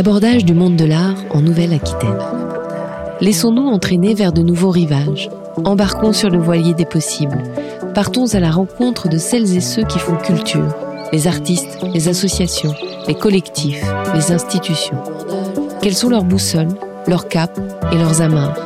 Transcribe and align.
l'abordage 0.00 0.46
du 0.46 0.54
monde 0.54 0.76
de 0.76 0.86
l'art 0.86 1.18
en 1.28 1.42
Nouvelle-Aquitaine. 1.42 2.16
Laissons-nous 3.20 3.66
entraîner 3.66 4.14
vers 4.14 4.32
de 4.32 4.40
nouveaux 4.40 4.70
rivages. 4.70 5.28
Embarquons 5.66 6.14
sur 6.14 6.30
le 6.30 6.38
voilier 6.38 6.72
des 6.72 6.86
possibles. 6.86 7.42
Partons 7.94 8.32
à 8.32 8.40
la 8.40 8.50
rencontre 8.50 9.10
de 9.10 9.18
celles 9.18 9.54
et 9.54 9.60
ceux 9.60 9.82
qui 9.82 9.98
font 9.98 10.16
culture, 10.16 10.74
les 11.12 11.26
artistes, 11.26 11.76
les 11.92 12.08
associations, 12.08 12.74
les 13.08 13.14
collectifs, 13.14 13.84
les 14.14 14.32
institutions. 14.32 14.96
Quelles 15.82 15.94
sont 15.94 16.08
leurs 16.08 16.24
boussoles, 16.24 16.74
leurs 17.06 17.28
capes 17.28 17.60
et 17.92 17.98
leurs 17.98 18.22
amarres? 18.22 18.56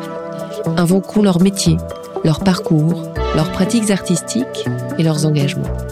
Invoquons 0.77 1.23
leur 1.23 1.43
métier, 1.43 1.79
leur 2.23 2.45
parcours, 2.45 3.03
leurs 3.35 3.51
pratiques 3.51 3.91
artistiques 3.91 4.69
et 5.01 5.03
leurs 5.03 5.27
engagements. 5.27 5.84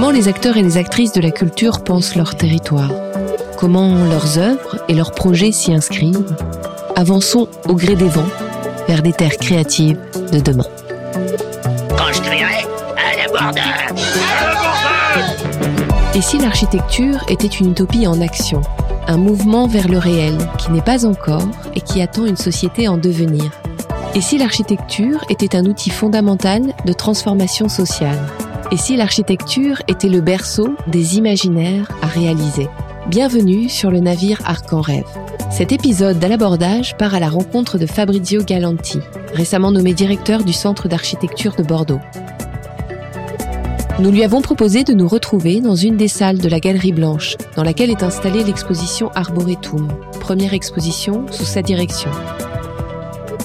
Comment 0.00 0.12
les 0.12 0.28
acteurs 0.28 0.56
et 0.56 0.62
les 0.62 0.76
actrices 0.76 1.10
de 1.10 1.20
la 1.20 1.32
culture 1.32 1.82
pensent 1.82 2.14
leur 2.14 2.36
territoire? 2.36 2.92
Comment 3.56 3.96
leurs 4.04 4.38
œuvres 4.38 4.76
et 4.86 4.94
leurs 4.94 5.10
projets 5.10 5.50
s'y 5.50 5.74
inscrivent? 5.74 6.36
Avançons 6.94 7.48
au 7.68 7.74
gré 7.74 7.96
des 7.96 8.08
vents 8.08 8.28
vers 8.86 9.02
des 9.02 9.12
terres 9.12 9.36
créatives 9.38 9.98
de 10.32 10.38
demain. 10.38 10.68
Quand 11.96 12.12
je 12.12 12.20
crierai 12.20 12.64
à 12.96 13.16
la 13.16 13.26
Et 16.14 16.22
si 16.22 16.38
l'architecture 16.38 17.16
était 17.28 17.48
une 17.48 17.72
utopie 17.72 18.06
en 18.06 18.20
action 18.20 18.62
un 19.08 19.16
mouvement 19.16 19.66
vers 19.66 19.88
le 19.88 19.98
réel 19.98 20.38
qui 20.58 20.70
n'est 20.70 20.80
pas 20.80 21.06
encore 21.06 21.48
et 21.74 21.80
qui 21.80 22.00
attend 22.00 22.24
une 22.24 22.36
société 22.36 22.86
en 22.86 22.98
devenir? 22.98 23.50
Et 24.14 24.20
si 24.20 24.38
l'architecture 24.38 25.24
était 25.28 25.56
un 25.56 25.66
outil 25.66 25.90
fondamental 25.90 26.72
de 26.84 26.92
transformation 26.92 27.68
sociale? 27.68 28.20
Et 28.70 28.76
si 28.76 28.96
l'architecture 28.96 29.80
était 29.88 30.10
le 30.10 30.20
berceau 30.20 30.74
des 30.88 31.16
imaginaires 31.16 31.90
à 32.02 32.06
réaliser? 32.06 32.68
Bienvenue 33.08 33.70
sur 33.70 33.90
le 33.90 33.98
navire 33.98 34.42
Arc 34.44 34.70
en 34.74 34.82
Rêve. 34.82 35.06
Cet 35.50 35.72
épisode 35.72 36.18
d'À 36.18 36.28
l'abordage 36.28 36.94
part 36.98 37.14
à 37.14 37.20
la 37.20 37.30
rencontre 37.30 37.78
de 37.78 37.86
Fabrizio 37.86 38.42
Galanti, 38.42 39.00
récemment 39.32 39.72
nommé 39.72 39.94
directeur 39.94 40.44
du 40.44 40.52
Centre 40.52 40.86
d'architecture 40.86 41.54
de 41.56 41.62
Bordeaux. 41.62 42.00
Nous 44.00 44.10
lui 44.10 44.22
avons 44.22 44.42
proposé 44.42 44.84
de 44.84 44.92
nous 44.92 45.08
retrouver 45.08 45.62
dans 45.62 45.74
une 45.74 45.96
des 45.96 46.06
salles 46.06 46.38
de 46.38 46.48
la 46.50 46.60
Galerie 46.60 46.92
Blanche, 46.92 47.38
dans 47.56 47.64
laquelle 47.64 47.90
est 47.90 48.02
installée 48.02 48.44
l'exposition 48.44 49.08
Arboretum, 49.14 49.88
première 50.20 50.52
exposition 50.52 51.24
sous 51.30 51.46
sa 51.46 51.62
direction. 51.62 52.10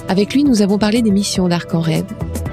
Avec 0.06 0.34
lui, 0.34 0.44
nous 0.44 0.60
avons 0.60 0.76
parlé 0.76 1.00
des 1.00 1.10
missions 1.10 1.48
d'Arc 1.48 1.74
en 1.74 1.80
Rêve, 1.80 2.04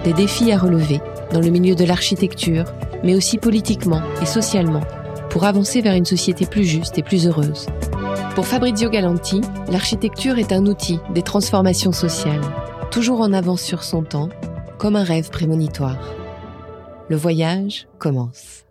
des 0.06 0.14
défis 0.14 0.54
à 0.54 0.58
relever 0.58 1.02
dans 1.32 1.40
le 1.40 1.50
milieu 1.50 1.76
de 1.76 1.86
l'architecture, 1.86 2.66
mais 3.04 3.16
aussi 3.16 3.38
politiquement 3.38 4.02
et 4.22 4.26
socialement, 4.26 4.84
pour 5.30 5.46
avancer 5.46 5.82
vers 5.82 5.96
une 5.96 6.06
société 6.06 6.46
plus 6.46 6.66
juste 6.66 6.98
et 6.98 7.04
plus 7.04 7.28
heureuse. 7.28 7.68
Pour 8.36 8.48
Fabrizio 8.48 8.90
Galanti, 8.90 9.42
l'architecture 9.70 10.38
est 10.38 10.52
un 10.52 10.66
outil 10.66 11.00
des 11.14 11.22
transformations 11.22 11.92
sociales, 11.92 12.42
toujours 12.90 13.22
en 13.22 13.34
avance 13.34 13.62
sur 13.62 13.84
son 13.84 14.04
temps, 14.04 14.30
comme 14.78 14.96
un 14.96 15.04
rêve 15.04 15.30
prémonitoire. 15.30 16.16
Le 17.10 17.16
voyage 17.16 17.88
commence. 18.00 18.66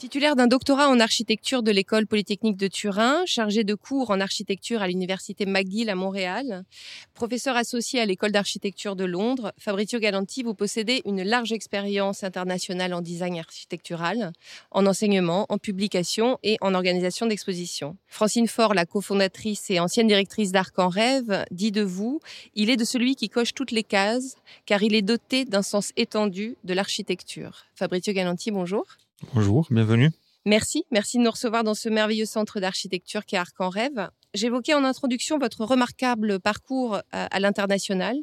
Titulaire 0.00 0.34
d'un 0.34 0.46
doctorat 0.46 0.88
en 0.88 0.98
architecture 0.98 1.62
de 1.62 1.70
l'école 1.70 2.06
polytechnique 2.06 2.56
de 2.56 2.68
Turin, 2.68 3.22
chargé 3.26 3.64
de 3.64 3.74
cours 3.74 4.10
en 4.10 4.18
architecture 4.18 4.80
à 4.80 4.88
l'université 4.88 5.44
McGill 5.44 5.90
à 5.90 5.94
Montréal, 5.94 6.64
professeur 7.12 7.54
associé 7.54 8.00
à 8.00 8.06
l'école 8.06 8.32
d'architecture 8.32 8.96
de 8.96 9.04
Londres, 9.04 9.52
Fabrizio 9.58 9.98
Galanti, 9.98 10.42
vous 10.42 10.54
possédez 10.54 11.02
une 11.04 11.22
large 11.22 11.52
expérience 11.52 12.24
internationale 12.24 12.94
en 12.94 13.02
design 13.02 13.38
architectural, 13.38 14.32
en 14.70 14.86
enseignement, 14.86 15.44
en 15.50 15.58
publication 15.58 16.38
et 16.42 16.56
en 16.62 16.72
organisation 16.72 17.26
d'expositions. 17.26 17.98
Francine 18.08 18.48
Faure, 18.48 18.72
la 18.72 18.86
cofondatrice 18.86 19.68
et 19.68 19.80
ancienne 19.80 20.06
directrice 20.06 20.50
d'Arc 20.50 20.78
en 20.78 20.88
Rêve, 20.88 21.44
dit 21.50 21.72
de 21.72 21.82
vous, 21.82 22.20
il 22.54 22.70
est 22.70 22.78
de 22.78 22.86
celui 22.86 23.16
qui 23.16 23.28
coche 23.28 23.52
toutes 23.52 23.70
les 23.70 23.84
cases, 23.84 24.36
car 24.64 24.82
il 24.82 24.94
est 24.94 25.02
doté 25.02 25.44
d'un 25.44 25.60
sens 25.60 25.92
étendu 25.98 26.56
de 26.64 26.72
l'architecture. 26.72 27.66
Fabrizio 27.74 28.14
Galanti, 28.14 28.50
bonjour. 28.50 28.86
Bonjour, 29.34 29.66
bienvenue. 29.70 30.10
Merci, 30.46 30.84
merci 30.90 31.18
de 31.18 31.22
nous 31.22 31.30
recevoir 31.30 31.64
dans 31.64 31.74
ce 31.74 31.90
merveilleux 31.90 32.24
centre 32.24 32.60
d'architecture 32.60 33.26
qui 33.26 33.34
est 33.34 33.38
Arc 33.38 33.60
en 33.60 33.68
Rêve. 33.68 34.08
J'évoquais 34.32 34.72
en 34.72 34.84
introduction 34.84 35.38
votre 35.38 35.64
remarquable 35.64 36.40
parcours 36.40 36.94
euh, 36.94 37.00
à, 37.12 37.40
l'international. 37.40 38.16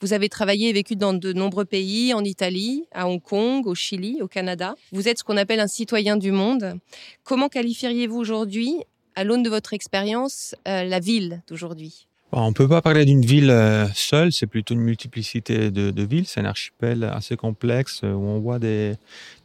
Vous 0.00 0.12
avez 0.12 0.28
travaillé 0.28 0.68
et 0.68 0.72
vécu 0.72 0.96
dans 0.96 1.14
de 1.14 1.32
nombreux 1.32 1.64
pays, 1.64 2.12
en 2.12 2.24
Italie, 2.24 2.84
à 2.92 3.08
Hong 3.08 3.22
Kong, 3.22 3.66
au 3.66 3.74
Chili, 3.74 4.18
au 4.20 4.28
Canada. 4.28 4.74
Vous 4.92 5.08
êtes 5.08 5.20
ce 5.20 5.24
qu'on 5.24 5.36
appelle 5.36 5.60
un 5.60 5.68
citoyen 5.68 6.16
du 6.16 6.32
monde. 6.32 6.78
Comment 7.22 7.48
qualifieriez-vous 7.48 8.18
aujourd'hui, 8.18 8.74
à 9.14 9.24
l'aune 9.24 9.42
de 9.42 9.50
votre 9.50 9.72
expérience, 9.72 10.54
euh, 10.68 10.84
la 10.84 11.00
ville 11.00 11.42
d'aujourd'hui? 11.48 12.06
On 12.32 12.48
ne 12.48 12.54
peut 12.54 12.68
pas 12.68 12.80
parler 12.80 13.04
d'une 13.04 13.24
ville 13.24 13.50
euh, 13.50 13.86
seule, 13.94 14.32
c'est 14.32 14.46
plutôt 14.46 14.74
une 14.74 14.80
multiplicité 14.80 15.70
de, 15.70 16.02
villes. 16.02 16.26
C'est 16.26 16.40
un 16.40 16.46
archipel 16.46 17.04
assez 17.04 17.36
complexe 17.36 18.00
euh, 18.04 18.12
où 18.12 18.24
on 18.24 18.40
voit 18.40 18.58
des, 18.58 18.94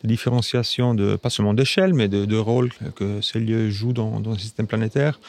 différenciations, 0.03 0.93
de, 0.93 1.15
pas 1.15 1.29
seulement 1.29 1.53
d'échelle, 1.53 1.93
mais 1.93 2.07
de, 2.07 2.37
rôle 2.37 2.71
que 2.95 3.21
ces 3.21 3.39
lieux 3.39 3.69
jouent 3.69 3.93
dans 3.93 4.19
le 4.19 4.37
système 4.37 4.67
planétaire. 4.67 5.19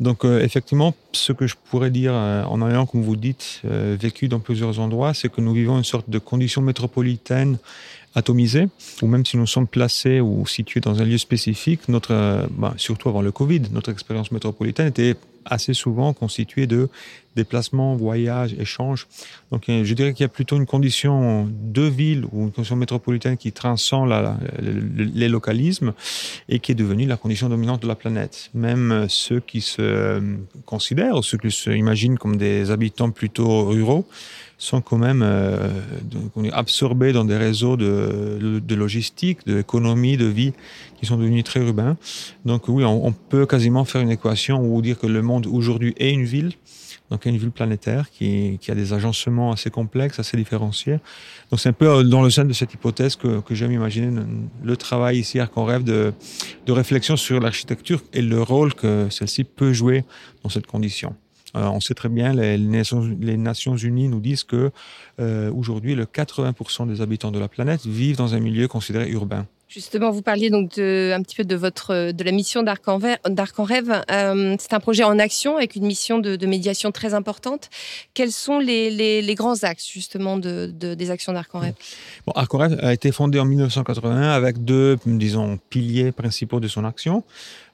Donc 0.00 0.24
euh, 0.24 0.40
effectivement, 0.40 0.94
ce 1.12 1.32
que 1.32 1.46
je 1.46 1.54
pourrais 1.70 1.90
dire 1.90 2.14
en 2.14 2.68
ayant, 2.68 2.86
comme 2.86 3.02
vous 3.02 3.16
dites, 3.16 3.60
vécu 3.64 4.28
dans 4.28 4.40
plusieurs 4.40 4.80
endroits, 4.80 5.14
c'est 5.14 5.30
que 5.30 5.40
nous 5.40 5.52
vivons 5.52 5.76
une 5.76 5.84
sorte 5.84 6.08
de 6.08 6.18
condition 6.18 6.62
métropolitaine 6.62 7.58
atomisée, 8.14 8.66
ou 9.02 9.06
même 9.06 9.24
si 9.24 9.36
nous 9.36 9.46
sommes 9.46 9.68
placés 9.68 10.20
ou 10.20 10.46
situés 10.46 10.80
dans 10.80 11.00
un 11.00 11.04
lieu 11.04 11.18
spécifique, 11.18 11.88
notre, 11.88 12.48
bah, 12.50 12.74
surtout 12.76 13.08
avant 13.08 13.22
le 13.22 13.30
Covid, 13.30 13.62
notre 13.72 13.92
expérience 13.92 14.32
métropolitaine 14.32 14.88
était 14.88 15.16
assez 15.44 15.74
souvent 15.74 16.12
constitué 16.12 16.66
de 16.66 16.88
déplacements, 17.36 17.94
voyages, 17.96 18.54
échanges. 18.58 19.06
Donc 19.50 19.68
euh, 19.68 19.84
je 19.84 19.94
dirais 19.94 20.12
qu'il 20.12 20.24
y 20.24 20.26
a 20.26 20.28
plutôt 20.28 20.56
une 20.56 20.66
condition 20.66 21.48
de 21.50 21.82
ville 21.82 22.24
ou 22.32 22.44
une 22.44 22.52
condition 22.52 22.76
métropolitaine 22.76 23.36
qui 23.36 23.52
transcend 23.52 24.08
les 24.60 25.28
localismes 25.28 25.92
et 26.48 26.58
qui 26.58 26.72
est 26.72 26.74
devenue 26.74 27.06
la 27.06 27.16
condition 27.16 27.48
dominante 27.48 27.82
de 27.82 27.88
la 27.88 27.94
planète. 27.94 28.50
Même 28.54 29.06
ceux 29.08 29.40
qui 29.40 29.60
se 29.60 30.20
considèrent 30.66 31.16
ou 31.16 31.22
ceux 31.22 31.38
qui 31.38 31.50
se 31.50 31.70
imaginent 31.70 32.18
comme 32.18 32.36
des 32.36 32.70
habitants 32.70 33.10
plutôt 33.10 33.66
ruraux 33.66 34.06
sont 34.60 34.82
quand 34.82 34.98
même 34.98 35.22
euh, 35.24 35.70
absorbés 36.52 37.12
dans 37.12 37.24
des 37.24 37.36
réseaux 37.36 37.76
de, 37.78 38.60
de, 38.62 38.74
logistique, 38.74 39.38
d'économie, 39.46 40.18
de 40.18 40.26
vie 40.26 40.52
qui 40.98 41.06
sont 41.06 41.16
devenus 41.16 41.44
très 41.44 41.60
urbains. 41.60 41.96
Donc 42.44 42.68
oui, 42.68 42.84
on, 42.84 43.12
peut 43.12 43.46
quasiment 43.46 43.84
faire 43.86 44.02
une 44.02 44.10
équation 44.10 44.60
où 44.62 44.82
dire 44.82 44.98
que 44.98 45.06
le 45.06 45.22
monde 45.22 45.46
aujourd'hui 45.46 45.94
est 45.96 46.10
une 46.10 46.24
ville, 46.24 46.52
donc 47.10 47.26
une 47.26 47.36
ville 47.36 47.50
planétaire 47.50 48.10
qui, 48.10 48.58
qui, 48.60 48.70
a 48.70 48.74
des 48.74 48.92
agencements 48.92 49.52
assez 49.52 49.70
complexes, 49.70 50.18
assez 50.18 50.36
différenciés. 50.36 50.98
Donc 51.50 51.60
c'est 51.60 51.68
un 51.68 51.74
peu 51.74 52.04
dans 52.04 52.22
le 52.22 52.30
sein 52.30 52.44
de 52.44 52.52
cette 52.52 52.72
hypothèse 52.72 53.16
que, 53.16 53.40
que 53.40 53.54
j'aime 53.54 53.72
imaginer 53.72 54.22
le 54.62 54.76
travail 54.76 55.18
ici 55.18 55.38
qu'on 55.52 55.64
rêve 55.64 55.84
de, 55.84 56.12
de 56.66 56.72
réflexion 56.72 57.16
sur 57.16 57.40
l'architecture 57.40 58.02
et 58.12 58.22
le 58.22 58.40
rôle 58.40 58.74
que 58.74 59.08
celle-ci 59.10 59.44
peut 59.44 59.72
jouer 59.72 60.04
dans 60.42 60.48
cette 60.48 60.66
condition. 60.66 61.14
Euh, 61.56 61.66
on 61.66 61.80
sait 61.80 61.94
très 61.94 62.08
bien, 62.08 62.32
les, 62.32 62.56
les, 62.56 63.36
Nations, 63.36 63.76
Unies 63.76 64.08
nous 64.08 64.20
disent 64.20 64.44
que 64.44 64.70
euh, 65.18 65.50
aujourd'hui, 65.52 65.94
le 65.94 66.04
80% 66.04 66.86
des 66.86 67.00
habitants 67.00 67.32
de 67.32 67.38
la 67.38 67.48
planète 67.48 67.86
vivent 67.86 68.16
dans 68.16 68.34
un 68.34 68.40
milieu 68.40 68.68
considéré 68.68 69.10
urbain. 69.10 69.46
Justement, 69.70 70.10
vous 70.10 70.20
parliez 70.20 70.50
donc 70.50 70.74
de, 70.74 71.12
un 71.14 71.22
petit 71.22 71.36
peu 71.36 71.44
de 71.44 71.54
votre 71.54 72.10
de 72.10 72.24
la 72.24 72.32
mission 72.32 72.64
d'Arc 72.64 72.88
en, 72.88 72.98
Rêve. 72.98 74.02
Euh, 74.10 74.56
c'est 74.58 74.72
un 74.72 74.80
projet 74.80 75.04
en 75.04 75.16
action 75.20 75.56
avec 75.56 75.76
une 75.76 75.86
mission 75.86 76.18
de, 76.18 76.44
médiation 76.44 76.90
très 76.90 77.14
importante. 77.14 77.70
Quels 78.12 78.32
sont 78.32 78.58
les, 78.58 79.34
grands 79.36 79.62
axes 79.62 79.88
justement 79.88 80.38
de, 80.38 80.66
des 80.66 81.10
actions 81.12 81.32
d'Arc 81.32 81.54
en 81.54 81.60
Rêve? 81.60 81.74
Bon, 82.26 82.32
Arc 82.34 82.52
en 82.52 82.58
Rêve 82.58 82.80
a 82.82 82.92
été 82.92 83.12
fondé 83.12 83.38
en 83.38 83.44
1981 83.44 84.30
avec 84.30 84.64
deux, 84.64 84.98
disons, 85.06 85.60
piliers 85.70 86.10
principaux 86.10 86.58
de 86.58 86.66
son 86.66 86.84
action. 86.84 87.22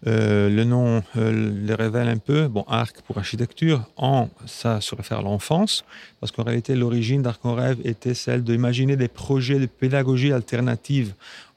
Euh, 0.06 0.50
le 0.50 0.64
nom 0.64 1.02
euh, 1.16 1.52
le 1.66 1.75
révèle 1.75 2.08
un 2.08 2.19
peu. 2.19 2.46
Bon, 2.48 2.64
arc 2.69 3.00
pour 3.06 3.16
architecture, 3.16 3.84
en, 3.96 4.28
ça 4.44 4.82
se 4.82 4.94
réfère 4.94 5.20
à 5.20 5.22
l'enfance, 5.22 5.84
parce 6.20 6.31
qu'en 6.31 6.43
réalité, 6.43 6.75
l'origine 6.75 7.22
d'Arc 7.22 7.44
en 7.44 7.54
Rêve 7.54 7.78
était 7.84 8.14
celle 8.14 8.44
d'imaginer 8.44 8.96
des 8.96 9.08
projets 9.08 9.58
de 9.58 9.66
pédagogie 9.66 10.32
alternative 10.32 11.14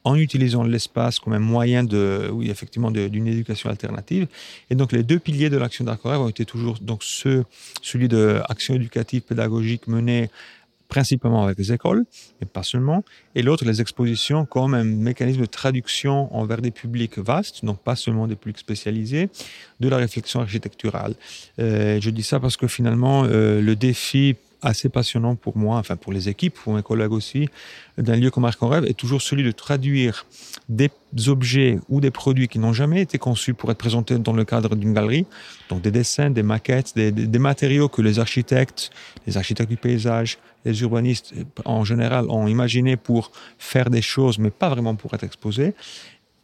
en 0.10 0.16
utilisant 0.16 0.64
l'espace 0.64 1.20
comme 1.20 1.34
un 1.34 1.46
moyen 1.56 1.84
de, 1.84 2.30
oui, 2.32 2.50
effectivement, 2.50 2.92
d'une 2.92 3.28
éducation 3.28 3.70
alternative. 3.70 4.28
Et 4.70 4.76
donc, 4.76 4.92
les 4.92 5.04
deux 5.04 5.20
piliers 5.20 5.50
de 5.50 5.58
l'action 5.58 5.86
d'Arc 5.86 6.06
en 6.06 6.10
Rêve 6.10 6.22
ont 6.22 6.30
été 6.30 6.46
toujours 6.46 6.78
donc 6.82 7.04
celui 7.04 8.08
de 8.08 8.42
éducative 8.70 9.22
pédagogique 9.22 9.88
menée 9.88 10.30
principalement 10.88 11.44
avec 11.44 11.60
les 11.60 11.72
écoles, 11.72 12.04
mais 12.42 12.48
pas 12.48 12.64
seulement, 12.64 13.04
et 13.36 13.44
l'autre, 13.44 13.64
les 13.64 13.80
expositions 13.80 14.46
comme 14.46 14.74
un 14.74 14.84
mécanisme 14.84 15.42
de 15.42 15.46
traduction 15.46 16.36
envers 16.36 16.62
des 16.62 16.72
publics 16.72 17.20
vastes, 17.20 17.64
donc 17.64 17.78
pas 17.80 17.96
seulement 17.96 18.26
des 18.26 18.36
publics 18.36 18.58
spécialisés, 18.58 19.30
de 19.80 19.88
la 19.88 19.98
réflexion 19.98 20.42
architecturale. 20.42 21.14
Euh, 21.60 22.00
je 22.02 22.10
dis 22.10 22.24
ça 22.24 22.40
parce 22.40 22.58
que 22.58 22.68
finalement, 22.68 23.26
euh, 23.26 23.62
le 23.62 23.76
défi 23.76 24.36
assez 24.62 24.90
passionnant 24.90 25.36
pour 25.36 25.58
moi, 25.58 25.78
enfin 25.78 25.96
pour 25.96 26.12
les 26.12 26.30
équipes, 26.30 26.56
pour 26.56 26.74
mes 26.74 26.84
collègues 26.84 27.12
aussi, 27.12 27.50
d'un 27.98 28.16
lieu 28.16 28.30
comme 28.32 28.46
Arc 28.46 28.62
en 28.62 28.68
Rêve 28.68 28.86
est 28.86 28.94
toujours 28.94 29.22
celui 29.22 29.44
de 29.44 29.52
traduire 29.52 30.26
des 30.68 30.90
objets 31.28 31.80
ou 31.90 32.02
des 32.02 32.12
produits 32.12 32.48
qui 32.48 32.60
n'ont 32.60 32.74
jamais 32.74 33.02
été 33.02 33.18
conçus 33.18 33.54
pour 33.54 33.72
être 33.72 33.78
présentés 33.78 34.18
dans 34.18 34.34
le 34.34 34.46
cadre 34.46 34.76
d'une 34.76 34.94
galerie, 34.94 35.26
donc 35.70 35.82
des 35.82 35.92
dessins, 35.92 36.30
des 36.30 36.44
maquettes, 36.44 36.94
des, 36.96 37.12
des, 37.12 37.40
matériaux 37.40 37.90
que 37.90 38.02
les 38.02 38.20
architectes, 38.20 38.92
les 39.28 39.38
architectes 39.38 39.70
du 39.70 39.78
paysage, 39.78 40.38
les 40.66 40.82
urbanistes 40.82 41.34
en 41.66 41.84
général 41.86 42.30
ont 42.30 42.48
imaginé 42.48 42.98
pour 42.98 43.32
faire 43.58 43.90
des 43.90 44.02
choses, 44.02 44.40
mais 44.40 44.52
pas 44.52 44.70
vraiment 44.70 44.96
pour 44.96 45.14
être 45.14 45.24
exposés 45.24 45.74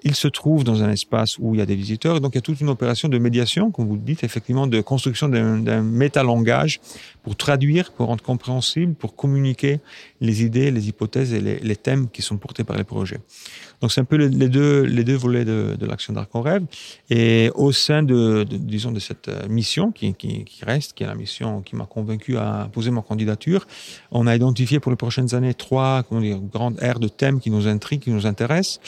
il 0.05 0.13
se 0.13 0.27
trouve 0.27 0.63
dans 0.63 0.83
un 0.83 0.91
espace 0.91 1.37
où 1.39 1.55
il 1.55 1.57
y 1.57 1.61
a 1.61 1.65
des 1.65 1.75
visiteurs. 1.75 2.21
Donc, 2.21 2.35
il 2.35 2.37
y 2.37 2.37
a 2.37 2.41
toute 2.41 2.61
une 2.61 2.69
opération 2.69 3.09
de 3.09 3.17
médiation, 3.17 3.71
comme 3.71 3.87
vous 3.87 3.95
le 3.95 4.01
dites, 4.01 4.23
effectivement, 4.23 4.67
de 4.67 4.79
construction 4.81 5.27
d'un 5.27 5.81
métalangage 5.81 6.79
pour 7.23 7.35
traduire, 7.35 7.91
pour 7.91 8.05
rendre 8.05 8.23
compréhensible, 8.23 8.93
pour 8.93 9.15
communiquer 9.15 9.79
les 10.21 10.43
idées, 10.43 10.69
les 10.69 10.87
hypothèses 10.89 11.33
et 11.33 11.41
les, 11.41 11.57
les 11.57 11.75
thèmes 11.75 12.07
qui 12.07 12.21
sont 12.21 12.37
portés 12.37 12.63
par 12.63 12.77
les 12.77 12.83
projets. 12.83 13.19
Donc, 13.81 13.91
c'est 13.91 14.01
un 14.01 14.05
peu 14.05 14.15
les 14.15 14.49
deux, 14.49 14.81
les 14.81 15.03
deux 15.03 15.15
volets 15.15 15.45
de, 15.45 15.85
l'action 15.85 16.13
d'Arc 16.13 16.33
en 16.33 16.41
Rêve. 16.41 16.63
Et 17.09 17.51
au 17.55 17.71
sein 17.71 18.03
de, 18.03 18.45
disons, 18.49 18.91
de 18.91 18.99
cette 18.99 19.27
euh, 19.27 19.47
mission 19.47 19.91
qui, 19.91 20.13
qui, 20.13 20.45
reste, 20.63 20.93
qui 20.93 21.03
est 21.03 21.07
la 21.07 21.15
mission 21.15 21.61
qui 21.61 21.75
m'a 21.75 21.85
convaincu 21.85 22.37
à 22.37 22.69
poser 22.71 22.91
ma 22.91 23.01
candidature, 23.01 23.67
on 24.11 24.27
a 24.27 24.35
identifié 24.35 24.79
pour 24.79 24.91
les 24.91 24.97
prochaines 24.97 25.35
années 25.35 25.53
trois 25.53 26.03
comment 26.03 26.21
dire, 26.21 26.39
grandes 26.39 26.77
aires 26.81 26.99
de 26.99 27.07
thèmes 27.07 27.39
qui 27.39 27.51
nous 27.51 27.67
intriguent, 27.67 28.01
qui 28.01 28.11
nous 28.11 28.25
intéressent, 28.25 28.79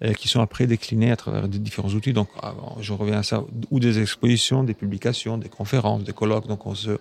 et 0.00 0.14
qui 0.14 0.28
sont 0.28 0.40
après 0.40 0.66
décliné 0.66 1.10
à 1.10 1.16
travers 1.16 1.48
des 1.48 1.58
différents 1.58 1.90
outils. 1.90 2.12
Donc, 2.12 2.28
ah, 2.42 2.54
je 2.80 2.92
reviens 2.92 3.18
à 3.18 3.22
ça, 3.22 3.44
ou 3.70 3.80
des 3.80 4.00
expositions, 4.00 4.64
des 4.64 4.74
publications, 4.74 5.38
des 5.38 5.48
conférences, 5.48 6.04
des 6.04 6.12
colloques. 6.12 6.46
Donc, 6.46 6.66
on 6.66 6.74
se, 6.74 6.98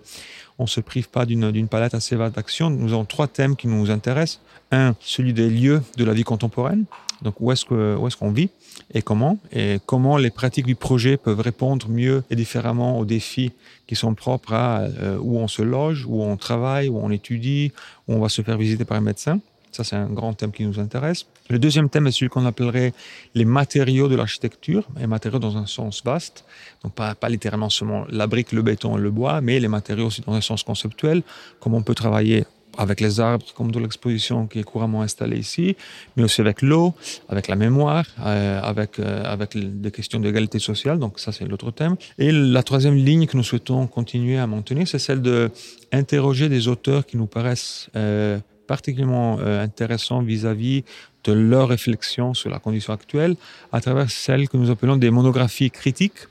on 0.59 0.67
se 0.67 0.81
prive 0.81 1.09
pas 1.09 1.25
d'une 1.25 1.67
palette 1.67 1.94
assez 1.94 2.15
vaste 2.15 2.35
d'actions. 2.35 2.69
Nous 2.69 2.94
avons 2.94 3.06
trois 3.06 3.27
thèmes 3.27 3.56
qui 3.56 3.67
nous 3.67 3.89
intéressent. 3.89 4.41
Un, 4.71 4.94
celui 5.00 5.33
des 5.33 5.50
lieux 5.50 5.81
de 5.97 6.03
la 6.03 6.13
vie 6.13 6.23
contemporaine. 6.23 6.85
Donc, 7.23 7.35
où 7.39 7.51
est-ce 7.51 7.65
que, 7.65 7.95
où 7.95 8.07
est-ce 8.07 8.15
qu'on 8.15 8.31
vit 8.31 8.50
et 8.94 9.01
comment? 9.01 9.38
Et 9.51 9.79
comment 9.85 10.17
les 10.17 10.29
pratiques 10.29 10.65
du 10.65 10.75
projet 10.75 11.17
peuvent 11.17 11.41
répondre 11.41 11.89
mieux 11.89 12.23
et 12.29 12.35
différemment 12.35 13.00
aux 13.00 13.06
défis 13.06 13.51
qui 13.88 13.95
sont 13.95 14.13
propres 14.13 14.53
à 14.53 14.81
euh, 14.81 15.17
où 15.19 15.38
on 15.38 15.47
se 15.47 15.61
loge, 15.61 16.06
où 16.07 16.21
on 16.23 16.38
travaille, 16.38 16.88
où 16.88 16.97
on 16.97 17.09
étudie, 17.09 17.73
où 18.07 18.13
on 18.13 18.19
va 18.19 18.29
se 18.29 18.41
faire 18.41 18.57
visiter 18.57 18.85
par 18.85 18.97
un 18.97 19.01
médecin? 19.01 19.39
Ça, 19.71 19.83
c'est 19.83 19.95
un 19.95 20.07
grand 20.07 20.33
thème 20.33 20.51
qui 20.51 20.66
nous 20.66 20.80
intéresse. 20.80 21.27
Le 21.50 21.60
deuxième 21.60 21.89
thème 21.89 22.07
est 22.07 22.12
celui 22.12 22.30
qu'on 22.30 22.45
appellerait 22.45 22.94
les 23.36 23.45
matériaux 23.45 24.07
de 24.07 24.16
l'architecture, 24.16 24.88
et 25.00 25.07
matériaux 25.07 25.39
dans 25.39 25.57
un 25.57 25.66
sens 25.66 26.04
vaste. 26.04 26.44
Donc, 26.83 26.94
pas, 26.94 27.16
pas 27.16 27.30
littéralement 27.30 27.69
seulement 27.69 28.06
la 28.10 28.27
brique, 28.27 28.51
le 28.51 28.62
béton 28.62 28.98
et 28.98 29.01
le 29.01 29.12
bois, 29.12 29.42
mais 29.42 29.60
les 29.60 29.68
matériaux 29.68 30.07
aussi 30.07 30.21
dans 30.21 30.33
un 30.33 30.42
sens 30.42 30.63
conceptuel, 30.63 31.21
comme 31.60 31.74
on 31.74 31.83
peut 31.83 31.95
travailler 31.95 32.45
avec 32.77 33.01
les 33.01 33.19
arbres, 33.19 33.45
comme 33.56 33.71
dans 33.71 33.80
l'exposition 33.80 34.48
qui 34.48 34.60
est 34.60 34.63
couramment 34.63 35.01
installée 35.01 35.38
ici, 35.38 35.75
mais 36.16 36.24
aussi 36.24 36.39
avec 36.42 36.62
l'eau, 36.62 36.94
avec 37.27 37.48
la 37.48 37.56
mémoire, 37.56 38.06
euh, 38.25 38.62
avec, 38.62 39.00
euh, 39.00 39.24
avec 39.25 39.57
des 39.57 39.92
questions 39.92 40.19
d'égalité 40.19 40.60
sociale. 40.60 40.98
Donc 40.98 41.19
ça, 41.19 41.31
c'est 41.31 41.45
l'autre 41.45 41.71
thème. 41.71 41.95
Et 42.18 42.31
la 42.31 42.63
troisième 42.63 42.95
ligne 42.95 43.27
que 43.27 43.36
nous 43.36 43.44
souhaitons 43.44 43.86
continuer 43.88 44.38
à 44.38 44.48
maintenir, 44.48 44.88
c'est 44.88 45.00
celle 45.00 45.21
de 45.21 45.51
interroger 45.92 46.48
des 46.48 46.68
auteurs 46.68 47.06
qui 47.06 47.18
nous 47.18 47.25
paraissent 47.25 47.89
euh, 47.95 48.39
particulièrement 48.69 49.39
euh, 49.39 49.63
intéressant 49.63 50.21
vis-à-vis 50.21 50.83
de 51.24 51.33
leur 51.33 51.68
réflexion 51.75 52.36
sur 52.36 52.50
la 52.56 52.60
condition 52.60 52.94
actuelle 52.94 53.36
à 53.71 53.81
travers 53.81 54.10
celles 54.12 54.48
que 54.48 54.57
nous 54.57 54.69
appelons 54.69 54.95
des 54.95 55.10
monographies 55.10 55.71
critiques. 55.71 56.21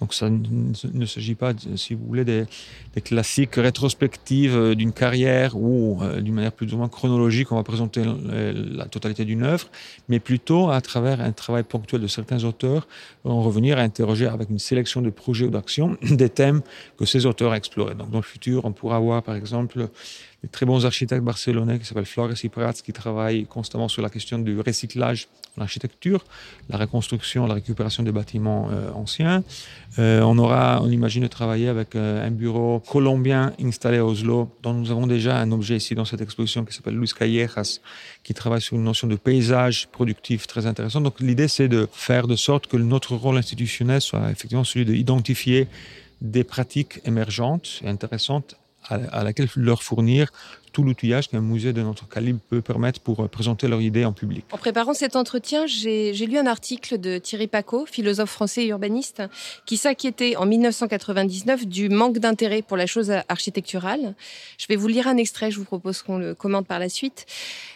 Donc 0.00 0.14
ça 0.14 0.28
ne 0.30 1.06
s'agit 1.06 1.34
pas, 1.42 1.52
si 1.76 1.94
vous 1.94 2.06
voulez, 2.06 2.24
des, 2.24 2.46
des 2.94 3.00
classiques 3.00 3.56
rétrospectives 3.56 4.56
euh, 4.56 4.74
d'une 4.74 4.92
carrière 4.92 5.56
ou 5.56 5.98
euh, 6.02 6.20
d'une 6.20 6.34
manière 6.34 6.52
plus 6.52 6.72
ou 6.74 6.76
moins 6.76 6.88
chronologique, 6.88 7.52
on 7.52 7.56
va 7.56 7.62
présenter 7.62 8.02
la 8.04 8.84
totalité 8.86 9.24
d'une 9.24 9.42
œuvre, 9.42 9.68
mais 10.08 10.20
plutôt 10.20 10.70
à 10.70 10.80
travers 10.80 11.20
un 11.20 11.32
travail 11.32 11.62
ponctuel 11.62 12.00
de 12.00 12.06
certains 12.06 12.44
auteurs, 12.44 12.86
en 13.24 13.42
revenir 13.42 13.78
à 13.78 13.82
interroger 13.82 14.26
avec 14.26 14.50
une 14.50 14.58
sélection 14.58 15.02
de 15.02 15.10
projets 15.10 15.46
ou 15.46 15.50
d'actions 15.50 15.96
des 16.02 16.28
thèmes 16.28 16.62
que 16.98 17.04
ces 17.04 17.26
auteurs 17.26 17.54
explorent. 17.54 17.94
Donc 17.94 18.10
dans 18.10 18.18
le 18.18 18.24
futur, 18.24 18.64
on 18.64 18.72
pourra 18.72 18.96
avoir 18.96 19.22
par 19.22 19.36
exemple 19.36 19.88
des 20.42 20.48
très 20.48 20.66
bons 20.66 20.84
architectes 20.84 21.22
barcelonais 21.22 21.78
qui 21.78 21.84
s'appellent 21.84 22.04
Flores 22.04 22.32
y 22.42 22.48
Prats, 22.48 22.72
qui 22.72 22.92
travaillent 22.92 23.46
constamment 23.46 23.88
sur 23.88 24.02
la 24.02 24.10
question 24.10 24.38
du 24.38 24.58
recyclage 24.60 25.28
en 25.56 25.62
architecture, 25.62 26.24
la 26.68 26.78
reconstruction, 26.78 27.46
la 27.46 27.54
récupération 27.54 28.02
des 28.02 28.10
bâtiments 28.10 28.68
euh, 28.72 28.90
anciens. 28.92 29.44
Euh, 29.98 30.20
on 30.22 30.38
aura, 30.38 30.80
on 30.82 30.90
imagine 30.90 31.28
travailler 31.28 31.68
avec 31.68 31.94
euh, 31.94 32.26
un 32.26 32.30
bureau 32.30 32.81
colombien 32.86 33.52
installé 33.60 33.98
à 33.98 34.04
Oslo, 34.04 34.50
dont 34.62 34.74
nous 34.74 34.90
avons 34.90 35.06
déjà 35.06 35.38
un 35.38 35.50
objet 35.52 35.76
ici 35.76 35.94
dans 35.94 36.04
cette 36.04 36.20
exposition 36.20 36.64
qui 36.64 36.74
s'appelle 36.74 36.96
Luis 36.96 37.10
Callejas, 37.16 37.80
qui 38.22 38.34
travaille 38.34 38.60
sur 38.60 38.76
une 38.76 38.84
notion 38.84 39.08
de 39.08 39.16
paysage 39.16 39.88
productif 39.88 40.46
très 40.46 40.66
intéressant. 40.66 41.00
Donc 41.00 41.20
l'idée, 41.20 41.48
c'est 41.48 41.68
de 41.68 41.88
faire 41.92 42.26
de 42.26 42.36
sorte 42.36 42.66
que 42.66 42.76
notre 42.76 43.16
rôle 43.16 43.36
institutionnel 43.36 44.00
soit 44.00 44.30
effectivement 44.30 44.64
celui 44.64 44.84
d'identifier 44.84 45.68
des 46.20 46.44
pratiques 46.44 47.00
émergentes 47.04 47.80
et 47.84 47.88
intéressantes 47.88 48.56
à 48.88 49.22
laquelle 49.22 49.48
leur 49.54 49.82
fournir 49.82 50.32
tout 50.72 50.82
l'outillage 50.82 51.28
qu'un 51.28 51.40
musée 51.40 51.72
de 51.72 51.82
notre 51.82 52.08
calibre 52.08 52.40
peut 52.48 52.62
permettre 52.62 53.00
pour 53.00 53.28
présenter 53.28 53.68
leur 53.68 53.80
idée 53.80 54.04
en 54.04 54.12
public. 54.12 54.44
En 54.52 54.58
préparant 54.58 54.94
cet 54.94 55.16
entretien, 55.16 55.66
j'ai 55.66 56.12
lu 56.26 56.38
un 56.38 56.46
article 56.46 56.98
de 56.98 57.18
Thierry 57.18 57.46
Paco, 57.46 57.86
philosophe 57.86 58.30
français 58.30 58.64
et 58.64 58.68
urbaniste, 58.68 59.22
qui 59.66 59.76
s'inquiétait 59.76 60.36
en 60.36 60.46
1999 60.46 61.66
du 61.66 61.88
manque 61.88 62.18
d'intérêt 62.18 62.62
pour 62.62 62.76
la 62.76 62.86
chose 62.86 63.12
architecturale. 63.28 64.14
Je 64.58 64.66
vais 64.68 64.76
vous 64.76 64.88
lire 64.88 65.06
un 65.06 65.16
extrait, 65.16 65.50
je 65.50 65.58
vous 65.58 65.64
propose 65.64 66.02
qu'on 66.02 66.18
le 66.18 66.34
commente 66.34 66.66
par 66.66 66.78
la 66.78 66.88
suite. 66.88 67.26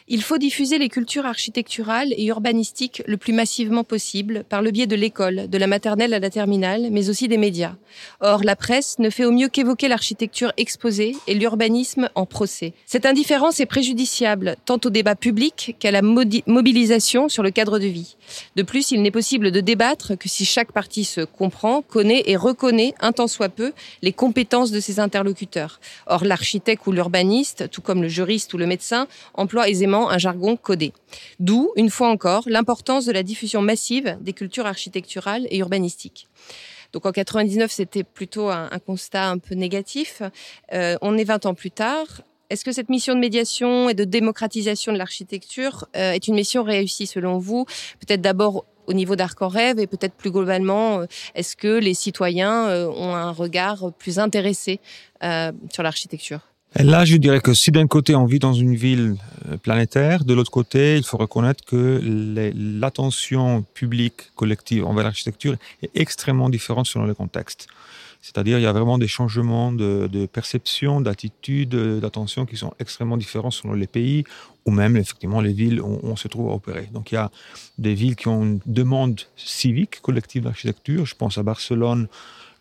Il 0.09 0.23
faut 0.23 0.39
diffuser 0.39 0.79
les 0.79 0.89
cultures 0.89 1.27
architecturales 1.27 2.13
et 2.17 2.27
urbanistiques 2.27 3.03
le 3.07 3.17
plus 3.17 3.33
massivement 3.33 3.83
possible 3.83 4.45
par 4.49 4.63
le 4.63 4.71
biais 4.71 4.87
de 4.87 4.95
l'école, 4.95 5.49
de 5.49 5.59
la 5.59 5.67
maternelle 5.67 6.15
à 6.15 6.21
la 6.21 6.31
terminale, 6.31 6.89
mais 6.93 7.09
aussi 7.09 7.27
des 7.27 7.39
médias. 7.39 7.75
Or, 8.21 8.45
la 8.45 8.55
presse 8.55 9.01
ne 9.01 9.11
fait 9.11 9.25
au 9.25 9.33
mieux 9.33 9.49
qu'évoquer 9.49 9.89
l'architecture 9.89 10.53
exposée 10.57 11.17
et 11.27 11.35
l'urbanisme 11.35 12.09
en 12.15 12.25
procès. 12.25 12.73
Cette 12.89 13.05
indifférence 13.05 13.59
est 13.59 13.67
préjudiciable 13.67 14.55
tant 14.65 14.79
au 14.85 14.91
débat 14.91 15.17
public 15.17 15.75
qu'à 15.81 15.91
la 15.91 16.03
mobilisation 16.03 17.29
sur 17.29 17.43
le 17.43 17.51
cadre 17.51 17.81
de 17.81 17.87
vie. 17.87 18.17
De 18.55 18.63
plus, 18.63 18.93
il 18.93 19.03
n'est 19.03 19.11
possible 19.11 19.51
de 19.51 19.61
débattre 19.61 20.17
que 20.17 20.29
si 20.29 20.45
chaque 20.45 20.71
partie 20.71 21.03
se 21.03 21.23
comprend, 21.23 21.83
connaît 21.83 22.23
et 22.27 22.37
reconnaît 22.37 22.95
un 23.01 23.11
tant 23.11 23.27
soit 23.27 23.49
peu 23.49 23.73
les 24.03 24.13
compétences 24.13 24.71
de 24.71 24.79
ses 24.79 25.01
interlocuteurs. 25.01 25.81
Or, 26.07 26.25
l'architecte 26.25 26.87
ou 26.87 26.93
l'urbaniste, 26.93 27.69
tout 27.71 27.83
comme 27.83 28.03
le 28.03 28.09
juriste 28.09 28.55
ou 28.55 28.57
le 28.57 28.67
médecin, 28.67 29.09
emploie 29.35 29.69
aisément 29.69 30.09
un 30.09 30.19
jargon 30.19 30.57
codé. 30.57 30.93
D'où, 31.41 31.73
une 31.75 31.91
fois 31.91 32.09
encore, 32.09 32.45
l'importance 32.47 33.05
de 33.05 33.11
la 33.11 33.25
diffusion 33.25 33.63
massive 33.63 34.17
des 34.21 34.33
cultures 34.33 34.67
architecturales 34.67 35.49
et 35.51 35.59
urbanistiques. 35.59 36.29
Donc 36.93 37.05
en 37.05 37.11
99, 37.11 37.69
c'était 37.69 38.05
plutôt 38.05 38.49
un, 38.49 38.69
un, 38.71 38.79
constat 38.79 39.29
un 39.29 39.39
peu 39.39 39.57
négatif. 39.57 40.23
Euh, 40.73 40.97
on 41.03 41.19
est 41.19 41.25
20 41.25 41.47
ans 41.47 41.55
plus 41.55 41.73
tard. 41.73 42.23
Est-ce 42.49 42.65
que 42.65 42.73
cette 42.73 42.89
mission 42.89 43.15
de 43.15 43.19
médiation 43.19 43.89
et 43.89 43.95
de 43.95 44.05
démocratisation 44.05 44.93
de 44.93 44.99
l'architecture 44.99 45.87
euh, 45.97 46.13
est 46.13 46.29
une 46.29 46.35
mission 46.35 46.63
réussie 46.63 47.07
selon 47.07 47.39
vous? 47.39 47.65
Peut-être 47.99 48.21
d'abord 48.21 48.65
au 48.87 48.93
niveau 48.93 49.17
d'Arc 49.17 49.43
en 49.43 49.49
Rêve 49.49 49.81
et 49.81 49.89
peut-être 49.89 50.15
plus 50.15 50.31
globalement, 50.31 51.01
euh, 51.01 51.07
est-ce 51.35 51.57
que 51.57 51.79
les 51.81 51.95
citoyens 51.95 52.69
euh, 52.69 52.87
ont 52.87 53.15
un 53.17 53.33
regard 53.33 53.93
plus 53.99 54.21
intéressé 54.21 54.81
sur 55.73 55.83
l'architecture? 55.83 56.41
Là, 56.79 57.05
je 57.05 57.17
dirais 57.17 57.41
que 57.41 57.55
si 57.55 57.71
d'un 57.71 57.87
côté 57.87 58.15
on 58.15 58.27
vit 58.27 58.39
dans 58.39 58.53
une 58.53 58.77
ville 58.77 59.17
planétaire, 59.63 60.25
de 60.25 60.35
l'autre 60.35 60.51
côté, 60.51 60.99
il 60.99 61.05
faut 61.05 61.17
reconnaître 61.17 61.65
que 61.65 62.01
l'attention 62.55 63.65
publique 63.73 64.31
collective 64.35 64.85
envers 64.85 65.05
l'architecture 65.05 65.57
est 65.83 65.91
extrêmement 65.95 66.51
différente 66.51 66.87
selon 66.87 67.07
le 67.07 67.15
contexte. 67.15 67.67
C'est-à-dire, 68.27 68.59
il 68.59 68.63
y 68.63 68.67
a 68.67 68.73
vraiment 68.73 68.99
des 68.99 69.07
changements 69.07 69.71
de, 69.71 70.27
perception, 70.27 71.01
d'attitude, 71.01 71.77
d'attention 72.01 72.45
qui 72.45 72.57
sont 72.57 72.73
extrêmement 72.81 73.17
différents 73.17 73.53
selon 73.53 73.75
les 73.75 73.87
pays 73.87 74.25
ou 74.65 74.73
même 74.73 74.97
effectivement 74.97 75.41
les 75.41 75.53
villes 75.53 75.81
où 75.81 76.01
on 76.03 76.17
se 76.17 76.27
trouve 76.27 76.51
à 76.51 76.55
opérer. 76.55 76.89
Donc 76.93 77.13
il 77.13 77.15
y 77.15 77.19
a 77.19 77.31
des 77.79 77.95
villes 77.95 78.17
qui 78.17 78.27
ont 78.27 78.43
une 78.43 78.59
demande 78.67 79.21
civique 79.37 80.01
collective 80.03 80.43
d'architecture. 80.43 81.07
Je 81.07 81.15
pense 81.15 81.39
à 81.39 81.45
Barcelone, 81.45 82.09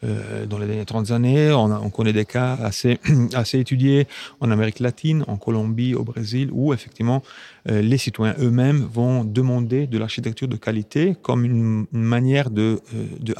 euh, 0.03 0.45
dans 0.45 0.57
les 0.57 0.67
dernières 0.67 0.85
30 0.85 1.11
années. 1.11 1.51
On, 1.51 1.89
connaît 1.89 2.13
des 2.13 2.25
cas 2.25 2.55
assez, 2.55 2.99
assez 3.33 3.59
étudiés 3.59 4.07
en 4.41 4.51
Amérique 4.51 4.79
latine, 4.79 5.23
en 5.27 5.37
Colombie, 5.37 5.95
au 5.95 6.03
Brésil, 6.03 6.49
où 6.51 6.73
effectivement 6.73 7.23
euh, 7.69 7.81
les 7.81 7.97
citoyens 7.97 8.35
eux-mêmes 8.39 8.87
vont 8.91 9.23
demander 9.23 9.87
de 9.87 9.97
l'architecture 9.97 10.47
de 10.47 10.57
qualité 10.57 11.15
comme 11.21 11.45
une, 11.45 11.85
manière 11.91 12.49
de, 12.49 12.81
euh, 12.93 13.05
de 13.19 13.33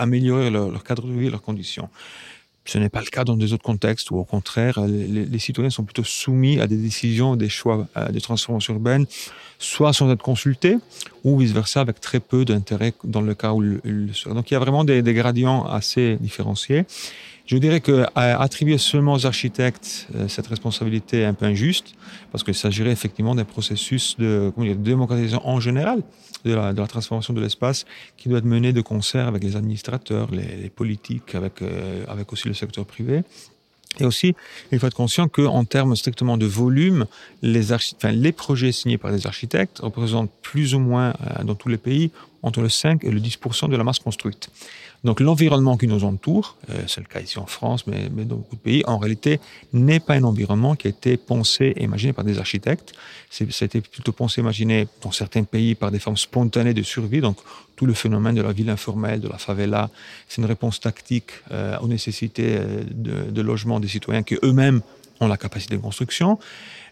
leur, 0.50 0.72
leur 0.72 0.84
cadre 0.84 1.08
de 1.08 1.14
vie, 1.14 1.30
leurs 1.30 1.42
conditions. 1.42 1.90
Ce 2.66 2.78
n'est 2.78 2.90
pas 2.90 3.02
le 3.02 3.08
cas 3.08 3.24
dans 3.24 3.38
des 3.38 3.54
autres 3.54 3.64
contextes 3.64 4.12
où, 4.12 4.18
au 4.18 4.24
contraire, 4.24 4.80
les, 4.82 5.40
citoyens 5.40 5.70
sont 5.70 5.84
plutôt 5.84 6.04
soumis 6.04 6.60
à 6.60 6.68
des 6.68 6.78
décisions, 6.78 7.36
des 7.36 7.50
choix 7.50 7.88
de 7.96 8.20
transformation 8.20 8.74
urbaine, 8.74 9.06
soit 9.60 9.94
sans 9.94 10.12
être 10.12 10.24
consultés, 10.24 10.78
ou 11.24 11.38
vice-versa, 11.38 11.82
avec 11.82 12.02
très 12.02 12.20
peu 12.20 12.44
d'intérêt 12.44 12.94
dans 13.04 13.22
le 13.22 13.36
cas 13.36 13.54
où 13.54 13.62
le, 13.62 13.80
Donc 14.26 14.50
il 14.50 14.56
y 14.56 14.58
a 14.58 14.60
vraiment 14.60 14.84
des 14.84 15.14
gradients 15.14 15.64
assez 15.66 16.18
différenciés. 16.20 16.86
Je 17.46 17.58
dirais 17.58 17.80
que 17.80 18.06
attribuer 18.16 18.80
seulement 18.80 19.14
aux 19.14 19.26
architectes 19.28 20.08
euh, 20.16 20.28
cette 20.28 20.48
responsabilité 20.48 21.22
est 21.22 21.26
un 21.26 21.36
peu 21.36 21.46
injuste, 21.46 21.94
parce 22.32 22.44
qu'il 22.44 22.56
s'agirait 22.56 22.92
effectivement 22.92 23.36
d'un 23.36 23.46
processus 23.46 24.18
de, 24.18 24.52
démocratisation 24.78 25.48
en 25.48 25.60
général 25.60 26.02
de 26.44 26.54
la, 26.54 26.74
transformation 26.88 27.34
de 27.34 27.42
l'espace 27.42 27.86
qui 28.18 28.30
doit 28.30 28.40
être 28.40 28.46
mené 28.46 28.74
de 28.74 28.82
concert 28.82 29.28
avec 29.28 29.44
les 29.44 29.56
administrateurs, 29.56 30.30
les, 30.32 30.70
politiques, 30.70 31.36
avec, 31.36 31.62
euh, 31.62 32.04
avec 32.08 32.34
aussi 32.34 32.48
le 32.48 32.56
secteur 32.56 32.86
privé. 32.86 33.24
Et 34.00 34.06
aussi, 34.06 34.36
il 34.72 34.80
faut 34.80 34.88
être 34.88 34.96
conscient 34.96 35.28
qu'en 35.28 35.64
termes 35.64 35.96
strictement 35.96 36.38
de 36.38 36.46
volume, 36.46 37.06
les 37.42 38.32
projets 38.32 38.72
signés 38.72 38.98
par 38.98 39.12
les 39.12 39.26
architectes 39.26 39.80
représentent 39.80 40.32
plus 40.42 40.76
ou 40.76 40.80
moins 40.80 41.10
euh, 41.10 41.44
dans 41.44 41.56
tous 41.56 41.70
les 41.70 41.78
pays 41.78 42.12
entre 42.42 42.62
le 42.62 42.70
5 42.70 43.04
et 43.04 43.12
le 43.12 43.20
10% 43.20 43.70
de 43.70 43.76
la 43.76 43.84
masse 43.84 44.00
construite. 44.00 44.50
Donc 45.06 45.20
l'environnement 45.20 45.78
qui 45.78 45.88
nous 45.88 46.04
entoure, 46.04 46.58
euh, 46.72 46.82
c'est 46.88 47.00
le 47.00 47.06
cas 47.06 47.22
ici 47.22 47.38
en 47.38 47.46
France, 47.46 47.86
mais, 47.86 48.10
dans 48.10 48.38
beaucoup 48.38 48.56
de 48.56 48.62
pays, 48.62 48.84
en 48.88 48.98
réalité, 48.98 49.40
n'est 49.72 50.00
pas 50.00 50.16
un 50.16 50.24
environnement 50.24 50.76
qui 50.76 50.88
a 50.88 50.90
été 50.90 51.16
pensé 51.16 51.74
et 51.78 51.84
imaginé 51.84 52.12
par 52.12 52.26
des 52.26 52.40
architectes. 52.40 52.94
Été 53.40 53.82
plutôt 53.82 54.14
pensé 54.14 54.42
imaginé 54.42 54.88
dans 55.04 55.12
certains 55.12 55.44
pays 55.44 55.76
par 55.76 55.92
des 55.92 56.00
formes 56.00 56.18
spontanées 56.18 56.74
de 56.74 56.82
survie. 56.82 57.22
Donc 57.22 57.38
tout 57.76 57.86
le 57.86 57.94
phénomène 57.94 58.34
de 58.34 58.42
la 58.42 58.52
ville 58.52 58.70
informelle, 58.70 59.20
de 59.22 59.28
la 59.28 59.38
favela, 59.38 59.92
c'est 60.28 60.42
une 60.42 60.48
réponse 60.48 60.80
tactique 60.80 61.32
euh, 61.52 61.78
aux 61.80 61.88
nécessités 61.88 62.58
euh, 62.58 62.84
de, 62.90 63.30
de 63.30 63.42
logement 63.42 63.80
des 63.80 63.88
citoyens 63.88 64.24
qui 64.24 64.38
eux-mêmes 64.44 64.82
ont 65.20 65.28
la 65.28 65.38
capacité 65.38 65.76
de 65.76 65.82
construction. 65.82 66.40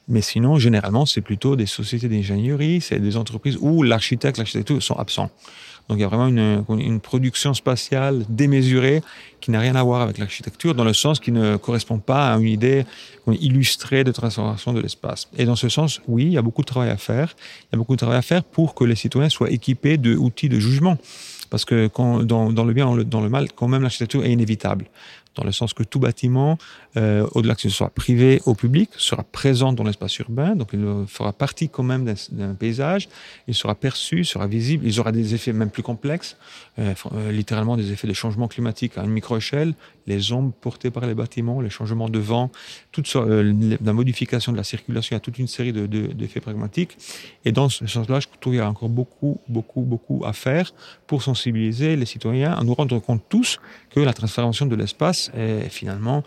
Mais 0.08 0.22
sinon, 0.22 0.58
généralement, 0.58 1.06
c'est 1.06 1.22
plutôt 1.22 1.56
des 1.56 1.66
sociétés 1.66 2.10
d'ingénierie, 2.10 2.82
c'est 2.82 3.00
des 3.00 3.16
entreprises 3.16 3.58
où 3.62 3.84
l'architecte, 3.84 4.38
l'architecture 4.38 4.82
sont 4.84 4.96
absents. 4.96 5.30
Donc 5.90 5.98
il 5.98 6.02
y 6.02 6.06
a 6.06 6.08
vraiment 6.08 6.28
une, 6.28 7.00
production 7.02 7.54
spatiale 7.54 8.26
démesurée 8.30 9.02
qui 9.42 9.52
n'a 9.52 9.60
rien 9.60 9.76
à 9.76 9.84
voir 9.84 10.02
avec 10.02 10.18
l'architecture, 10.18 10.76
dans 10.76 10.86
le 10.86 10.94
sens 10.94 11.20
qui 11.20 11.32
ne 11.32 11.58
correspond 11.58 12.00
pas 12.00 12.34
à 12.34 12.38
une 12.38 12.48
idée 12.48 12.86
illustrée 13.28 14.06
de 14.06 14.12
transformation 14.12 14.72
de 14.72 14.80
l'espace. 14.80 15.28
Et 15.38 15.44
dans 15.44 15.58
ce 15.58 15.68
sens, 15.68 16.02
oui, 16.08 16.24
il 16.24 16.32
y 16.32 16.38
a 16.38 16.42
beaucoup 16.42 16.62
de 16.62 16.68
travail 16.68 16.90
à 16.90 16.98
faire. 16.98 17.36
Il 17.64 17.74
y 17.74 17.76
a 17.76 17.78
beaucoup 17.78 17.96
de 17.96 18.00
travail 18.00 18.18
à 18.18 18.22
faire 18.22 18.44
pour 18.44 18.76
que 18.76 18.86
les 18.86 18.96
citoyens 18.96 19.30
soient 19.30 19.52
équipés 19.52 19.98
d'outils 19.98 20.48
de 20.48 20.60
jugement. 20.60 20.98
Parce 21.50 21.66
que 21.66 21.88
quand, 21.88 22.24
dans, 22.24 22.52
dans, 22.52 22.64
le 22.64 22.74
bien, 22.74 22.96
dans 22.96 23.22
le 23.22 23.30
mal, 23.30 23.52
quand 23.54 23.68
même, 23.68 23.82
l'architecture 23.84 24.24
est 24.24 24.32
inévitable 24.32 24.86
dans 25.36 25.44
le 25.44 25.52
sens 25.52 25.74
que 25.74 25.84
tout 25.84 26.00
bâtiment, 26.00 26.58
euh, 26.98 27.28
au-delà 27.32 27.56
que 27.56 27.62
ce 27.62 27.70
soit 27.70 27.90
privé 27.90 28.42
ou 28.46 28.54
public, 28.54 28.90
sera 28.98 29.24
présent 29.24 29.74
dans 29.74 29.84
l'espace 29.84 30.18
urbain, 30.20 30.56
donc 30.56 30.70
il 30.74 30.86
fera 31.08 31.34
partie 31.34 31.70
quand 31.70 31.84
même 31.84 32.06
d'un 32.32 32.54
paysage, 32.54 33.10
il 33.48 33.56
sera 33.56 33.76
perçu, 33.76 34.24
sera 34.24 34.48
visible, 34.48 34.86
il 34.86 35.00
aura 35.00 35.12
des 35.12 35.34
effets 35.34 35.54
même 35.54 35.70
plus 35.70 35.84
complexes, 35.84 36.38
euh, 36.80 36.94
euh, 37.14 37.32
littéralement 37.32 37.78
des 37.78 37.92
effets 37.92 38.08
de 38.08 38.14
changement 38.14 38.48
climatique 38.48 38.98
à 38.98 39.04
une 39.04 39.12
micro-échelle, 39.12 39.74
les 40.06 40.32
ombres 40.34 40.54
portées 40.60 40.92
par 40.92 41.06
les 41.06 41.14
bâtiments, 41.14 41.62
les 41.62 41.70
changements 41.70 42.10
de 42.10 42.20
vent, 42.20 42.52
toute 42.92 43.12
la 43.16 43.94
modification 43.94 44.52
de 44.52 44.58
la 44.58 44.64
circulation, 44.64 45.14
il 45.14 45.16
y 45.16 45.18
a 45.18 45.22
toute 45.22 45.40
une 45.40 45.48
série 45.48 45.72
d'effets 45.72 45.88
de, 45.88 46.14
de, 46.14 46.40
pragmatiques. 46.40 46.98
Et 47.46 47.52
dans 47.52 47.70
ce 47.70 47.88
sens-là, 47.88 48.20
je 48.20 48.28
trouve 48.28 48.54
qu'il 48.54 48.56
y 48.56 48.60
a 48.60 48.70
encore 48.70 48.90
beaucoup, 48.90 49.40
beaucoup, 49.48 49.82
beaucoup 49.82 50.24
à 50.26 50.34
faire 50.34 50.74
pour 51.08 51.24
sensibiliser 51.24 51.96
les 51.96 52.06
citoyens, 52.06 52.54
à 52.54 52.64
nous 52.64 52.74
rendre 52.74 53.00
compte 53.00 53.24
tous 53.30 53.60
que 53.90 54.00
la 54.00 54.14
transformation 54.14 54.66
de 54.66 54.76
l'espace 54.76 55.23
est 55.36 55.70
finalement 55.70 56.24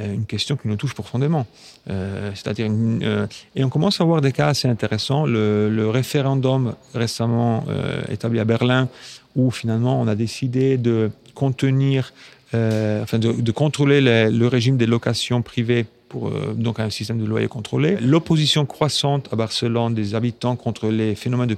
euh, 0.00 0.14
une 0.14 0.26
question 0.26 0.56
qui 0.56 0.68
nous 0.68 0.76
touche 0.76 0.94
profondément. 0.94 1.46
Euh, 1.88 2.30
C'est-à-dire, 2.34 2.68
euh, 2.70 3.26
et 3.56 3.64
on 3.64 3.68
commence 3.68 4.00
à 4.00 4.04
voir 4.04 4.20
des 4.20 4.32
cas 4.32 4.48
assez 4.48 4.68
intéressants. 4.68 5.26
Le, 5.26 5.88
référendum 5.90 6.74
récemment 6.94 7.64
établi 8.08 8.38
à 8.38 8.44
Berlin, 8.44 8.88
où 9.34 9.50
finalement 9.50 10.00
on 10.00 10.06
a 10.06 10.14
décidé 10.14 10.76
de 10.76 11.10
contenir, 11.34 12.12
enfin 12.52 13.18
de, 13.18 13.50
contrôler 13.50 14.00
le 14.00 14.46
régime 14.46 14.76
des 14.76 14.86
locations 14.86 15.42
privées 15.42 15.86
pour 16.08 16.30
donc 16.54 16.78
un 16.78 16.90
système 16.90 17.18
de 17.18 17.24
loyer 17.24 17.48
contrôlé. 17.48 17.96
L'opposition 18.00 18.66
croissante 18.66 19.28
à 19.32 19.36
Barcelone 19.36 19.94
des 19.94 20.14
habitants 20.14 20.54
contre 20.54 20.88
les 20.88 21.14
phénomènes 21.16 21.48
de 21.48 21.54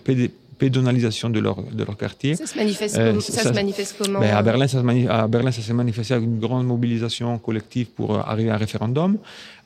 pédonalisation 0.59 1.31
de 1.31 1.41
leur, 1.41 1.63
de 1.63 1.85
leur 1.85 1.97
quartier. 1.97 2.35
Ça 2.37 2.47
se 2.47 2.57
manifeste, 2.57 2.99
euh, 2.99 3.21
ça, 3.21 3.33
ça, 3.33 3.49
se 3.49 3.55
manifeste 3.55 3.97
comment 3.99 4.21
ben 4.21 4.35
à, 4.35 4.43
Berlin, 4.43 4.69
ça 4.69 4.81
se 4.83 5.09
à 5.09 5.27
Berlin, 5.27 5.51
ça 5.51 5.63
s'est 5.63 5.73
manifesté 5.73 6.15
avec 6.15 6.27
une 6.27 6.39
grande 6.39 6.67
mobilisation 6.67 7.39
collective 7.39 7.89
pour 7.89 8.15
euh, 8.15 8.21
arriver 8.25 8.51
à 8.51 8.55
un 8.55 8.59
référendum. 8.59 9.19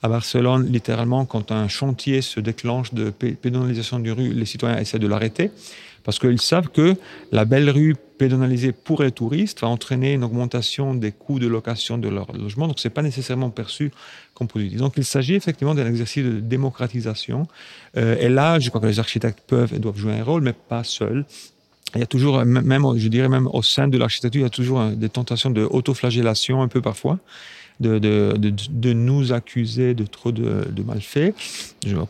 À 0.03 0.09
Barcelone, 0.09 0.67
littéralement, 0.71 1.25
quand 1.25 1.53
un 1.53 1.69
chantier 1.69 2.23
se 2.23 2.41
déclenche 2.41 2.95
de 2.95 3.11
pédonalisation 3.11 3.99
du 3.99 4.13
rue, 4.13 4.33
les 4.33 4.47
citoyens 4.47 4.79
essaient 4.79 4.99
de 4.99 5.07
l'arrêter 5.07 5.51
parce 6.05 6.21
qu'ils 6.21 6.41
savent 6.41 6.69
que 6.69 6.95
la 7.33 7.45
belle 7.45 7.69
rue 7.69 7.97
pédonalisée 8.19 8.73
pour 8.73 9.03
les 9.03 9.13
touristes 9.13 9.61
va 9.61 9.69
entraîner 9.69 10.13
une 10.13 10.25
augmentation 10.25 10.95
des 10.95 11.13
coûts 11.13 11.39
de 11.39 11.47
location 11.47 11.99
de 11.99 12.09
leur 12.09 12.33
logement. 12.33 12.69
Donc, 12.69 12.79
ce 12.79 12.89
n'est 12.89 12.95
pas 12.95 13.03
nécessairement 13.03 13.51
perçu 13.51 13.93
comme 14.35 14.49
positif. 14.49 14.79
Donc, 14.79 14.95
il 14.97 15.05
s'agit 15.05 15.35
effectivement 15.35 15.75
d'un 15.75 15.87
exercice 15.87 16.25
de 16.25 16.41
démocratisation. 16.41 17.47
Euh, 17.97 18.17
et 18.19 18.29
là, 18.29 18.59
je 18.59 18.69
crois 18.69 18.81
que 18.81 18.87
les 18.87 18.99
architectes 18.99 19.41
peuvent 19.47 19.75
et 19.75 19.79
doivent 19.79 19.99
jouer 19.99 20.15
un 20.15 20.25
rôle, 20.25 20.43
mais 20.43 20.53
pas 20.53 20.85
seuls. 20.85 21.25
Il 21.95 22.01
y 22.01 22.03
a 22.03 22.07
toujours, 22.07 22.45
même, 22.45 22.85
je 22.97 23.09
dirais 23.09 23.29
même 23.29 23.47
au 23.47 23.63
sein 23.63 23.89
de 23.89 23.97
l'architecture, 23.97 24.41
il 24.41 24.45
y 24.45 24.47
a 24.47 24.51
toujours 24.51 24.85
des 24.91 25.09
tentations 25.09 25.51
de 25.51 25.63
autoflagellation 25.63 26.61
un 26.61 26.69
peu 26.69 26.83
parfois 26.83 27.19
de, 27.81 27.99
de, 27.99 28.35
de, 28.37 28.53
de 28.71 28.93
nous 28.93 29.33
accuser 29.33 29.95
de 29.95 30.05
trop 30.05 30.33
de, 30.33 30.67
de 30.71 30.83
malfaits. 30.83 31.35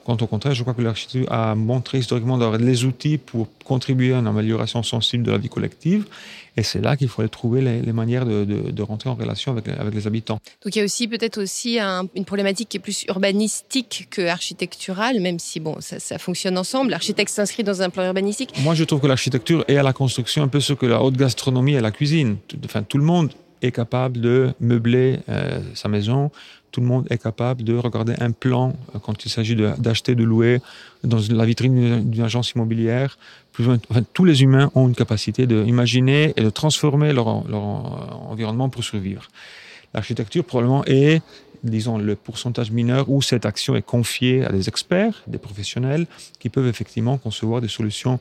Quant 0.04 0.16
au 0.20 0.26
contraire, 0.26 0.54
je 0.54 0.62
crois 0.62 0.74
que 0.74 0.82
l'architecture 0.82 1.30
a 1.32 1.54
montré 1.54 1.98
historiquement 1.98 2.38
d'avoir 2.38 2.58
les 2.58 2.84
outils 2.84 3.18
pour 3.18 3.48
contribuer 3.64 4.14
à 4.14 4.18
une 4.18 4.26
amélioration 4.26 4.82
sensible 4.82 5.24
de 5.24 5.32
la 5.32 5.38
vie 5.38 5.48
collective. 5.48 6.06
Et 6.58 6.62
c'est 6.62 6.80
là 6.80 6.96
qu'il 6.96 7.08
fallait 7.08 7.28
trouver 7.28 7.60
les, 7.60 7.82
les 7.82 7.92
manières 7.92 8.24
de, 8.24 8.44
de, 8.44 8.70
de, 8.70 8.82
rentrer 8.82 9.10
en 9.10 9.14
relation 9.14 9.52
avec, 9.52 9.68
avec 9.68 9.94
les 9.94 10.06
habitants. 10.06 10.38
Donc 10.64 10.74
il 10.74 10.78
y 10.78 10.80
a 10.80 10.84
aussi 10.84 11.06
peut-être 11.06 11.38
aussi 11.42 11.78
un, 11.78 12.08
une 12.14 12.24
problématique 12.24 12.70
qui 12.70 12.78
est 12.78 12.80
plus 12.80 13.04
urbanistique 13.08 14.08
que 14.10 14.26
architecturale, 14.26 15.20
même 15.20 15.38
si 15.38 15.60
bon, 15.60 15.76
ça, 15.80 16.00
ça 16.00 16.16
fonctionne 16.16 16.56
ensemble. 16.56 16.92
L'architecte 16.92 17.30
s'inscrit 17.30 17.62
dans 17.62 17.82
un 17.82 17.90
plan 17.90 18.06
urbanistique. 18.06 18.54
Moi, 18.62 18.74
je 18.74 18.84
trouve 18.84 19.00
que 19.00 19.06
l'architecture 19.06 19.66
est 19.68 19.76
à 19.76 19.82
la 19.82 19.92
construction 19.92 20.44
un 20.44 20.48
peu 20.48 20.60
ce 20.60 20.72
que 20.72 20.86
la 20.86 21.02
haute 21.02 21.16
gastronomie 21.16 21.74
est 21.74 21.78
à 21.78 21.82
la 21.82 21.90
cuisine. 21.90 22.38
Enfin, 22.64 22.82
tout 22.82 22.96
le 22.96 23.04
monde 23.04 23.30
est 23.62 23.72
capable 23.72 24.20
de 24.20 24.52
meubler 24.60 25.18
euh, 25.28 25.60
sa 25.74 25.88
maison. 25.88 26.30
Tout 26.72 26.80
le 26.80 26.86
monde 26.86 27.06
est 27.10 27.18
capable 27.22 27.64
de 27.64 27.76
regarder 27.76 28.14
un 28.20 28.32
plan 28.32 28.74
euh, 28.94 28.98
quand 28.98 29.24
il 29.24 29.30
s'agit 29.30 29.56
d'acheter, 29.56 30.14
de, 30.14 30.24
louer 30.24 30.60
dans 31.04 31.18
la 31.30 31.44
vitrine 31.44 32.08
d'une 32.10 32.22
agence 32.22 32.52
immobilière. 32.52 33.18
Tous 34.12 34.24
les 34.24 34.42
humains 34.42 34.70
ont 34.74 34.88
une 34.88 34.94
capacité 34.94 35.46
d'imaginer 35.46 36.34
et 36.36 36.42
de 36.42 36.50
transformer 36.50 37.12
leur, 37.14 37.48
leur 37.48 37.62
environnement 38.30 38.68
pour 38.68 38.84
survivre. 38.84 39.28
L'architecture 39.94 40.44
probablement 40.44 40.84
est 40.84 41.22
disons, 41.62 41.98
le 41.98 42.16
pourcentage 42.16 42.70
mineur 42.70 43.08
où 43.08 43.22
cette 43.22 43.46
action 43.46 43.76
est 43.76 43.82
confiée 43.82 44.44
à 44.44 44.50
des 44.50 44.68
experts, 44.68 45.22
des 45.26 45.38
professionnels, 45.38 46.06
qui 46.38 46.48
peuvent 46.48 46.66
effectivement 46.66 47.18
concevoir 47.18 47.60
des 47.60 47.68
solutions 47.68 48.18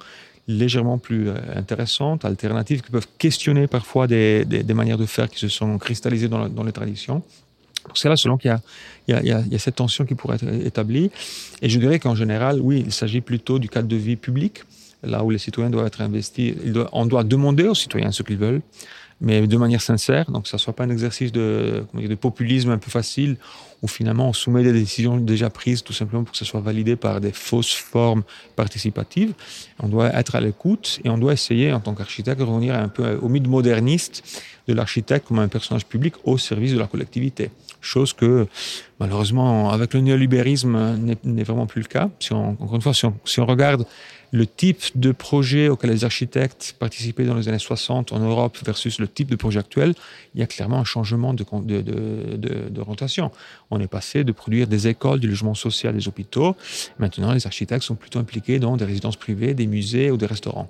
légèrement 0.47 0.97
plus 0.97 1.29
euh, 1.29 1.35
intéressantes, 1.55 2.25
alternatives, 2.25 2.81
qui 2.81 2.91
peuvent 2.91 3.07
questionner 3.17 3.67
parfois 3.67 4.07
des, 4.07 4.45
des, 4.45 4.73
manières 4.73 4.97
de 4.97 5.05
faire 5.05 5.29
qui 5.29 5.39
se 5.39 5.47
sont 5.47 5.77
cristallisées 5.77 6.27
dans, 6.27 6.47
dans 6.49 6.63
les 6.63 6.71
traditions. 6.71 7.23
C'est 7.93 8.09
là 8.09 8.15
selon 8.15 8.37
qu'il 8.37 8.55
y, 9.07 9.11
y, 9.11 9.27
y, 9.27 9.31
a 9.31 9.59
cette 9.59 9.75
tension 9.75 10.05
qui 10.05 10.15
pourrait 10.15 10.35
être 10.35 10.47
établie. 10.65 11.11
Et 11.61 11.69
je 11.69 11.79
dirais 11.79 11.99
qu'en 11.99 12.15
général, 12.15 12.59
oui, 12.59 12.83
il 12.85 12.91
s'agit 12.91 13.21
plutôt 13.21 13.59
du 13.59 13.69
cadre 13.69 13.87
de 13.87 13.95
vie 13.95 14.15
public, 14.15 14.63
là 15.03 15.23
où 15.23 15.29
les 15.29 15.37
citoyens 15.37 15.69
doivent 15.69 15.85
être 15.85 16.01
investis. 16.01 16.55
On 16.91 17.05
doit 17.05 17.23
demander 17.23 17.67
aux 17.67 17.75
citoyens 17.75 18.11
ce 18.11 18.23
qu'ils 18.23 18.37
veulent, 18.37 18.61
mais 19.21 19.47
de 19.47 19.57
manière 19.57 19.81
sincère, 19.81 20.29
donc 20.29 20.43
que 20.43 20.49
ça 20.49 20.57
ne 20.57 20.61
soit 20.61 20.73
pas 20.73 20.83
un 20.83 20.89
exercice 20.89 21.31
de, 21.31 21.85
populisme 22.19 22.71
un 22.71 22.77
peu 22.77 22.91
facile, 22.91 23.37
où 23.81 23.87
finalement 23.87 24.29
on 24.29 24.33
soumet 24.33 24.63
des 24.63 24.73
décisions 24.73 25.17
déjà 25.17 25.49
prises 25.49 25.83
tout 25.83 25.93
simplement 25.93 26.23
pour 26.23 26.33
que 26.33 26.37
ce 26.37 26.45
soit 26.45 26.59
validé 26.59 26.95
par 26.95 27.21
des 27.21 27.31
fausses 27.31 27.73
formes 27.73 28.23
participatives. 28.55 29.33
On 29.79 29.87
doit 29.87 30.13
être 30.13 30.35
à 30.35 30.41
l'écoute 30.41 30.99
et 31.03 31.09
on 31.09 31.17
doit 31.17 31.33
essayer, 31.33 31.71
en 31.71 31.79
tant 31.79 31.93
qu'architecte, 31.93 32.39
de 32.39 32.43
revenir 32.43 32.75
un 32.75 32.89
peu 32.89 33.17
au 33.21 33.29
mythe 33.29 33.47
moderniste 33.47 34.23
de 34.67 34.73
l'architecte 34.73 35.27
comme 35.27 35.39
un 35.39 35.47
personnage 35.47 35.85
public 35.85 36.15
au 36.23 36.37
service 36.37 36.73
de 36.73 36.79
la 36.79 36.87
collectivité. 36.87 37.51
Chose 37.81 38.13
que, 38.13 38.47
malheureusement, 38.99 39.69
avec 39.69 39.93
le 39.93 40.01
néolibérisme, 40.01 40.97
n'est 41.23 41.43
vraiment 41.43 41.67
plus 41.67 41.81
le 41.81 41.87
cas. 41.87 42.09
Si 42.19 42.33
on, 42.33 42.49
encore 42.49 42.75
une 42.75 42.81
fois, 42.81 42.93
si 42.93 43.39
on 43.39 43.45
regarde 43.45 43.85
le 44.31 44.45
type 44.45 44.81
de 44.95 45.11
projet 45.11 45.69
auquel 45.69 45.91
les 45.91 46.03
architectes 46.03 46.75
participaient 46.79 47.25
dans 47.25 47.35
les 47.35 47.47
années 47.47 47.59
60 47.59 48.11
en 48.11 48.19
Europe 48.19 48.57
versus 48.65 48.99
le 48.99 49.07
type 49.07 49.29
de 49.29 49.35
projet 49.35 49.59
actuel, 49.59 49.93
il 50.33 50.39
y 50.39 50.43
a 50.43 50.47
clairement 50.47 50.79
un 50.79 50.83
changement 50.83 51.33
de, 51.33 51.43
de, 51.43 51.81
de, 51.81 52.69
de. 52.69 52.81
On 53.71 53.79
est 53.79 53.87
passé 53.87 54.23
de 54.23 54.31
produire 54.31 54.67
des 54.67 54.87
écoles, 54.87 55.19
du 55.19 55.27
logement 55.27 55.55
social, 55.55 55.95
des 55.95 56.07
hôpitaux. 56.07 56.55
Maintenant, 56.99 57.33
les 57.33 57.45
architectes 57.45 57.83
sont 57.83 57.95
plutôt 57.95 58.19
impliqués 58.19 58.59
dans 58.59 58.77
des 58.77 58.85
résidences 58.85 59.17
privées, 59.17 59.53
des 59.53 59.67
musées 59.67 60.11
ou 60.11 60.17
des 60.17 60.25
restaurants. 60.25 60.69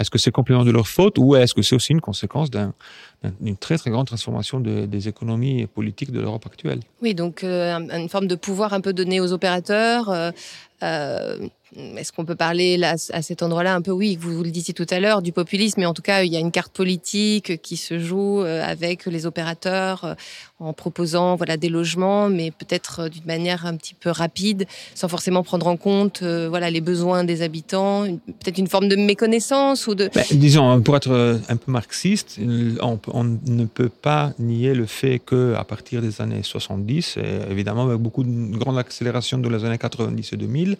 Est-ce 0.00 0.10
que 0.10 0.18
c'est 0.18 0.30
complément 0.30 0.64
de 0.64 0.70
leur 0.70 0.88
faute 0.88 1.18
ou 1.18 1.36
est-ce 1.36 1.52
que 1.52 1.60
c'est 1.60 1.74
aussi 1.74 1.92
une 1.92 2.00
conséquence 2.00 2.48
d'une 2.50 3.56
très 3.58 3.76
très 3.76 3.90
grande 3.90 4.06
transformation 4.06 4.58
des 4.60 5.08
économies 5.08 5.66
politiques 5.66 6.12
de 6.12 6.20
l'Europe 6.20 6.46
actuelle? 6.46 6.80
Oui, 7.02 7.14
donc 7.14 7.44
euh, 7.44 7.78
une 7.90 8.08
forme 8.08 8.26
de 8.26 8.34
pouvoir 8.34 8.72
un 8.72 8.80
peu 8.80 8.94
donné 8.94 9.20
aux 9.20 9.32
opérateurs. 9.32 10.08
Euh, 10.08 10.30
euh, 10.82 11.46
est-ce 11.96 12.12
qu'on 12.12 12.24
peut 12.24 12.34
parler 12.34 12.82
à 12.84 13.22
cet 13.22 13.42
endroit-là 13.42 13.74
un 13.74 13.80
peu, 13.80 13.92
oui, 13.92 14.18
vous, 14.20 14.36
vous 14.36 14.42
le 14.42 14.50
disiez 14.50 14.74
tout 14.74 14.86
à 14.90 15.00
l'heure, 15.00 15.22
du 15.22 15.32
populisme, 15.32 15.80
mais 15.80 15.86
en 15.86 15.94
tout 15.94 16.02
cas, 16.02 16.22
il 16.22 16.32
y 16.32 16.36
a 16.36 16.40
une 16.40 16.50
carte 16.50 16.72
politique 16.72 17.62
qui 17.62 17.76
se 17.76 17.98
joue 17.98 18.42
euh, 18.42 18.62
avec 18.62 19.06
les 19.06 19.24
opérateurs 19.24 20.04
euh, 20.04 20.14
en 20.60 20.72
proposant 20.72 21.36
voilà 21.36 21.56
des 21.56 21.68
logements, 21.68 22.28
mais 22.28 22.50
peut-être 22.50 23.00
euh, 23.00 23.08
d'une 23.08 23.24
manière 23.24 23.64
un 23.64 23.76
petit 23.76 23.94
peu 23.94 24.10
rapide, 24.10 24.66
sans 24.94 25.08
forcément 25.08 25.42
prendre 25.42 25.66
en 25.66 25.76
compte 25.76 26.22
voilà 26.22 26.70
les 26.70 26.80
besoins 26.80 27.24
des 27.24 27.42
habitants, 27.42 28.04
peut-être 28.04 28.58
une 28.58 28.68
forme 28.68 28.88
de 28.88 28.96
méconnaissance 28.96 29.86
ou 29.86 29.94
de. 29.94 30.10
Ben, 30.14 30.24
disons, 30.32 30.80
pour 30.82 30.96
être 30.96 31.40
un 31.48 31.56
peu 31.56 31.72
marxiste, 31.72 32.38
on, 32.80 32.98
ne 33.46 33.64
peut 33.64 33.88
pas 33.88 34.32
nier 34.38 34.74
le 34.74 34.86
fait 34.86 35.18
que 35.18 35.54
à 35.54 35.64
partir 35.64 36.02
des 36.02 36.20
années 36.20 36.42
70, 36.42 37.16
et 37.16 37.50
évidemment 37.50 37.84
avec 37.84 37.98
beaucoup 37.98 38.24
de 38.24 38.56
grande 38.56 38.78
accélération 38.78 39.38
de 39.38 39.48
les 39.48 39.64
années 39.64 39.78
90 39.78 40.32
et 40.32 40.36
2000, 40.36 40.76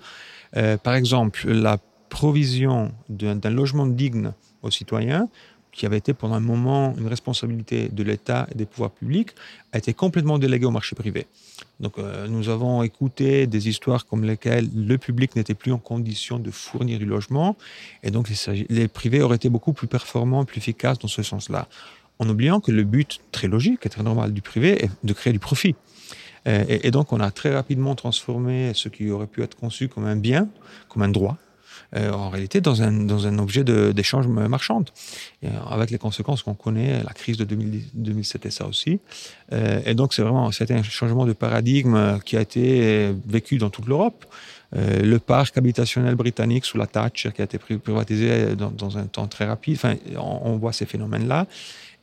euh, 0.57 0.77
par 0.77 0.95
exemple, 0.95 1.49
la 1.51 1.79
provision 2.09 2.93
d'un 3.09 3.51
logement 3.51 3.87
digne 3.87 4.33
aux 4.63 4.71
citoyens, 4.71 5.29
qui 5.73 5.87
avait 5.87 5.97
été 5.97 6.13
pendant 6.13 6.35
un 6.35 6.41
moment 6.41 6.95
une 6.99 7.07
responsabilité 7.07 7.89
de 7.89 8.03
l'État 8.03 8.47
et 8.53 8.55
des 8.55 8.67
pouvoirs 8.67 8.91
publics, 8.91 9.31
a 9.73 9.79
été 9.79 9.95
complètement 9.95 10.39
déléguée 10.39 10.67
au 10.67 10.71
marché 10.71 10.95
privé. 10.95 11.27
Donc, 11.81 11.99
euh, 11.99 12.29
nous 12.29 12.51
avons 12.51 12.83
écouté 12.83 13.47
des 13.47 13.69
histoires 13.71 14.05
comme 14.05 14.25
lesquelles 14.25 14.69
le 14.75 14.99
public 14.99 15.35
n'était 15.35 15.55
plus 15.55 15.73
en 15.73 15.79
condition 15.79 16.39
de 16.39 16.51
fournir 16.51 16.99
du 16.99 17.07
logement, 17.07 17.57
et 18.03 18.11
donc 18.11 18.29
les, 18.29 18.67
les 18.69 18.89
privés 18.89 19.23
auraient 19.23 19.37
été 19.37 19.49
beaucoup 19.49 19.73
plus 19.73 19.87
performants, 19.87 20.45
plus 20.45 20.59
efficaces 20.59 20.99
dans 20.99 21.09
ce 21.09 21.23
sens-là, 21.23 21.67
en 22.19 22.29
oubliant 22.29 22.61
que 22.61 22.71
le 22.71 22.85
but 22.85 23.21
très 23.33 23.49
logique 23.49 23.87
et 23.87 23.89
très 23.89 24.03
normal 24.03 24.33
du 24.35 24.43
privé 24.43 24.85
est 24.85 24.91
de 25.03 25.13
créer 25.15 25.33
du 25.33 25.39
profit. 25.39 25.75
Euh, 26.49 26.65
et, 26.69 26.91
donc, 26.91 27.13
on 27.13 27.21
a 27.21 27.31
très 27.31 27.55
rapidement 27.55 27.95
transformé 27.95 28.73
ce 28.75 28.89
qui 28.89 29.11
aurait 29.11 29.27
pu 29.27 29.43
être 29.43 29.57
conçu 29.57 29.89
comme 29.89 30.05
un 30.05 30.17
bien, 30.17 30.49
comme 30.89 31.03
un 31.03 31.09
droit, 31.09 31.37
euh, 31.95 32.11
en 32.11 32.31
réalité 32.31 32.61
dans 32.61 32.83
un, 32.83 32.93
dans 32.93 33.27
un 33.27 33.39
objet 33.39 33.65
d'échange 33.65 34.27
marchand. 34.27 34.85
Et 35.43 35.49
euh, 35.49 35.51
avec 35.71 35.91
les 35.91 35.99
conséquences 35.99 36.43
qu'on 36.43 36.55
connaît, 36.55 37.03
la 37.03 37.13
crise 37.13 37.37
de 37.37 37.45
2007 37.45 38.47
et 38.47 38.51
ça 38.51 38.67
aussi. 38.67 38.99
et 39.53 39.95
donc, 39.95 40.15
c'est 40.15 40.23
vraiment 40.23 40.49
un 40.49 40.83
changement 40.83 41.27
de 41.27 41.33
paradigme 41.33 42.19
qui 42.25 42.37
a 42.37 42.41
été 42.41 43.15
vécu 43.27 43.59
dans 43.59 43.71
toute 43.71 43.87
l'Europe. 43.87 44.25
le 44.75 45.19
parc 45.19 45.59
habitationnel 45.59 46.15
britannique 46.15 46.65
sous 46.65 46.79
la 46.79 46.87
Thatcher 46.87 47.31
qui 47.33 47.43
a 47.43 47.45
été 47.45 47.59
privatisé 47.59 48.57
dans, 48.57 48.97
un 48.97 49.05
temps 49.05 49.29
très 49.29 49.45
rapide. 49.45 49.77
Enfin, 49.77 49.95
on 50.17 50.57
voit 50.57 50.73
ces 50.73 50.87
phénomènes-là. 50.87 51.47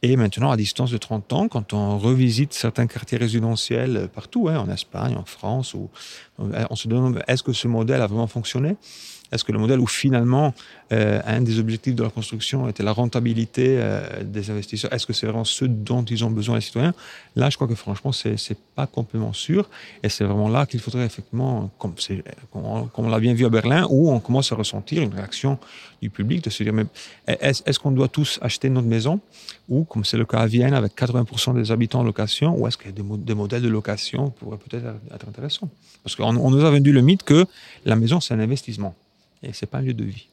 Et 0.01 0.15
maintenant, 0.15 0.50
à 0.50 0.58
distance 0.58 0.91
de 0.91 0.98
30 0.98 1.34
ans, 1.34 1.48
quand 1.50 1.74
on 1.74 1.98
revisite 1.98 2.53
certains 2.53 2.88
quartiers 2.88 3.18
résidentiels 3.18 4.10
partout, 4.13 4.48
hein, 4.48 4.60
en 4.60 4.70
Espagne, 4.72 5.15
en 5.18 5.25
France, 5.25 5.74
où 5.74 5.89
on 6.38 6.75
se 6.75 6.88
demande 6.88 7.22
est-ce 7.27 7.44
que 7.44 7.51
ce 7.51 7.68
modèle 7.68 8.01
a 8.01 8.08
vraiment 8.08 8.27
fonctionné? 8.27 8.77
Est-ce 9.32 9.44
que 9.44 9.51
le 9.51 9.60
modèle 9.60 9.79
où 9.79 9.88
finalement 9.88 10.53
euh, 10.91 11.22
un 11.25 11.41
des 11.41 11.60
objectifs 11.60 11.93
de 11.93 12.01
la 12.01 12.10
construction 12.10 12.67
était 12.67 12.81
la 12.81 12.91
rentabilité 12.91 13.77
euh, 13.77 14.24
des 14.24 14.50
investisseurs, 14.50 14.91
est-ce 14.91 15.05
que 15.05 15.13
c'est 15.13 15.27
vraiment 15.27 15.43
ce 15.43 15.65
dont 15.65 16.03
ils 16.03 16.25
ont 16.25 16.31
besoin 16.31 16.55
les 16.55 16.62
citoyens? 16.62 16.96
Là, 17.36 17.51
je 17.51 17.58
crois 17.58 17.67
que 17.67 17.75
franchement, 17.75 18.12
c'est 18.12 18.31
n'est 18.31 18.58
pas 18.75 18.88
complètement 18.88 19.34
sûr. 19.34 19.69
Et 20.01 20.10
c'est 20.10 20.24
vraiment 20.24 20.50
là 20.50 20.65
qu'il 20.65 20.79
faudrait 20.79 21.05
effectivement, 21.05 21.69
comme, 21.77 21.93
on 22.53 23.10
l'a 23.10 23.19
bien 23.19 23.36
vu 23.36 23.46
à 23.46 23.50
Berlin, 23.50 23.86
où 23.89 24.12
on 24.12 24.19
commence 24.19 24.51
à 24.51 24.55
ressentir 24.55 25.03
une 25.03 25.13
réaction 25.13 25.60
du 26.01 26.10
public 26.10 26.43
de 26.43 26.50
se 26.50 26.63
dire 26.63 26.74
mais 26.74 26.86
est-ce 27.27 27.77
qu'on 27.77 27.91
doit 27.91 28.08
tous 28.08 28.39
acheter 28.41 28.69
notre 28.69 28.88
maison? 28.88 29.19
Ou 29.67 29.84
comme 29.84 30.03
c'est 30.05 30.17
le 30.17 30.25
cas 30.25 30.39
à 30.39 30.48
Vienne 30.48 30.74
avec 30.74 31.00
80% 31.00 31.53
des 31.53 31.72
habitants 31.72 32.00
en 32.00 32.03
location 32.03 32.58
ou 32.58 32.67
est-ce 32.67 32.77
qu'il 32.77 32.88
y 32.88 32.89
a 32.89 33.17
des, 33.17 33.36
modèles 33.36 33.62
de 33.62 33.69
location 33.69 34.31
pourraient 34.31 34.58
peut-être 34.58 34.86
être 35.13 35.27
intéressants? 35.27 35.69
Parce 36.03 36.15
qu'on 36.15 36.36
on 36.36 36.50
nous 36.50 36.65
a 36.65 36.72
vendu 36.72 36.91
le 36.91 37.01
mythe 37.01 37.24
que 37.24 37.46
la 37.86 37.96
maison 37.96 38.19
c'est 38.19 38.34
un 38.34 38.39
investissement. 38.39 38.96
Et 39.43 39.53
c'est 39.53 39.67
pas 39.67 39.77
un 39.77 39.81
lieu 39.81 39.93
de 39.93 40.03
vie. 40.03 40.27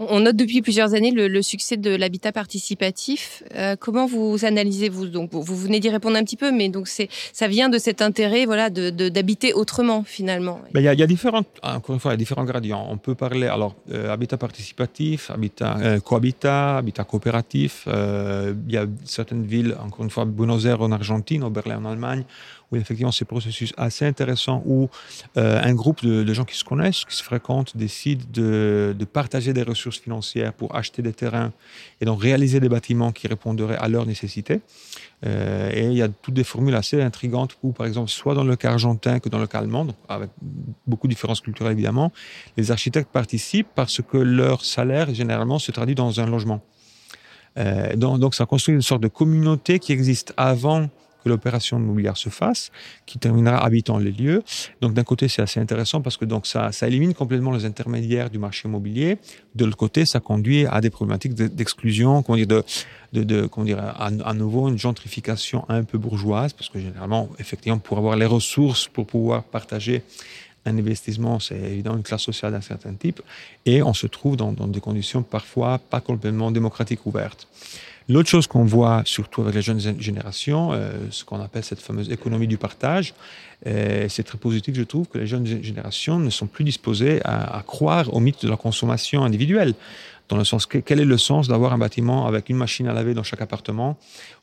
On 0.00 0.20
note 0.20 0.36
depuis 0.36 0.62
plusieurs 0.62 0.94
années 0.94 1.10
le, 1.10 1.42
succès 1.42 1.76
de 1.76 1.90
l'habitat 1.90 2.30
participatif. 2.30 3.42
Euh, 3.56 3.74
comment 3.74 4.06
vous 4.06 4.44
analysez-vous 4.44 5.08
Donc, 5.08 5.30
vous, 5.32 5.56
venez 5.56 5.80
d'y 5.80 5.88
répondre 5.88 6.16
un 6.16 6.22
petit 6.22 6.36
peu, 6.36 6.52
mais 6.52 6.68
donc 6.68 6.86
ça 6.86 7.48
vient 7.48 7.68
de 7.68 7.78
cet 7.78 8.00
intérêt, 8.00 8.46
voilà, 8.46 8.70
d'habiter 8.70 9.52
autrement 9.54 10.04
finalement. 10.04 10.60
Ben, 10.72 10.80
il 10.80 10.84
y, 10.84 10.88
a, 10.88 10.94
y, 10.94 11.02
a 11.02 11.06
différents, 11.06 11.42
encore 11.64 11.94
une 11.94 12.00
fois, 12.00 12.12
il 12.12 12.14
y 12.14 12.14
a 12.14 12.18
différents 12.18 12.44
gradients. 12.44 12.86
On 12.88 12.96
peut 12.96 13.16
parler 13.16 13.48
alors 13.48 13.74
euh, 13.92 14.12
habitat 14.12 14.36
participatif, 14.36 15.32
habitat 15.32 15.76
euh, 15.80 15.98
cohabitat, 15.98 16.78
habitat 16.78 17.02
coopératif. 17.02 17.88
il 17.88 18.72
y 18.72 18.76
a 18.76 18.86
certaines 19.04 19.46
villes, 19.46 19.76
encore 19.84 20.04
une 20.04 20.10
fois, 20.10 20.26
Buenos 20.26 20.64
Aires 20.64 20.80
en 20.80 20.92
Argentine, 20.92 21.42
au 21.42 21.50
Berlin 21.50 21.84
en 21.84 21.90
Allemagne, 21.90 22.24
où 22.70 22.76
effectivement 22.76 23.12
c'est 23.12 23.24
un 23.24 23.26
processus 23.26 23.72
assez 23.76 24.04
intéressant 24.04 24.62
où 24.66 24.88
euh, 25.36 25.60
un 25.62 25.74
groupe 25.74 26.04
de, 26.04 26.32
gens 26.32 26.44
qui 26.44 26.56
se 26.56 26.64
connaissent, 26.64 27.04
qui 27.04 27.16
se 27.16 27.22
fréquentent, 27.22 27.76
décident 27.76 28.24
de, 28.32 28.94
partager 29.12 29.52
des 29.52 29.62
ressources 29.62 29.98
financières 29.98 30.52
pour 30.52 30.74
acheter 30.76 31.02
des 31.02 31.12
terrains 31.12 31.52
et 32.00 32.04
donc 32.04 32.22
réaliser 32.22 32.60
des 32.60 32.68
bâtiments 32.68 33.12
qui 33.12 33.26
répondraient 33.26 33.76
à 33.76 33.88
leurs 33.88 34.06
nécessités. 34.06 34.60
Euh, 35.26 35.70
et 35.72 35.86
il 35.86 35.94
y 35.94 36.02
a 36.02 36.08
toutes 36.08 36.34
des 36.34 36.44
formules 36.44 36.74
assez 36.74 37.00
intrigantes 37.02 37.56
où, 37.62 37.72
par 37.72 37.86
exemple, 37.86 38.10
soit 38.10 38.34
dans 38.34 38.44
le 38.44 38.54
cas 38.54 38.70
argentin 38.70 39.18
que 39.18 39.28
dans 39.28 39.38
le 39.38 39.46
cas 39.46 39.58
allemand, 39.58 39.86
donc 39.86 39.96
avec 40.08 40.30
beaucoup 40.86 41.08
de 41.08 41.12
différences 41.12 41.40
culturelles 41.40 41.72
évidemment, 41.72 42.12
les 42.56 42.70
architectes 42.70 43.10
participent 43.10 43.68
parce 43.74 44.00
que 44.02 44.18
leur 44.18 44.64
salaire 44.64 45.12
généralement 45.12 45.58
se 45.58 45.72
traduit 45.72 45.94
dans 45.94 46.20
un 46.20 46.26
logement. 46.26 46.60
Euh, 47.58 47.96
donc 47.96 48.34
ça 48.34 48.46
construit 48.46 48.74
une 48.74 48.82
sorte 48.82 49.02
de 49.02 49.08
communauté 49.08 49.78
qui 49.78 49.92
existe 49.92 50.32
avant 50.36 50.88
que 51.22 51.28
l'opération 51.28 51.78
immobilière 51.78 52.16
se 52.16 52.28
fasse, 52.28 52.70
qui 53.06 53.18
terminera 53.18 53.64
habitant 53.64 53.98
les 53.98 54.12
lieux. 54.12 54.42
Donc 54.80 54.94
d'un 54.94 55.04
côté, 55.04 55.28
c'est 55.28 55.42
assez 55.42 55.60
intéressant 55.60 56.00
parce 56.00 56.16
que 56.16 56.24
donc 56.24 56.46
ça, 56.46 56.70
élimine 56.82 57.14
complètement 57.14 57.52
les 57.52 57.64
intermédiaires 57.64 58.30
du 58.30 58.38
marché 58.38 58.68
immobilier. 58.68 59.18
De 59.54 59.64
l'autre 59.64 59.76
côté, 59.76 60.04
ça 60.04 60.20
conduit 60.20 60.66
à 60.66 60.80
des 60.80 60.90
problématiques 60.90 61.34
d'exclusion, 61.34 62.22
comment 62.22 62.36
dire, 62.36 62.62
de, 63.12 63.46
comment 63.46 63.64
dire, 63.64 63.78
à, 63.80 64.34
nouveau 64.34 64.68
une 64.68 64.78
gentrification 64.78 65.64
un 65.68 65.84
peu 65.84 65.98
bourgeoise, 65.98 66.52
parce 66.52 66.68
que 66.68 66.78
généralement, 66.78 67.28
effectivement, 67.38 67.78
pour 67.78 67.98
avoir 67.98 68.16
les 68.16 68.26
ressources 68.26 68.88
pour 68.88 69.06
pouvoir 69.06 69.44
partager 69.44 70.02
un 70.66 70.76
investissement, 70.76 71.40
c'est 71.40 71.58
évidemment 71.58 71.96
une 71.96 72.02
classe 72.02 72.22
sociale 72.22 72.52
d'un 72.52 72.60
certain 72.60 72.92
type, 72.92 73.22
et 73.64 73.82
on 73.82 73.94
se 73.94 74.06
trouve 74.06 74.36
dans 74.36 74.52
des 74.52 74.80
conditions 74.80 75.22
parfois 75.22 75.78
pas 75.78 76.00
complètement 76.00 76.50
démocratiques 76.50 77.06
ouvertes. 77.06 77.48
L'autre 78.08 78.30
chose 78.30 78.46
qu'on 78.46 78.64
voit, 78.64 79.02
surtout 79.04 79.42
avec 79.42 79.54
les 79.54 79.60
jeunes 79.60 79.80
générations, 80.00 80.72
euh, 80.72 80.92
ce 81.10 81.24
qu'on 81.24 81.40
appelle 81.42 81.62
cette 81.62 81.80
fameuse 81.80 82.10
économie 82.10 82.46
du 82.46 82.56
partage, 82.56 83.12
euh, 83.66 84.06
c'est 84.08 84.22
très 84.22 84.38
positif, 84.38 84.74
je 84.74 84.82
trouve, 84.82 85.06
que 85.08 85.18
les 85.18 85.26
jeunes 85.26 85.46
générations 85.62 86.18
ne 86.18 86.30
sont 86.30 86.46
plus 86.46 86.64
disposées 86.64 87.20
à, 87.24 87.58
à 87.58 87.62
croire 87.62 88.14
au 88.14 88.20
mythe 88.20 88.42
de 88.42 88.48
la 88.48 88.56
consommation 88.56 89.24
individuelle 89.24 89.74
dans 90.28 90.36
le 90.36 90.44
sens 90.44 90.66
quel 90.66 91.00
est 91.00 91.04
le 91.04 91.18
sens 91.18 91.48
d'avoir 91.48 91.72
un 91.72 91.78
bâtiment 91.78 92.26
avec 92.26 92.48
une 92.48 92.56
machine 92.56 92.86
à 92.86 92.92
laver 92.92 93.14
dans 93.14 93.22
chaque 93.22 93.40
appartement? 93.40 93.98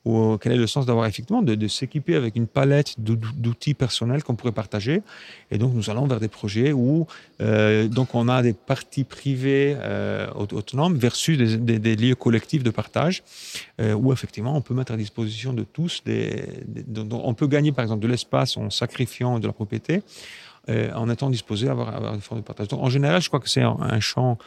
Ou 0.06 0.38
quel 0.40 0.52
est 0.52 0.58
le 0.58 0.68
sens 0.68 0.86
d'avoir 0.86 1.08
effectivement 1.08 1.42
de, 1.42 1.68
s'équiper 1.68 2.16
avec 2.16 2.36
une 2.36 2.46
palette 2.46 2.96
d'outils 3.00 3.74
personnels 3.74 4.24
qu'on 4.24 4.36
pourrait 4.36 4.52
partager? 4.52 5.02
Et 5.52 5.58
donc 5.58 5.74
nous 5.74 5.90
allons 5.90 6.06
vers 6.06 6.20
des 6.20 6.28
projets 6.28 6.72
où 6.74 7.08
euh, 7.42 7.88
donc 7.88 8.14
on 8.14 8.28
a 8.28 8.42
des 8.42 8.54
parties 8.54 9.04
privées 9.04 9.76
euh, 9.80 10.28
autonomes 10.34 10.98
versus 10.98 11.38
des, 11.38 11.96
lieux 11.96 12.16
collectifs 12.16 12.64
de 12.64 12.70
partage 12.70 13.24
euh, 13.82 13.94
où 13.94 14.14
effectivement 14.14 14.56
on 14.56 14.62
peut 14.62 14.74
mettre 14.74 14.94
à 14.94 14.98
disposition 14.98 15.54
de 15.54 15.64
tous 15.64 16.04
des, 16.06 16.46
on 17.12 17.34
peut 17.34 17.48
gagner 17.48 17.72
par 17.72 17.84
exemple 17.84 18.02
de 18.02 18.08
l'espace 18.08 18.58
en 18.58 18.70
sacrifiant 18.70 19.40
de 19.40 19.48
la 19.48 19.54
propriété 19.54 20.04
en 20.68 21.10
étant 21.10 21.30
disposé 21.30 21.68
à 21.68 21.72
avoir, 21.72 21.96
avoir 21.96 22.14
une 22.14 22.22
forme 22.22 22.42
de 22.42 22.46
partage. 22.46 22.68
Donc, 22.70 22.82
en 22.82 22.90
général, 22.90 23.22
je 23.22 23.28
crois 23.28 23.40
que 23.40 23.50
c'est 23.50 23.62
un 23.62 24.00
champ 24.00 24.38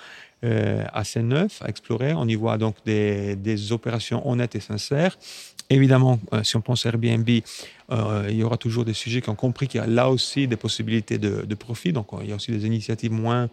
euh, 0.44 0.84
assez 0.92 1.20
neuf 1.20 1.60
à 1.62 1.68
explorer. 1.68 2.14
On 2.14 2.28
y 2.28 2.36
voit 2.36 2.58
donc 2.58 2.76
des, 2.86 3.72
opérations 3.72 4.24
honnêtes 4.28 4.54
et 4.54 4.60
sincères. 4.60 5.18
Évidemment, 5.68 6.20
euh, 6.32 6.44
si 6.44 6.54
on 6.56 6.60
pense 6.60 6.86
à 6.86 6.90
Airbnb, 6.90 7.28
euh, 7.90 8.26
il 8.30 8.36
y 8.36 8.44
aura 8.44 8.56
toujours 8.56 8.84
des 8.84 8.92
sujets 8.92 9.20
qui 9.20 9.30
ont 9.30 9.34
compris 9.34 9.66
qu'il 9.66 9.80
y 9.80 9.82
a 9.82 9.88
là 9.88 10.08
aussi 10.08 10.46
des 10.46 10.54
possibilités 10.54 11.18
de, 11.18 11.54
profit. 11.56 11.92
Donc, 11.92 12.10
il 12.22 12.28
y 12.28 12.32
a 12.32 12.36
aussi 12.36 12.52
des 12.52 12.64
initiatives 12.66 13.10
moins, 13.10 13.48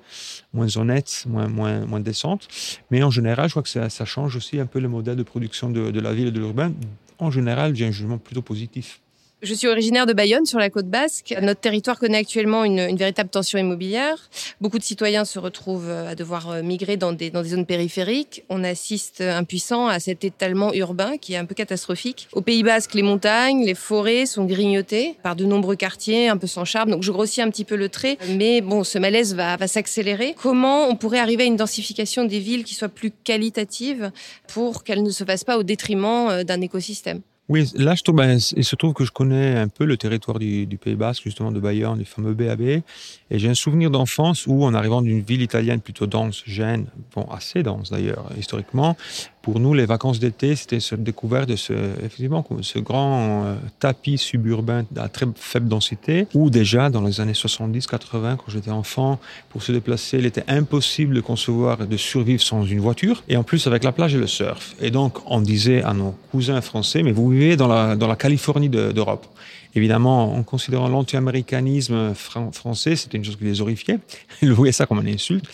honnêtes, 0.76 1.26
moins, 1.26 2.00
décentes. 2.02 2.48
Mais 2.92 3.02
en 3.02 3.10
général, 3.10 3.48
je 3.48 3.54
crois 3.54 3.64
que 3.64 3.70
ça, 3.70 3.90
ça 3.90 4.06
change 4.06 4.36
aussi 4.36 4.60
un 4.60 4.68
peu 4.68 4.80
le 4.80 4.88
modèle 4.88 5.16
de 5.16 5.24
production 5.24 5.72
de, 5.72 5.90
de 5.90 6.00
la 6.00 6.14
ville 6.14 6.28
et 6.28 6.32
de 6.32 6.40
l'urbain. 6.40 6.72
En 7.18 7.32
général, 7.32 7.76
j'ai 7.76 7.88
un 7.88 7.92
jugement 7.92 8.20
plutôt 8.20 8.44
positif 8.44 9.02
Je 9.46 9.54
suis 9.54 9.68
originaire 9.68 10.08
de 10.08 10.14
Bayonne, 10.14 10.48
sur 10.48 10.58
la 10.58 10.72
côte 10.72 10.88
basque. 10.88 11.36
Notre 11.40 11.60
territoire 11.62 12.00
connaît 12.00 12.18
actuellement 12.18 12.64
une, 12.64 12.96
véritable 12.96 13.30
tension 13.30 13.60
immobilière. 13.60 14.18
Beaucoup 14.60 14.80
de 14.80 14.84
citoyens 14.84 15.24
se 15.24 15.38
retrouvent 15.38 15.88
euh, 15.88 16.10
à 16.10 16.16
devoir 16.16 16.50
euh, 16.50 16.64
migrer 16.64 16.98
dans 16.98 17.14
des, 17.14 17.32
zones 17.44 17.68
périphériques. 17.68 18.44
On 18.50 18.64
assiste 18.64 19.22
euh, 19.22 19.38
impuissant 19.38 19.88
à 19.88 20.00
cet 20.00 20.24
étalement 20.24 20.74
urbain 20.74 21.18
qui 21.18 21.34
est 21.34 21.38
un 21.38 21.46
peu 21.46 21.54
catastrophique. 21.54 22.28
Au 22.34 22.42
Pays 22.42 22.64
basque, 22.64 22.96
les 22.96 23.04
montagnes, 23.04 23.64
les 23.64 23.76
forêts 23.76 24.26
sont 24.26 24.46
grignotées 24.46 25.16
par 25.22 25.36
de 25.36 25.46
nombreux 25.46 25.76
quartiers 25.76 26.28
un 26.28 26.38
peu 26.38 26.48
sans 26.48 26.66
charme. 26.66 26.90
Donc 26.90 27.04
je 27.04 27.12
grossis 27.12 27.44
un 27.44 27.52
petit 27.52 27.66
peu 27.66 27.76
le 27.76 27.88
trait, 27.88 28.18
mais 28.30 28.62
bon, 28.62 28.84
ce 28.84 28.98
malaise 28.98 29.36
va, 29.36 29.58
va 29.58 29.68
s'accélérer. 29.68 30.34
Comment 30.42 30.88
on 30.88 30.96
pourrait 30.96 31.20
arriver 31.20 31.44
à 31.44 31.46
une 31.46 31.56
densification 31.56 32.24
des 32.26 32.40
villes 32.40 32.64
qui 32.64 32.74
soit 32.74 32.90
plus 32.90 33.12
qualitative 33.12 34.12
pour 34.48 34.84
qu'elle 34.84 35.04
ne 35.04 35.12
se 35.12 35.24
fasse 35.24 35.44
pas 35.44 35.60
au 35.60 35.64
détriment 35.64 36.42
d'un 36.44 36.62
écosystème? 36.62 37.22
Oui, 37.48 37.72
là, 37.76 37.94
je 37.94 38.02
trouve, 38.02 38.16
ben, 38.16 38.40
il 38.58 38.66
se 38.66 38.76
trouve 38.76 38.94
que 38.94 39.06
je 39.06 39.12
connais 39.12 39.56
un 39.56 39.68
peu 39.68 39.86
le 39.86 39.98
territoire 39.98 40.40
du, 40.40 40.68
Pays 40.82 40.96
Basque, 40.96 41.24
justement 41.24 41.52
de 41.52 41.60
Bayonne, 41.60 42.00
du 42.00 42.06
fameux 42.06 42.34
BAB. 42.34 42.62
Et 42.62 42.84
j'ai 43.32 43.50
un 43.50 43.54
souvenir 43.54 43.92
d'enfance 43.92 44.48
où, 44.48 44.64
en 44.64 44.74
arrivant 44.74 45.04
d'une 45.04 45.22
ville 45.22 45.44
italienne 45.44 45.80
plutôt 45.80 46.08
dense, 46.08 46.42
Gênes, 46.48 46.88
bon, 47.16 47.28
assez 47.32 47.62
dense 47.62 47.92
d'ailleurs, 47.92 48.32
historiquement, 48.36 48.98
pour 49.46 49.60
nous, 49.60 49.76
les 49.76 49.86
vacances 49.86 50.20
d'été, 50.20 50.56
c'était 50.56 50.80
cette 50.80 51.04
découverte 51.04 51.48
de 51.48 51.56
ce, 51.56 51.72
effectivement, 52.04 52.44
ce 52.62 52.80
grand 52.80 53.44
euh, 53.46 53.56
tapis 53.78 54.18
suburbain 54.18 54.86
à 54.98 55.08
très 55.08 55.28
faible 55.36 55.68
densité, 55.68 56.26
où 56.34 56.50
déjà 56.50 56.90
dans 56.90 57.04
les 57.04 57.22
années 57.22 57.34
70-80, 57.34 58.38
quand 58.38 58.48
j'étais 58.48 58.72
enfant, 58.72 59.20
pour 59.50 59.62
se 59.62 59.72
déplacer, 59.72 60.18
il 60.18 60.26
était 60.26 60.46
impossible 60.48 61.14
de 61.14 61.22
concevoir 61.22 61.86
de 61.86 61.96
survivre 61.96 62.42
sans 62.42 62.66
une 62.66 62.80
voiture. 62.80 63.24
Et 63.30 63.38
en 63.38 63.44
plus, 63.44 63.68
avec 63.68 63.84
la 63.84 63.92
plage 63.92 64.16
et 64.16 64.18
le 64.18 64.26
surf. 64.26 64.74
Et 64.82 64.90
donc, 64.90 65.20
on 65.28 65.42
disait 65.42 65.84
à 65.84 65.94
nos 65.94 66.16
cousins 66.32 66.62
français, 66.62 67.04
mais 67.04 67.12
vous 67.12 67.30
vivez 67.30 67.56
dans 67.56 67.68
la, 67.68 67.96
dans 67.96 68.08
la 68.08 68.16
Californie 68.16 68.70
d'Europe. 68.70 69.28
Évidemment, 69.76 70.34
en 70.34 70.42
considérant 70.42 70.88
l'anti-américanisme 70.88 72.16
français, 72.16 72.96
c'était 72.96 73.18
une 73.18 73.26
chose 73.26 73.36
qui 73.36 73.44
les 73.44 73.62
horrifiait. 73.62 74.00
Ils 74.42 74.54
voyaient 74.54 74.72
ça 74.72 74.88
comme 74.88 75.06
une 75.06 75.14
insulte. 75.14 75.46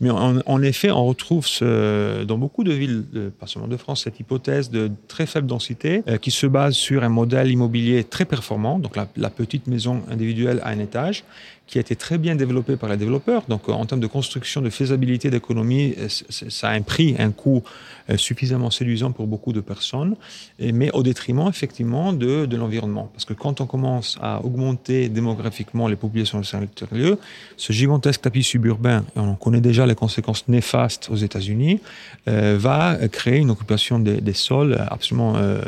Mais 0.00 0.10
en, 0.10 0.62
effet, 0.62 0.90
on 0.90 1.06
retrouve 1.06 1.46
ce, 1.46 2.22
dans 2.24 2.36
beaucoup 2.36 2.64
de 2.64 2.72
villes, 2.72 3.04
pas 3.40 3.46
seulement 3.46 3.66
de 3.68 3.78
France, 3.78 4.04
cette 4.04 4.20
hypothèse 4.20 4.70
de 4.70 4.90
très 5.08 5.24
faible 5.24 5.46
densité 5.46 6.02
euh, 6.06 6.18
qui 6.18 6.30
se 6.30 6.46
base 6.46 6.74
sur 6.74 7.02
un 7.02 7.08
modèle 7.08 7.50
immobilier 7.50 8.04
très 8.04 8.26
performant, 8.26 8.78
donc 8.78 8.94
la 8.94 9.30
petite 9.30 9.66
maison 9.68 10.02
individuelle 10.10 10.60
à 10.64 10.68
un 10.68 10.78
étage, 10.80 11.24
qui 11.66 11.78
a 11.78 11.80
été 11.80 11.96
très 11.96 12.18
bien 12.18 12.36
développé 12.36 12.76
par 12.76 12.88
les 12.88 12.96
développeurs. 12.96 13.42
Donc, 13.48 13.68
en 13.68 13.84
termes 13.86 14.00
de 14.00 14.06
construction, 14.06 14.60
de 14.62 14.70
faisabilité, 14.70 15.30
d'économie, 15.30 15.94
euh, 15.98 16.08
ça 16.08 16.68
a 16.68 16.72
un 16.72 16.82
prix, 16.82 17.16
un 17.18 17.30
coût 17.30 17.62
euh, 18.08 18.16
suffisamment 18.16 18.70
séduisant 18.70 19.10
pour 19.10 19.26
beaucoup 19.26 19.52
de 19.52 19.60
personnes, 19.60 20.14
mais 20.60 20.92
au 20.92 21.02
détriment, 21.02 21.48
effectivement, 21.48 22.12
de, 22.12 22.46
l'environnement. 22.56 23.10
Parce 23.12 23.24
que 23.24 23.34
quand 23.34 23.60
on 23.60 23.66
commence 23.66 24.16
à 24.20 24.44
augmenter 24.44 25.08
démographiquement 25.08 25.88
les 25.88 25.96
populations 25.96 26.40
de 26.40 26.60
l'extérieur, 26.60 27.18
ce 27.56 27.72
gigantesque 27.72 28.22
tapis 28.22 28.44
suburbain, 28.44 29.04
et 29.16 29.18
on 29.18 29.34
connaît 29.34 29.60
déjà 29.60 29.86
les 29.86 29.96
conséquences 29.96 30.46
néfastes 30.46 31.08
aux 31.10 31.16
États-Unis, 31.16 31.80
euh, 32.28 32.56
va 32.58 32.96
créer 33.08 33.38
une 33.38 33.50
occupation 33.50 33.98
des, 33.98 34.32
sols 34.32 34.76
absolument 34.88 35.34
euh, 35.36 35.60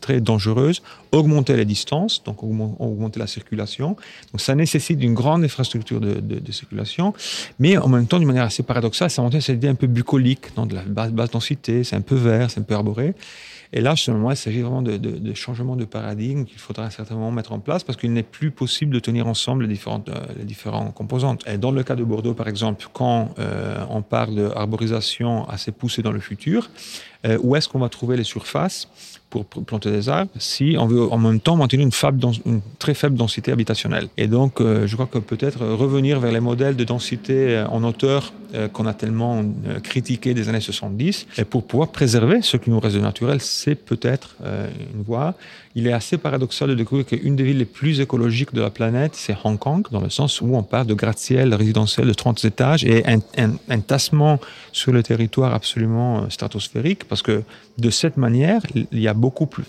très 0.00 0.20
dangereuse, 0.20 0.82
augmenter 1.12 1.56
les 1.56 1.64
distances, 1.64 2.22
donc 2.22 2.42
augmenter 2.44 3.18
la 3.18 3.26
circulation. 3.26 3.96
Donc, 4.32 4.40
ça 4.40 4.54
nécessite 4.54 5.02
une 5.02 5.14
grande 5.14 5.39
infrastructure 5.44 6.00
de, 6.00 6.52
circulation, 6.52 7.14
mais 7.58 7.76
en 7.76 7.88
même 7.88 8.06
temps, 8.06 8.18
d'une 8.18 8.26
manière 8.26 8.44
assez 8.44 8.62
paradoxale, 8.62 9.10
ça 9.10 9.22
monte 9.22 9.38
cette 9.40 9.56
idée 9.56 9.68
un 9.68 9.74
peu 9.74 9.86
bucolique, 9.86 10.54
dans 10.56 10.66
de 10.66 10.74
la 10.74 10.82
basse, 10.82 11.12
basse 11.12 11.30
densité, 11.30 11.84
c'est 11.84 11.96
un 11.96 12.00
peu 12.00 12.16
vert, 12.16 12.50
c'est 12.50 12.60
un 12.60 12.64
peu 12.64 12.74
arboré. 12.74 13.14
Et 13.72 13.80
là, 13.80 13.94
selon 13.94 14.18
moi, 14.18 14.32
il 14.32 14.36
s'agit 14.36 14.62
vraiment 14.62 14.82
de, 14.82 14.96
de, 14.96 15.34
changement 15.34 15.76
de 15.76 15.84
paradigme 15.84 16.44
qu'il 16.44 16.58
faudra 16.58 16.90
certainement 16.90 17.30
mettre 17.30 17.52
en 17.52 17.60
place 17.60 17.84
parce 17.84 17.96
qu'il 17.96 18.12
n'est 18.12 18.24
plus 18.24 18.50
possible 18.50 18.92
de 18.92 18.98
tenir 18.98 19.28
ensemble 19.28 19.62
les 19.62 19.68
différentes, 19.68 20.08
euh, 20.08 20.26
les 20.36 20.44
différentes 20.44 20.92
composantes. 20.92 21.46
Et 21.46 21.56
dans 21.56 21.70
le 21.70 21.84
cas 21.84 21.94
de 21.94 22.02
Bordeaux, 22.02 22.34
par 22.34 22.48
exemple, 22.48 22.84
quand 22.92 23.32
euh, 23.38 23.84
on 23.88 24.02
parle 24.02 24.34
d'arborisation 24.34 25.48
assez 25.48 25.70
poussée 25.70 26.02
dans 26.02 26.10
le 26.10 26.18
futur, 26.18 26.68
euh, 27.26 27.38
où 27.42 27.54
est-ce 27.54 27.68
qu'on 27.68 27.78
va 27.78 27.88
trouver 27.88 28.16
les 28.16 28.24
surfaces? 28.24 28.88
Pour 29.30 29.44
planter 29.46 29.90
des 29.90 30.08
arbres 30.08 30.30
si 30.38 30.76
on 30.78 30.86
veut 30.86 31.10
en 31.10 31.18
même 31.18 31.40
temps 31.40 31.56
maintenir 31.56 31.86
une, 31.86 32.60
très 32.78 32.94
faible 32.94 33.16
densité 33.16 33.52
habitationnelle. 33.52 34.08
Et 34.16 34.26
donc, 34.26 34.60
euh, 34.60 34.86
je 34.86 34.94
crois 34.94 35.06
que 35.06 35.18
peut-être 35.18 35.64
revenir 35.64 36.20
vers 36.20 36.32
les 36.32 36.40
modèles 36.40 36.76
de 36.76 36.84
densité 36.84 37.56
euh, 37.56 37.66
en 37.68 37.84
hauteur 37.84 38.32
euh, 38.54 38.68
qu'on 38.68 38.86
a 38.86 38.94
tellement 38.94 39.42
euh, 39.66 39.80
critiqué 39.80 40.34
des 40.34 40.48
années 40.48 40.60
70, 40.60 41.26
et 41.38 41.44
pour 41.44 41.64
pouvoir 41.64 41.88
préserver 41.88 42.42
ce 42.42 42.56
qui 42.56 42.70
nous 42.70 42.80
reste 42.80 42.96
de 42.96 43.00
naturel, 43.00 43.40
c'est 43.40 43.74
peut-être 43.74 44.36
euh, 44.44 44.68
une 44.94 45.02
voie. 45.02 45.34
Il 45.74 45.86
est 45.86 45.92
assez 45.92 46.18
paradoxal 46.18 46.68
de 46.70 46.74
découvrir 46.74 47.06
qu'une 47.06 47.36
des 47.36 47.44
villes 47.44 47.58
les 47.58 47.64
plus 47.64 48.00
écologiques 48.00 48.52
de 48.52 48.60
la 48.60 48.70
planète, 48.70 49.12
c'est 49.14 49.36
Hong 49.44 49.58
Kong, 49.58 49.86
dans 49.90 50.00
le 50.00 50.10
sens 50.10 50.40
où 50.40 50.54
on 50.54 50.62
parle 50.62 50.86
de 50.86 50.94
gratte-ciel 50.94 51.54
résidentiel 51.54 52.06
de 52.06 52.12
30 52.12 52.44
étages 52.44 52.84
et 52.84 53.04
un, 53.06 53.20
un, 53.36 53.80
tassement 53.80 54.40
sur 54.72 54.92
le 54.92 55.02
territoire 55.02 55.54
absolument 55.54 56.28
stratosphérique, 56.28 57.04
parce 57.04 57.22
que 57.22 57.42
de 57.78 57.90
cette 57.90 58.16
manière, 58.16 58.62
il 58.74 59.00
y 59.00 59.08
a 59.08 59.14
beaucoup 59.14 59.46
plus, 59.46 59.64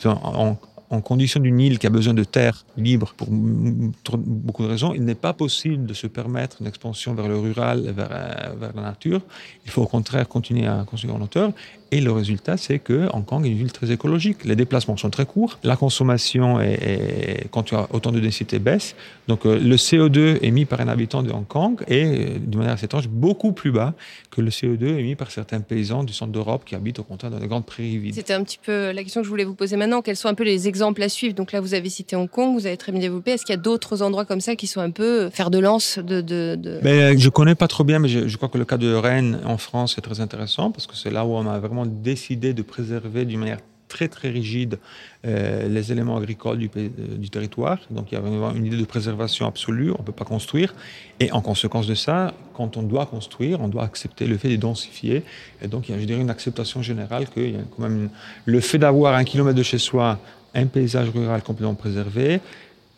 en 0.92 1.00
condition 1.02 1.40
d'une 1.40 1.60
île 1.60 1.80
qui 1.80 1.88
a 1.88 1.90
besoin 1.90 2.14
de 2.14 2.26
terre 2.26 2.66
libre 2.76 3.14
pour 3.16 3.30
beaucoup 3.32 4.64
de 4.64 4.68
raisons, 4.68 4.94
il 4.94 5.06
n'est 5.06 5.16
pas 5.16 5.34
possible 5.34 5.86
de 5.86 5.94
se 5.94 6.06
permettre 6.06 6.58
une 6.60 6.68
expansion 6.68 7.14
vers 7.16 7.30
le 7.30 7.38
rural, 7.38 7.90
vers, 7.96 8.10
euh, 8.12 8.54
vers 8.60 8.74
la 8.76 8.82
nature. 8.82 9.22
Il 9.66 9.72
faut 9.72 9.82
au 9.82 9.88
contraire 9.88 10.28
continuer 10.28 10.68
à 10.68 10.84
construire 10.86 11.16
en 11.16 11.22
hauteur. 11.22 11.54
Et 11.94 12.00
le 12.00 12.12
résultat, 12.14 12.56
c'est 12.56 12.80
que 12.80 13.10
Hong 13.14 13.26
Kong 13.26 13.46
est 13.46 13.50
une 13.50 13.58
ville 13.58 13.72
très 13.74 13.92
écologique. 13.92 14.46
Les 14.46 14.56
déplacements 14.56 14.96
sont 14.96 15.10
très 15.10 15.26
courts. 15.26 15.60
La 15.64 15.76
consommation, 15.76 16.62
est, 16.62 16.72
est 16.72 17.48
quand 17.52 17.64
tu 17.64 17.76
as 17.76 17.88
autant 17.92 18.14
de 18.14 18.20
densité, 18.22 18.60
baisse. 18.60 18.96
Donc 19.28 19.46
euh, 19.46 19.60
le 19.60 19.76
CO2 19.76 20.38
émis 20.42 20.64
par 20.64 20.80
un 20.80 20.88
habitant 20.88 21.22
de 21.22 21.32
Hong 21.32 21.46
Kong 21.46 21.84
est, 21.88 22.06
euh, 22.06 22.40
de 22.40 22.58
manière 22.58 22.74
assez 22.74 22.86
étrange, 22.86 23.10
beaucoup 23.10 23.52
plus 23.52 23.72
bas 23.72 23.94
que 24.30 24.40
le 24.40 24.50
CO2 24.50 24.86
émis 25.00 25.16
par 25.16 25.32
certains 25.32 25.60
paysans 25.60 26.06
du 26.06 26.14
centre 26.14 26.32
d'Europe 26.32 26.64
qui 26.66 26.76
habitent 26.76 27.00
au 27.00 27.04
contraire 27.04 27.30
dans 27.30 27.40
les 27.40 27.48
grandes 27.48 27.66
prairies 27.66 27.98
vides. 27.98 28.16
C'était 28.16 28.34
un 28.34 28.44
petit 28.44 28.60
peu 28.64 28.92
la 28.92 29.04
question 29.04 29.20
que 29.20 29.26
je 29.26 29.30
voulais 29.30 29.44
vous 29.44 29.56
poser 29.56 29.76
maintenant. 29.76 30.02
Quels 30.02 30.16
sont 30.16 30.30
un 30.30 30.34
peu 30.34 30.46
les 30.46 30.70
exemples 30.70 31.04
à 31.04 31.10
suivre? 31.10 31.36
Donc 31.36 31.52
là, 31.52 31.60
vous 31.60 31.74
avez 31.74 31.90
cité 31.90 32.16
Hong 32.16 32.30
Kong, 32.30 32.54
vous 32.54 32.68
avez 32.68 32.78
très 32.78 32.94
bien 32.94 33.02
développé. 33.02 33.32
Est-ce 33.32 33.46
qu'il 33.46 33.54
y 33.54 33.60
a 33.60 33.62
d'autres 33.62 34.02
endroits 34.02 34.24
comme 34.24 34.42
ça 34.42 34.56
qui 34.56 34.68
sont 34.68 34.80
un 34.80 34.92
peu 34.92 35.30
fer 35.30 35.50
de 35.50 35.60
lance 35.60 36.00
de... 36.00 36.22
de, 36.22 36.56
de... 36.58 36.80
Ben, 36.82 37.20
je 37.20 37.30
connais 37.30 37.56
pas 37.56 37.68
trop 37.68 37.84
bien, 37.84 38.00
mais 38.00 38.08
je, 38.08 38.30
je 38.30 38.38
crois 38.38 38.48
que 38.48 38.58
le 38.58 38.66
cas 38.66 38.78
de 38.78 38.94
Rennes 38.94 39.40
en 39.46 39.58
France 39.58 39.98
est 39.98 40.02
très 40.02 40.22
intéressant 40.22 40.72
parce 40.72 40.88
que 40.88 40.96
c'est 40.96 41.12
là 41.12 41.26
où 41.26 41.34
on 41.34 41.46
a 41.48 41.60
vraiment 41.60 41.81
décidé 41.86 42.54
de 42.54 42.62
préserver 42.62 43.26
d'une 43.26 43.40
manière 43.40 43.60
très 43.92 44.08
très 44.08 44.30
rigide 44.30 44.80
euh, 45.26 45.68
les 45.68 45.92
éléments 45.92 46.16
agricoles 46.16 46.58
du, 46.58 46.70
euh, 46.78 46.90
du, 47.18 47.30
territoire. 47.30 47.78
Donc 47.90 48.12
il 48.12 48.16
y 48.16 48.18
avait 48.18 48.30
une 48.58 48.66
idée 48.66 48.78
de 48.78 48.86
préservation 48.86 49.46
absolue, 49.46 49.92
on 49.92 50.02
ne 50.02 50.06
peut 50.06 50.14
pas 50.14 50.24
construire. 50.24 50.74
Et 51.20 51.32
en 51.34 51.42
conséquence 51.42 51.88
de 51.88 51.96
ça, 51.96 52.34
quand 52.54 52.78
on 52.78 52.84
doit 52.84 53.06
construire, 53.06 53.60
on 53.60 53.68
doit 53.68 53.84
accepter 53.84 54.28
le 54.28 54.38
fait 54.38 54.50
de 54.50 54.56
densifier. 54.56 55.24
Et 55.62 55.68
donc 55.68 55.90
il 55.90 55.92
y 55.92 55.96
a, 55.96 56.00
je 56.00 56.06
dirais, 56.06 56.22
une 56.22 56.30
acceptation 56.30 56.82
générale 56.82 57.28
que 57.28 57.42
y 57.42 57.56
a 57.56 57.60
quand 57.76 57.84
même 57.84 58.10
le 58.46 58.60
fait 58.62 58.78
d'avoir 58.78 59.14
un 59.16 59.26
kilomètre 59.26 59.58
de 59.58 59.64
chez 59.64 59.78
soi 59.78 60.20
un 60.54 60.66
paysage 60.66 61.10
rural 61.10 61.42
complètement 61.44 61.76
préservé, 61.76 62.42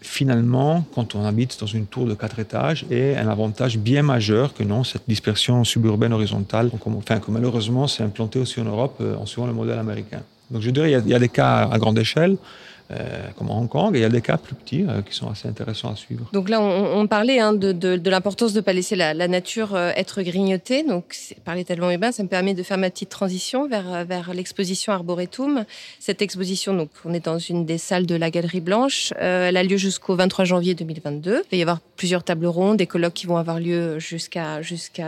finalement, 0.04 0.86
quand 0.94 1.16
on 1.16 1.26
habite 1.26 1.60
dans 1.60 1.66
une 1.66 1.88
tour 1.88 2.06
de 2.06 2.14
quatre 2.14 2.38
étages, 2.40 2.86
est 2.92 3.16
un 3.16 3.28
avantage 3.28 3.78
bien 3.78 4.04
majeur 4.04 4.54
que 4.54 4.64
non, 4.64 4.84
cette 4.84 5.04
dispersion 5.08 5.64
suburbaine 5.64 6.14
horizontale, 6.14 6.70
enfin, 6.74 7.20
que 7.20 7.32
malheureusement 7.32 7.88
s'est 7.88 8.04
implantée 8.04 8.40
aussi 8.40 8.60
en 8.60 8.66
Europe 8.66 8.98
euh, 9.02 9.16
en 9.16 9.26
suivant 9.26 9.48
le 9.48 9.54
modèle 9.54 9.80
américain. 9.80 10.22
Donc 10.52 10.62
je 10.62 10.70
dirais, 10.70 10.90
il 10.90 10.92
y 10.92 10.96
a, 10.96 11.00
il 11.00 11.10
y 11.10 11.16
a 11.16 11.20
des 11.20 11.30
cas 11.30 11.70
à 11.72 11.78
grande 11.80 11.98
échelle, 11.98 12.38
euh, 12.92 13.28
comme 13.38 13.50
Hong 13.50 13.68
Kong, 13.70 13.92
il 13.96 14.02
y 14.02 14.06
a 14.06 14.10
des 14.10 14.22
cas 14.22 14.38
plus 14.38 14.56
petits 14.56 14.86
euh, 14.88 15.02
qui 15.02 15.16
sont 15.16 15.30
assez 15.30 15.48
intéressants 15.48 15.92
à 15.92 15.96
suivre. 15.96 16.30
Donc 16.34 16.50
là, 16.50 16.62
on, 16.62 17.08
parlait 17.08 17.40
hein, 17.40 17.54
de, 17.54 18.10
l'importance 18.10 18.54
de 18.54 18.60
ne 18.60 18.62
pas 18.62 18.74
laisser 18.74 18.96
la, 18.96 19.14
nature 19.28 19.76
euh, 19.76 19.92
être 19.96 20.22
grignotée. 20.22 20.84
Donc, 20.84 21.16
par 21.46 21.56
l'étalement 21.56 21.90
urbain, 21.92 22.12
ça 22.12 22.24
me 22.24 22.28
permet 22.28 22.54
de 22.54 22.64
faire 22.64 22.78
ma 22.78 22.90
petite 22.90 23.10
transition 23.10 23.68
vers, 23.68 24.06
vers 24.06 24.34
l'exposition 24.34 24.94
Arboretum. 24.94 25.66
Cette 26.00 26.22
exposition, 26.22 26.74
donc, 26.74 26.90
on 27.06 27.14
est 27.14 27.26
dans 27.26 27.40
une 27.40 27.66
des 27.66 27.78
salles 27.78 28.06
de 28.06 28.16
la 28.16 28.30
Galerie 28.30 28.62
Blanche. 28.62 29.14
Euh, 29.22 29.50
elle 29.50 29.58
a 29.58 29.64
lieu 29.64 29.78
jusqu'au 29.78 30.16
23 30.16 30.46
janvier 30.46 30.76
2022. 30.76 31.44
Il 31.46 31.52
va 31.52 31.58
y 31.58 31.62
avoir 31.62 31.80
plusieurs 31.96 32.24
tables 32.24 32.46
rondes, 32.46 32.78
des 32.78 32.88
colloques 32.88 33.14
qui 33.14 33.28
vont 33.28 33.38
avoir 33.38 33.60
lieu 33.60 34.00
jusqu'à 34.00 34.62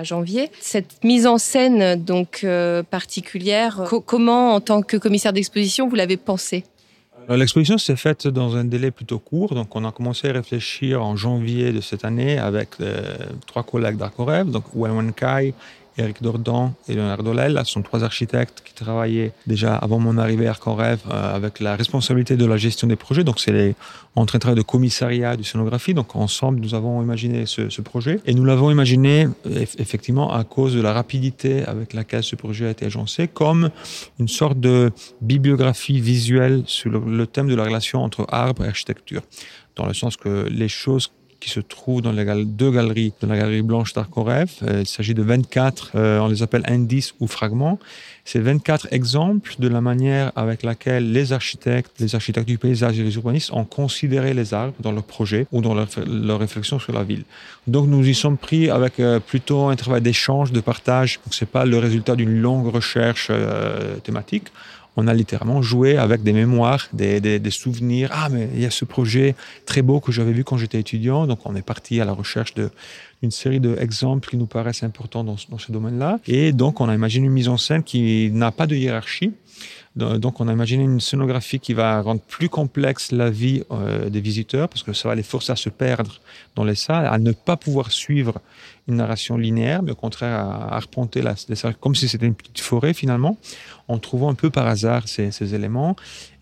janvier. 0.04 0.52
Cette 0.60 1.04
mise 1.04 1.28
en 1.28 1.38
scène 1.38 2.04
donc 2.04 2.42
euh, 2.44 2.84
particulière, 2.84 3.84
co 3.88 4.02
comment, 4.02 4.56
en 4.56 4.62
tant 4.62 4.82
que 4.82 4.98
commissaire 4.98 5.34
d'exposition, 5.34 5.88
vous 5.88 5.96
l'avez 5.96 6.18
pensée? 6.18 6.64
L'exposition 7.28 7.80
s'est 7.80 7.96
faite 7.96 8.28
dans 8.28 8.56
un 8.56 8.66
délai 8.66 8.92
plutôt 8.92 9.18
court, 9.18 9.56
donc 9.56 9.76
on 9.76 9.84
a 9.84 9.92
commencé 9.92 10.30
à 10.30 10.34
réfléchir 10.34 11.04
en 11.04 11.16
janvier 11.16 11.72
de 11.72 11.82
cette 11.82 12.06
année 12.06 12.38
avec 12.38 12.70
euh, 12.82 13.16
trois 13.48 13.64
collègues 13.64 13.98
d'Arcorev, 13.98 14.52
donc 14.52 14.66
Wen 14.76 14.92
Wen 14.92 15.12
Kai, 15.12 15.54
Eric 15.98 16.22
Dordan 16.22 16.74
et 16.88 16.94
Leonard 16.94 17.24
Dolel. 17.24 17.60
Ce 17.64 17.72
sont 17.72 17.82
trois 17.82 18.04
architectes 18.04 18.62
qui 18.66 18.74
travaillaient 18.74 19.32
déjà 19.48 19.76
avant 19.76 20.00
mon 20.00 20.18
arrivée 20.18 20.48
à 20.48 20.52
Arc-en-Rêve 20.52 21.00
euh, 21.10 21.36
avec 21.36 21.60
la 21.60 21.76
responsabilité 21.76 22.36
de 22.36 22.46
la 22.46 22.58
gestion 22.58 22.88
des 22.88 22.96
projets. 22.96 23.24
Donc, 23.24 23.40
c'est 23.40 23.54
les, 23.54 23.76
train 24.26 24.54
de 24.54 24.62
commissariat 24.62 25.38
de 25.38 25.44
scénographie. 25.44 25.94
Donc, 25.94 26.16
ensemble, 26.16 26.60
nous 26.60 26.76
avons 26.76 27.02
imaginé 27.02 27.46
ce, 27.46 27.70
ce 27.70 27.82
projet. 27.82 28.20
Et 28.26 28.34
nous 28.34 28.46
l'avons 28.46 28.72
imaginé 28.72 29.28
effectivement 29.78 30.34
à 30.34 30.44
cause 30.44 30.76
de 30.76 30.82
la 30.82 30.94
rapidité 30.94 31.64
avec 31.64 31.94
laquelle 31.94 32.24
ce 32.24 32.36
projet 32.36 32.68
a 32.68 32.70
été 32.72 32.86
agencé, 32.86 33.28
comme 33.28 33.70
une 34.20 34.28
sorte 34.28 34.60
de 34.60 34.92
bibliographie 35.22 36.02
visuelle 36.02 36.64
sur 36.66 36.90
le, 36.90 37.00
le 37.00 37.28
thème 37.28 37.48
de 37.48 37.56
la 37.56 37.64
relation 37.64 38.04
entre 38.04 38.26
arbre 38.30 38.66
et 38.66 38.68
architecture. 38.68 39.22
Dans 39.76 39.86
le 39.86 39.94
sens 39.94 40.18
que 40.18 40.48
les 40.50 40.70
choses 40.70 41.12
qui 41.40 41.50
se 41.50 41.60
trouvent 41.60 42.02
dans 42.02 42.12
les 42.12 42.26
deux 42.46 42.72
galeries, 42.72 43.14
dans 43.22 43.28
la 43.28 43.38
galerie 43.38 43.62
blanche 43.62 43.94
d'Arcoref. 43.94 44.64
Euh, 44.64 44.82
il 44.82 44.88
s'agit 44.88 45.14
de 45.14 45.22
24, 45.22 45.92
euh, 45.96 46.20
on 46.20 46.28
les 46.28 46.44
appelle 46.44 46.64
indices 46.68 47.14
ou 47.20 47.28
fragments. 47.28 47.80
C'est 48.24 48.40
24 48.40 48.88
exemples 48.92 49.56
de 49.60 49.68
la 49.68 49.82
manière 49.82 50.32
avec 50.36 50.64
laquelle 50.64 51.12
les 51.12 51.34
architectes, 51.34 51.92
les 52.00 52.16
architectes 52.16 52.48
du 52.48 52.58
paysage 52.58 53.00
et 53.00 53.04
les 53.04 53.16
urbanistes 53.16 53.52
ont 53.54 53.66
considéré 53.66 54.34
les 54.34 54.54
arbres 54.54 54.74
dans 54.80 54.92
leur 54.92 55.04
projet 55.04 55.46
ou 55.52 55.62
dans 55.62 55.76
leur, 55.76 55.88
leur 56.08 56.40
réflexion 56.40 56.80
sur 56.80 56.94
la 56.94 57.04
ville. 57.04 57.24
Donc 57.68 57.88
nous 57.88 58.08
y 58.08 58.16
sommes 58.16 58.38
pris 58.38 58.70
avec 58.70 59.00
euh, 59.00 59.20
plutôt 59.20 59.68
un 59.68 59.76
travail 59.76 60.02
d'échange, 60.02 60.52
de 60.52 60.62
partage. 60.62 61.20
Donc 61.24 61.34
c'est 61.34 61.50
pas 61.50 61.66
le 61.66 61.78
résultat 61.78 62.16
d'une 62.16 62.42
longue 62.42 62.68
recherche 62.68 63.32
thématique 64.04 64.48
on 64.98 65.08
a 65.08 65.14
littéralement 65.14 65.62
joué 65.62 65.98
avec 65.98 66.24
des 66.24 66.34
mémoires, 66.34 66.88
des, 66.94 67.40
souvenirs. 67.50 68.10
Ah, 68.12 68.30
mais 68.30 68.50
il 68.54 68.62
y 68.62 68.66
a 68.66 68.72
ce 68.72 68.86
projet 68.86 69.36
très 69.66 69.82
beau 69.82 70.00
que 70.00 70.12
j'avais 70.12 70.32
vu 70.32 70.44
quand 70.44 70.58
j'étais 70.58 70.80
étudiant. 70.80 71.28
Donc, 71.28 71.40
on 71.46 71.56
est 71.56 71.62
parti 71.62 72.00
à 72.02 72.06
la 72.06 72.14
recherche 72.14 72.54
d'une 72.54 73.32
série 73.32 73.60
d'exemples 73.60 74.30
qui 74.30 74.38
nous 74.38 74.46
paraissent 74.46 74.84
importants 74.84 75.24
dans 75.24 75.38
ce 75.38 75.72
domaine-là. 75.72 76.20
Et 76.28 76.52
donc, 76.54 76.82
on 76.82 76.90
a 76.90 76.96
imaginé 76.96 77.28
une 77.28 77.34
mise 77.34 77.50
en 77.50 77.58
scène 77.58 77.84
qui 77.84 78.32
n'a 78.32 78.52
pas 78.52 78.68
de 78.68 78.76
hiérarchie. 78.76 79.34
Donc, 79.96 80.42
on 80.42 80.48
a 80.50 80.52
imaginé 80.54 80.84
une 80.84 81.00
scénographie 81.00 81.60
qui 81.60 81.74
va 81.74 82.02
rendre 82.02 82.20
plus 82.20 82.50
complexe 82.50 83.14
la 83.14 83.30
vie 83.30 83.64
euh, 83.72 84.10
des 84.10 84.20
visiteurs, 84.20 84.68
parce 84.68 84.84
que 84.84 84.92
ça 84.92 85.08
va 85.08 85.16
les 85.16 85.24
forcer 85.24 85.54
à 85.54 85.56
se 85.56 85.70
perdre 85.70 86.20
dans 86.56 86.66
les 86.66 86.76
salles, 86.76 87.06
à 87.06 87.18
ne 87.18 87.32
pas 87.32 87.56
pouvoir 87.56 87.92
suivre 87.92 88.42
une 88.90 88.96
narration 88.96 89.38
linéaire, 89.38 89.84
mais 89.84 89.92
au 89.92 89.96
contraire 89.96 90.38
à 90.38 90.76
arpenter 90.76 91.22
la, 91.22 91.36
les 91.48 91.56
comme 91.80 91.96
si 91.96 92.10
c'était 92.10 92.26
une 92.26 92.36
petite 92.36 92.60
forêt 92.60 92.94
finalement 92.94 93.38
en 93.88 93.98
trouvant 93.98 94.30
un 94.30 94.36
peu 94.36 94.50
par 94.50 94.68
hasard 94.68 95.08
ces 95.08 95.56
éléments. 95.56 95.96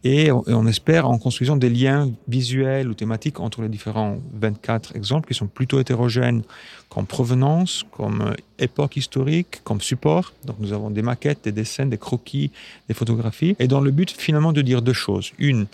Et 0.05 0.31
on, 0.31 0.67
espère 0.67 1.09
en 1.09 1.17
construisant 1.17 1.55
des 1.55 1.69
liens 1.69 2.11
visuels 2.27 2.89
ou 2.89 2.93
thématiques 2.93 3.39
entre 3.39 3.61
les 3.61 3.69
différents 3.69 4.17
24 4.33 4.97
exemples 4.97 5.29
qui 5.29 5.33
sont 5.33 5.47
plutôt 5.47 5.79
hétérogènes 5.79 6.43
comme 6.93 7.05
provenance, 7.05 7.85
comme 7.91 8.21
euh, 8.21 8.33
époque 8.59 8.97
historique, 8.97 9.63
comme 9.63 9.81
support. 9.81 10.33
Donc 10.45 10.57
nous 10.59 10.73
avons 10.73 10.89
des 10.91 11.01
maquettes, 11.01 11.43
des 11.43 11.51
dessins, 11.51 11.85
des 11.85 11.97
croquis, 11.97 12.51
des 12.87 12.93
photographies 12.93 13.55
et 13.59 13.67
dans 13.67 13.81
le 13.81 13.91
but 13.91 14.11
finalement 14.11 14.53
de 14.53 14.61
dire 14.61 14.81
deux 14.81 14.93
choses. 14.93 15.31
Une, 15.39 15.65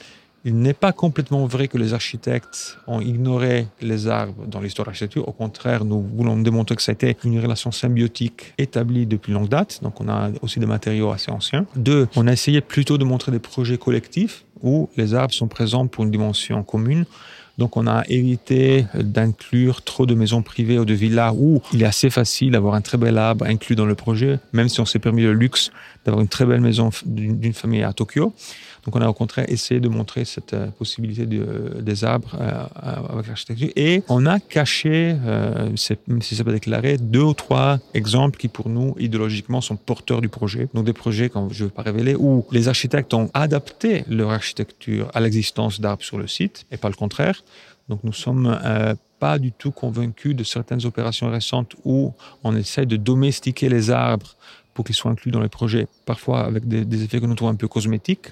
il 0.46 0.56
n'est 0.56 0.74
pas 0.74 0.94
complètement 0.94 1.46
vrai 1.46 1.68
que 1.68 1.78
les 1.78 1.94
architectes 1.94 2.78
ont 2.88 3.02
ignoré 3.02 3.68
les 3.82 4.08
arbres 4.08 4.46
dans 4.48 4.62
l'histoire 4.62 4.86
de 4.86 4.92
l'architecture. 4.92 5.28
Au 5.28 5.34
contraire, 5.34 5.84
nous 5.84 6.02
voulons 6.02 6.38
démontrer 6.38 6.78
que 6.78 6.82
ça 6.82 6.92
a 6.92 6.94
été 6.94 7.18
une 7.26 7.40
relation 7.40 7.72
symbiotique 7.72 8.54
établie 8.58 9.06
depuis 9.06 9.34
longue 9.34 9.50
date. 9.50 9.80
Donc, 9.84 10.00
on 10.00 10.08
a 10.08 10.30
aussi 10.42 10.62
des 10.62 10.66
matériaux 10.66 11.12
assez 11.12 11.30
anciens. 11.30 11.66
Deux, 11.76 12.08
on 12.16 12.26
a 12.28 12.32
essayé 12.32 12.62
plutôt 12.62 12.98
de 12.98 13.04
montrer 13.04 13.34
des 13.34 13.40
projets 13.40 13.78
collectifs 13.78 14.46
où 14.64 14.90
les 14.96 15.14
arbres 15.14 15.34
sont 15.34 15.50
présents 15.50 15.88
pour 15.88 16.06
une 16.06 16.12
dimension 16.12 16.64
commune. 16.64 17.06
Donc 17.60 17.76
on 17.78 17.88
a 17.88 18.04
évité 18.08 18.86
d'inclure 18.96 19.82
trop 19.82 20.06
de 20.06 20.16
maisons 20.16 20.42
privées 20.42 20.80
ou 20.80 20.86
de 20.86 20.94
villas 20.94 21.34
où 21.38 21.62
il 21.74 21.84
est 21.84 21.86
assez 21.86 22.10
facile 22.10 22.52
d'avoir 22.52 22.74
un 22.74 22.82
très 22.82 22.98
bel 22.98 23.18
arbre 23.18 23.46
inclus 23.46 23.76
dans 23.76 23.86
le 23.86 23.96
projet, 23.96 24.40
même 24.54 24.70
si 24.70 24.80
on 24.80 24.86
s'est 24.86 25.00
permis 25.00 25.24
le 25.24 25.34
luxe 25.34 25.72
d'avoir 26.06 26.22
une 26.22 26.30
très 26.30 26.46
belle 26.46 26.62
maison 26.62 26.90
d'une 27.06 27.54
famille 27.54 27.84
à 27.84 27.92
Tokyo. 27.92 28.34
Donc 28.86 28.96
on 28.96 29.02
a 29.02 29.08
au 29.08 29.14
contraire 29.14 29.46
essayé 29.50 29.80
de 29.80 29.90
montrer 29.90 30.26
cette 30.26 30.54
euh, 30.54 30.68
possibilité 30.68 31.26
de, 31.26 31.82
des 31.82 32.04
arbres 32.04 32.36
euh, 32.40 32.64
avec 33.10 33.28
l'architecture. 33.28 33.70
Et 33.76 34.04
on 34.08 34.26
a 34.26 34.40
caché, 34.40 35.16
euh, 35.26 35.70
même 36.08 36.22
si 36.22 36.36
ça 36.36 36.44
pas 36.44 36.52
déclaré, 36.52 36.98
deux 36.98 37.22
ou 37.22 37.34
trois 37.34 37.80
exemples 37.94 38.40
qui 38.40 38.48
pour 38.48 38.70
nous, 38.70 38.96
idéologiquement, 38.98 39.62
sont 39.62 39.76
porteurs 39.76 40.22
du 40.22 40.30
projet. 40.30 40.70
Donc 40.74 40.86
des 40.86 40.94
projets, 40.94 41.30
quand 41.30 41.50
je 41.52 41.64
ne 41.64 41.70
veux 41.70 41.74
pas 41.74 41.82
révéler, 41.82 42.16
où 42.16 42.46
les 42.52 42.68
architectes 42.68 43.14
ont 43.14 43.30
adapté 43.34 44.06
leur 44.08 44.32
architecture 44.32 45.12
à 45.14 45.20
l'existence 45.20 45.82
d'arbres 45.82 46.04
sur 46.04 46.18
le 46.18 46.28
site, 46.28 46.66
et 46.72 46.78
pas 46.78 46.90
le 46.90 46.96
contraire. 46.96 47.44
Donc 47.88 48.04
nous 48.04 48.14
sommes 48.14 48.58
pas 49.20 49.40
du 49.40 49.52
tout 49.52 49.72
convaincus 49.72 50.36
de 50.36 50.44
certaines 50.44 50.86
opérations 50.86 51.30
récentes 51.30 51.76
où 51.84 52.14
on 52.44 52.56
essaie 52.56 52.86
de 52.86 52.96
domestiquer 52.96 53.70
les 53.70 53.92
arbres 53.92 54.36
pour 54.74 54.86
qu'ils 54.86 54.96
soient 54.96 55.12
inclus 55.12 55.32
dans 55.32 55.42
les 55.42 55.50
projets, 55.50 55.88
parfois 56.06 56.46
avec 56.46 56.68
des, 56.68 56.86
des 56.86 57.04
effets 57.04 57.20
que 57.20 57.26
nous 57.26 57.36
trouvons 57.36 57.52
un 57.52 57.56
peu 57.56 57.68
cosmétiques. 57.68 58.28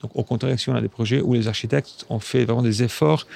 Donc, 0.00 0.12
au 0.14 0.24
contraire, 0.24 0.58
si 0.58 0.70
on 0.70 0.74
a 0.74 0.80
des 0.80 0.88
projets 0.88 1.20
où 1.20 1.34
les 1.34 1.46
architectes 1.46 2.06
ont 2.08 2.20
fait 2.20 2.44
vraiment 2.44 2.62
des 2.62 2.82
efforts 2.82 3.26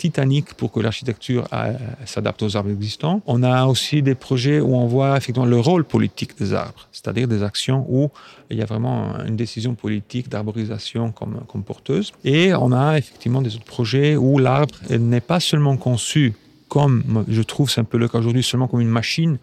titaniques 0.00 0.54
pour 0.54 0.72
que 0.72 0.80
l'architecture 0.80 1.46
euh, 1.52 1.74
s'adapte 2.06 2.42
aux 2.42 2.56
arbres 2.56 2.70
existants. 2.70 3.22
On 3.26 3.42
a 3.42 3.66
aussi 3.66 4.02
des 4.02 4.14
projets 4.14 4.58
où 4.58 4.74
on 4.74 4.86
voit 4.86 5.16
effectivement 5.18 5.46
le 5.46 5.60
rôle 5.60 5.84
politique 5.84 6.36
des 6.38 6.54
arbres, 6.54 6.88
c'est-à-dire 6.90 7.28
des 7.28 7.42
actions 7.42 7.86
où 7.88 8.10
il 8.50 8.56
y 8.56 8.62
a 8.62 8.64
vraiment 8.64 9.18
une 9.28 9.36
décision 9.36 9.74
politique 9.74 10.28
d'arborisation 10.28 11.12
comme, 11.12 11.42
comme 11.46 11.62
porteuse. 11.62 12.12
Et 12.24 12.54
on 12.54 12.72
a 12.72 12.96
effectivement 12.96 13.42
des 13.42 13.54
autres 13.56 13.72
projets 13.78 14.16
où 14.16 14.38
l'arbre 14.38 14.74
n'est 14.90 15.20
pas 15.20 15.40
seulement 15.40 15.76
conçu 15.76 16.34
comme, 16.68 17.24
je 17.28 17.42
trouve, 17.42 17.68
c'est 17.68 17.80
un 17.80 17.84
peu 17.84 17.98
le 17.98 18.08
cas 18.08 18.18
aujourd'hui, 18.18 18.44
seulement 18.44 18.68
comme 18.68 18.80
une 18.80 18.88
machine, 18.88 19.38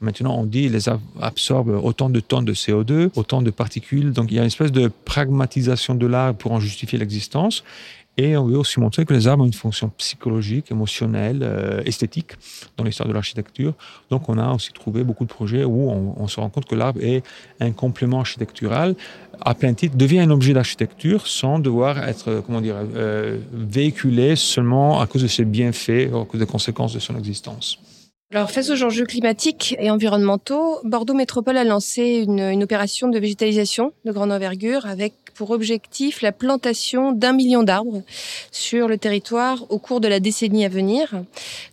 Maintenant, 0.00 0.34
on 0.38 0.46
dit 0.46 0.70
les 0.70 0.88
absorbent 1.20 1.78
autant 1.84 2.08
de 2.08 2.20
tonnes 2.20 2.46
de 2.46 2.54
CO2, 2.54 3.10
autant 3.16 3.42
de 3.42 3.50
particules. 3.50 4.12
Donc, 4.12 4.30
il 4.30 4.36
y 4.36 4.38
a 4.38 4.42
une 4.42 4.46
espèce 4.46 4.72
de 4.72 4.88
pragmatisation 4.88 5.94
de 5.94 6.06
l'arbre 6.06 6.38
pour 6.38 6.52
en 6.52 6.60
justifier 6.60 6.98
l'existence. 6.98 7.64
Et 8.22 8.36
on 8.36 8.44
veut 8.44 8.58
aussi 8.58 8.78
montrer 8.80 9.06
que 9.06 9.14
les 9.14 9.28
arbres 9.28 9.44
ont 9.44 9.46
une 9.46 9.54
fonction 9.54 9.88
psychologique, 9.96 10.70
émotionnelle, 10.70 11.40
euh, 11.42 11.80
esthétique 11.86 12.32
dans 12.76 12.84
l'histoire 12.84 13.08
de 13.08 13.14
l'architecture. 13.14 13.72
Donc, 14.10 14.28
on 14.28 14.36
a 14.36 14.52
aussi 14.52 14.74
trouvé 14.74 15.04
beaucoup 15.04 15.24
de 15.24 15.30
projets 15.30 15.64
où 15.64 15.90
on, 15.90 16.28
se 16.28 16.38
rend 16.38 16.50
compte 16.50 16.66
que 16.66 16.74
l'arbre 16.74 17.00
est 17.02 17.22
un 17.60 17.70
complément 17.70 18.20
architectural 18.20 18.94
à 19.40 19.54
plein 19.54 19.72
titre, 19.72 19.96
devient 19.96 20.20
un 20.20 20.28
objet 20.28 20.52
d'architecture 20.52 21.26
sans 21.26 21.60
devoir 21.60 22.06
être, 22.06 22.42
comment 22.44 22.60
dire, 22.60 22.76
euh, 22.94 23.38
véhiculé 23.54 24.36
seulement 24.36 25.00
à 25.00 25.06
cause 25.06 25.22
de 25.22 25.26
ses 25.26 25.46
bienfaits, 25.46 26.10
à 26.12 26.26
cause 26.26 26.40
des 26.40 26.46
conséquences 26.46 26.92
de 26.92 26.98
son 26.98 27.16
existence. 27.16 27.78
Alors, 28.32 28.52
face 28.52 28.70
aux 28.70 28.80
enjeux 28.84 29.06
climatiques 29.06 29.74
et 29.80 29.90
environnementaux, 29.90 30.78
Bordeaux 30.84 31.14
Métropole 31.14 31.56
a 31.56 31.64
lancé 31.64 32.24
une, 32.24 32.62
opération 32.62 33.08
de 33.08 33.18
végétalisation 33.18 33.92
de 34.04 34.12
grande 34.12 34.30
envergure 34.30 34.86
avec 34.86 35.14
pour 35.34 35.50
objectif 35.50 36.22
la 36.22 36.30
plantation 36.30 37.10
d'un 37.10 37.32
million 37.32 37.64
d'arbres 37.64 38.04
sur 38.52 38.86
le 38.86 38.98
territoire 38.98 39.64
au 39.68 39.78
cours 39.78 40.00
de 40.00 40.06
la 40.06 40.20
décennie 40.20 40.64
à 40.64 40.68
venir. 40.68 41.12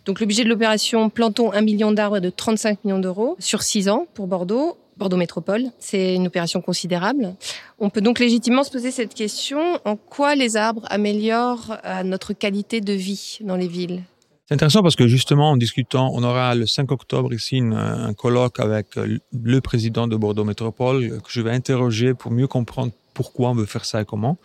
Donc, 0.04 0.18
le 0.18 0.26
budget 0.26 0.42
de 0.42 0.48
l'opération 0.48 1.10
Plantons 1.10 1.52
un 1.52 1.60
million 1.60 1.92
d'arbres 1.92 2.16
est 2.16 2.20
de 2.20 2.30
35 2.30 2.84
millions 2.84 2.98
d'euros 2.98 3.36
sur 3.38 3.62
six 3.62 3.88
ans 3.88 4.08
pour 4.14 4.26
Bordeaux. 4.26 4.76
Bordeaux 4.96 5.16
Métropole. 5.16 5.66
C'est 5.78 6.16
une 6.16 6.26
opération 6.26 6.60
considérable. 6.60 7.36
On 7.78 7.88
peut 7.88 8.00
donc 8.00 8.18
légitimement 8.18 8.64
se 8.64 8.72
poser 8.72 8.90
cette 8.90 9.14
question, 9.14 9.78
en 9.84 9.94
quoi 9.94 10.34
les 10.34 10.56
arbres 10.56 10.86
améliorent 10.90 11.76
euh, 11.84 12.02
notre 12.02 12.32
qualité 12.32 12.80
de 12.80 12.94
vie 12.94 13.38
dans 13.42 13.54
les 13.54 13.68
villes? 13.68 14.02
C'est 14.48 14.54
intéressant 14.54 14.82
parce 14.82 14.96
que 14.96 15.06
justement, 15.06 15.50
en 15.50 15.58
discutant, 15.58 16.10
on 16.14 16.22
aura 16.22 16.54
le 16.54 16.66
5 16.66 16.90
octobre 16.90 17.34
ici 17.34 17.60
un 17.60 18.14
colloque 18.14 18.60
avec 18.60 18.96
euh, 18.96 19.18
le 19.30 19.60
président 19.60 20.08
de 20.08 20.16
Bordeaux 20.16 20.44
Métropole 20.44 21.04
euh, 21.04 21.20
que 21.20 21.30
je 21.30 21.42
vais 21.42 21.50
interroger 21.50 22.14
pour 22.14 22.30
mieux 22.30 22.46
comprendre 22.46 22.92
pourquoi 23.12 23.50
on 23.50 23.54
veut 23.54 23.66
faire 23.66 23.84
ça 23.84 24.00
et 24.00 24.04
comment. 24.06 24.38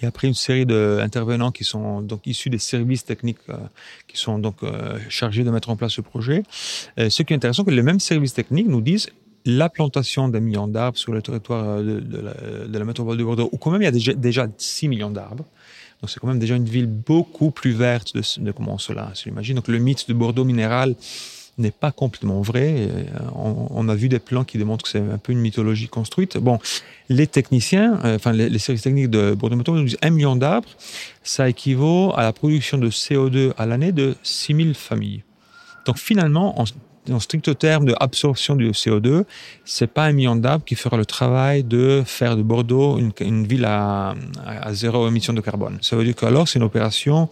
Et 0.00 0.06
après 0.06 0.28
une 0.28 0.34
série 0.34 0.64
d'intervenants 0.64 1.50
qui 1.50 1.64
sont 1.64 2.02
donc 2.02 2.24
issus 2.24 2.50
des 2.50 2.58
services 2.58 3.04
techniques 3.04 3.38
euh, 3.48 3.56
qui 4.06 4.16
sont 4.16 4.38
donc 4.38 4.58
chargés 5.08 5.42
de 5.42 5.50
mettre 5.50 5.70
en 5.70 5.76
place 5.76 5.90
ce 5.90 6.02
projet. 6.02 6.44
ce 6.96 7.22
qui 7.24 7.32
est 7.32 7.36
intéressant, 7.36 7.64
que 7.64 7.72
les 7.72 7.82
mêmes 7.82 7.98
services 7.98 8.34
techniques 8.34 8.68
nous 8.68 8.80
disent 8.80 9.08
la 9.44 9.68
plantation 9.68 10.28
d'un 10.28 10.38
million 10.38 10.68
d'arbres 10.68 10.98
sur 10.98 11.12
le 11.12 11.20
territoire 11.20 11.78
de, 11.78 11.98
de, 11.98 12.20
la, 12.20 12.34
de, 12.68 12.78
la, 12.78 12.84
métropole 12.84 13.16
de 13.16 13.24
Bordeaux, 13.24 13.48
où 13.50 13.56
quand 13.56 13.72
même 13.72 13.82
il 13.82 13.86
y 13.86 13.88
a 13.88 13.90
déjà, 13.90 14.12
déjà 14.12 14.46
6 14.56 14.86
millions 14.86 15.10
d'arbres, 15.10 15.46
donc 16.00 16.10
c'est 16.10 16.20
quand 16.20 16.28
même 16.28 16.38
déjà 16.38 16.54
une 16.54 16.64
ville 16.64 16.86
beaucoup 16.86 17.50
plus 17.50 17.72
verte 17.72 18.14
de, 18.14 18.22
de 18.40 18.52
comment 18.52 18.78
cela 18.78 19.10
s'imagine. 19.14 19.56
Donc 19.56 19.68
le 19.68 19.78
mythe 19.78 20.08
de 20.08 20.14
Bordeaux 20.14 20.44
minéral 20.44 20.94
n'est 21.58 21.72
pas 21.72 21.90
complètement 21.90 22.40
vrai. 22.40 22.74
Euh, 22.78 23.04
on, 23.34 23.66
on, 23.70 23.88
a 23.88 23.94
vu 23.94 24.08
des 24.08 24.20
plans 24.20 24.44
qui 24.44 24.58
démontrent 24.58 24.84
que 24.84 24.90
c'est 24.90 25.00
un 25.00 25.18
peu 25.18 25.32
une 25.32 25.40
mythologie 25.40 25.88
construite. 25.88 26.38
Bon, 26.38 26.58
les 27.08 27.26
techniciens, 27.26 27.98
euh, 28.04 28.16
enfin 28.16 28.32
les, 28.32 28.58
services 28.58 28.82
techniques 28.82 29.10
de 29.10 29.34
Bordeaux 29.34 29.56
Métro 29.56 29.74
nous 29.74 29.84
disent 29.84 29.98
un 30.02 30.10
million 30.10 30.36
d'arbres, 30.36 30.68
ça 31.22 31.48
équivaut 31.48 32.12
à 32.16 32.22
la 32.22 32.32
production 32.32 32.78
de 32.78 32.90
CO2 32.90 33.52
à 33.58 33.66
l'année 33.66 33.92
de 33.92 34.14
6000 34.22 34.74
familles. 34.74 35.24
Donc 35.84 35.98
finalement, 35.98 36.60
en 36.60 36.64
en 37.10 37.20
strict 37.20 37.58
terme 37.58 37.84
de 37.84 37.94
absorption 37.98 38.56
du 38.56 38.70
CO2, 38.70 39.24
c'est 39.64 39.86
pas 39.86 40.04
un 40.04 40.12
million 40.12 40.36
d'arbres 40.36 40.64
qui 40.64 40.74
fera 40.74 40.96
le 40.96 41.06
travail 41.06 41.64
de 41.64 42.02
faire 42.04 42.36
de 42.36 42.42
Bordeaux 42.42 42.98
une, 42.98 43.46
ville 43.46 43.64
à, 43.64 44.14
zéro 44.70 45.06
émission 45.08 45.32
de 45.32 45.40
carbone. 45.40 45.78
Ça 45.82 45.96
veut 45.96 46.04
dire 46.04 46.14
qu'alors 46.14 46.48
c'est 46.48 46.58
une 46.58 46.64
opération 46.64 47.28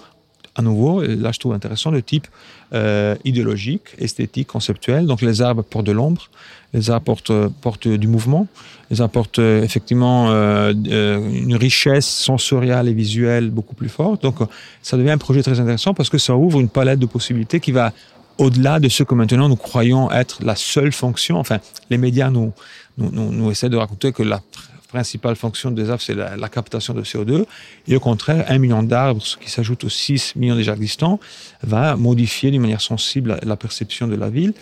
à 0.56 0.62
nouveau, 0.62 1.02
là 1.02 1.32
je 1.32 1.38
trouve 1.38 1.52
intéressant, 1.52 1.92
de 1.92 2.00
type 2.00 2.26
euh, 2.72 3.14
idéologique, 3.24 3.94
esthétique, 3.98 4.48
conceptuel. 4.48 5.06
Donc 5.06 5.20
les 5.20 5.42
arbres 5.42 5.62
portent 5.62 5.86
de 5.86 5.92
l'ombre, 5.92 6.30
les 6.72 6.90
arbres 6.90 7.04
portent, 7.04 7.48
portent, 7.60 7.88
du 7.88 8.08
mouvement, 8.08 8.46
les 8.90 9.00
arbres 9.02 9.12
portent 9.12 9.38
euh, 9.38 9.62
effectivement 9.62 10.30
euh, 10.30 10.72
une 10.72 11.56
richesse 11.56 12.06
sensorielle 12.06 12.88
et 12.88 12.94
visuelle 12.94 13.50
beaucoup 13.50 13.74
plus 13.74 13.90
forte. 13.90 14.22
Donc 14.22 14.36
ça 14.82 14.96
devient 14.96 15.10
un 15.10 15.18
projet 15.18 15.42
très 15.42 15.60
intéressant 15.60 15.92
parce 15.92 16.08
que 16.08 16.18
ça 16.18 16.34
ouvre 16.34 16.58
une 16.58 16.70
palette 16.70 16.98
de 16.98 17.06
possibilités 17.06 17.60
qui 17.60 17.72
va 17.72 17.92
au-delà 18.38 18.80
de 18.80 18.88
ce 18.88 19.02
que 19.02 19.14
maintenant 19.14 19.48
nous 19.48 19.56
croyons 19.56 20.10
être 20.10 20.42
la 20.42 20.56
seule 20.56 20.92
fonction. 20.92 21.38
Enfin, 21.38 21.58
les 21.90 21.98
médias 21.98 22.30
nous, 22.30 22.52
nous, 22.98 23.10
nous, 23.10 23.32
nous 23.32 23.50
essaient 23.50 23.68
de 23.68 23.76
raconter 23.76 24.12
que 24.12 24.22
la 24.22 24.40
principale 24.86 25.36
fonction 25.36 25.70
des 25.70 25.90
arbres, 25.90 26.02
c'est 26.02 26.14
la, 26.14 26.48
captation 26.48 26.94
de 26.94 27.02
CO2. 27.02 27.44
Et 27.88 27.96
au 27.96 28.00
contraire, 28.00 28.44
un 28.48 28.58
million 28.58 28.82
d'arbres, 28.82 29.22
ce 29.22 29.36
qui 29.36 29.50
s'ajoute 29.50 29.84
aux 29.84 29.88
6 29.88 30.36
millions 30.36 30.56
déjà 30.56 30.72
existants, 30.74 31.20
va 31.62 31.96
modifier 31.96 32.50
d'une 32.50 32.62
manière 32.62 32.80
sensible 32.80 33.38
la, 33.42 33.56
perception 33.56 34.06
de 34.06 34.16
la 34.16 34.30
ville, 34.30 34.54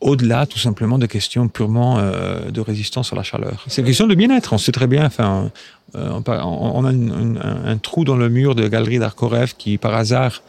au-delà 0.00 0.46
tout 0.46 0.58
simplement 0.58 0.98
de 0.98 1.06
questions 1.06 1.48
purement 1.48 1.98
euh, 1.98 2.50
de 2.50 2.60
résistance 2.60 3.12
à 3.12 3.16
la 3.16 3.22
chaleur. 3.22 3.64
C'est 3.66 3.82
une 3.82 3.86
question 3.86 4.06
de 4.06 4.14
bien-être. 4.14 4.52
On 4.52 4.58
sait 4.58 4.72
très 4.72 4.86
bien, 4.86 5.04
enfin, 5.06 5.50
euh, 5.94 6.20
on, 6.26 6.84
a 6.84 6.90
un, 6.90 7.78
trou 7.78 8.04
dans 8.04 8.16
le 8.16 8.28
mur 8.28 8.54
de 8.54 8.68
galerie 8.68 8.98
d'Arcorev 8.98 9.54
qui, 9.56 9.78
par 9.78 9.94
hasard, 9.94 10.42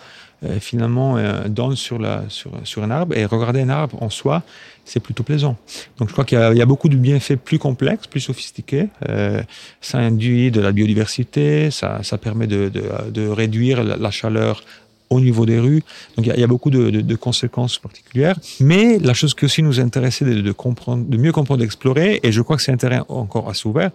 euh, 0.46 0.60
finalement 0.60 1.16
euh, 1.18 1.76
sur, 1.76 2.04
un 2.04 2.92
arbre. 2.92 3.16
Et 3.16 3.26
regarder 3.26 3.62
un 3.62 3.70
arbre 3.70 4.02
en 4.02 4.10
soi, 4.10 4.44
c'est 4.84 5.00
plutôt 5.00 5.24
plaisant. 5.24 5.56
Donc 5.98 6.10
je 6.10 6.14
crois 6.14 6.26
qu'il 6.26 6.38
y, 6.38 6.62
a 6.62 6.66
beaucoup 6.66 6.90
de 6.90 6.98
bienfaits 6.98 7.36
plus 7.36 7.60
complexes, 7.60 8.08
plus 8.08 8.20
sophistiqués. 8.20 8.90
Euh, 9.08 9.42
ça 9.80 10.00
induit 10.00 10.52
de 10.52 10.60
la 10.60 10.72
biodiversité, 10.74 11.72
ça, 11.72 12.02
permet 12.22 12.48
de, 12.48 13.28
réduire 13.30 13.84
la, 13.84 14.12
chaleur 14.12 14.64
au 15.10 15.22
niveau 15.22 15.46
des 15.46 15.60
rues. 15.60 15.84
Donc 16.18 16.26
il 16.26 16.38
y, 16.38 16.44
a, 16.44 16.48
beaucoup 16.48 16.72
de, 16.72 17.16
conséquences 17.16 17.78
particulières. 17.78 18.38
Mais 18.60 19.00
la 19.00 19.14
chose 19.14 19.34
qui 19.34 19.46
aussi 19.46 19.64
nous 19.64 19.80
intéressait 19.80 20.26
de, 20.26 20.52
comprendre, 20.52 21.06
de 21.08 21.18
mieux 21.18 21.32
comprendre, 21.32 21.62
d'explorer, 21.62 22.20
et 22.24 22.32
je 22.34 22.42
crois 22.42 22.58
que 22.58 22.64
c'est 22.64 22.74
intéressant 22.74 23.06
encore 23.08 23.50
à 23.50 23.54
s'ouvrir, 23.54 23.92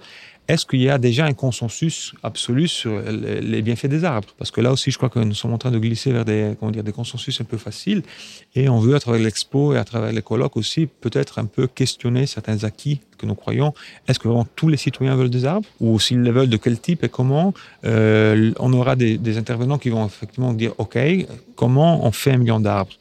est-ce 0.48 0.64
qu'il 0.64 0.80
y 0.80 0.88
a 0.88 0.96
déjà 0.96 1.26
un 1.26 1.34
consensus 1.34 2.14
absolu 2.22 2.68
sur 2.68 3.02
les 3.02 3.60
bienfaits 3.60 3.86
des 3.86 4.04
arbres? 4.04 4.28
Parce 4.38 4.50
que 4.50 4.62
là 4.62 4.72
aussi, 4.72 4.90
je 4.90 4.96
crois 4.96 5.10
que 5.10 5.18
nous 5.18 5.34
sommes 5.34 5.52
en 5.52 5.58
train 5.58 5.70
de 5.70 5.78
glisser 5.78 6.10
vers 6.10 6.24
des, 6.24 6.54
comment 6.58 6.72
dire, 6.72 6.82
des 6.82 6.92
consensus 6.92 7.38
un 7.42 7.44
peu 7.44 7.58
faciles. 7.58 8.02
Et 8.54 8.70
on 8.70 8.80
veut, 8.80 8.94
à 8.94 9.00
travers 9.00 9.20
l'expo 9.20 9.74
et 9.74 9.78
à 9.78 9.84
travers 9.84 10.10
les 10.10 10.22
colloques 10.22 10.56
aussi, 10.56 10.86
peut-être 10.86 11.38
un 11.38 11.44
peu 11.44 11.66
questionner 11.66 12.26
certains 12.26 12.64
acquis 12.64 13.00
que 13.18 13.26
nous 13.26 13.34
croyons. 13.34 13.74
Est-ce 14.06 14.18
que 14.18 14.28
vraiment 14.28 14.46
tous 14.56 14.68
les 14.68 14.76
citoyens 14.76 15.16
veulent 15.16 15.30
des 15.30 15.44
arbres 15.44 15.66
Ou 15.80 15.98
s'ils 16.00 16.22
les 16.22 16.30
veulent, 16.30 16.48
de 16.48 16.56
quel 16.56 16.78
type 16.78 17.04
et 17.04 17.08
comment 17.08 17.52
euh, 17.84 18.52
On 18.58 18.72
aura 18.72 18.96
des, 18.96 19.18
intervenants 19.36 19.78
qui 19.78 19.90
vont 19.90 20.06
effectivement 20.06 20.52
dire, 20.54 20.72
OK, 20.78 20.98
comment 21.54 22.06
on 22.06 22.12
fait 22.12 22.32
un 22.32 22.38
million 22.38 22.60
d'arbres? 22.60 22.92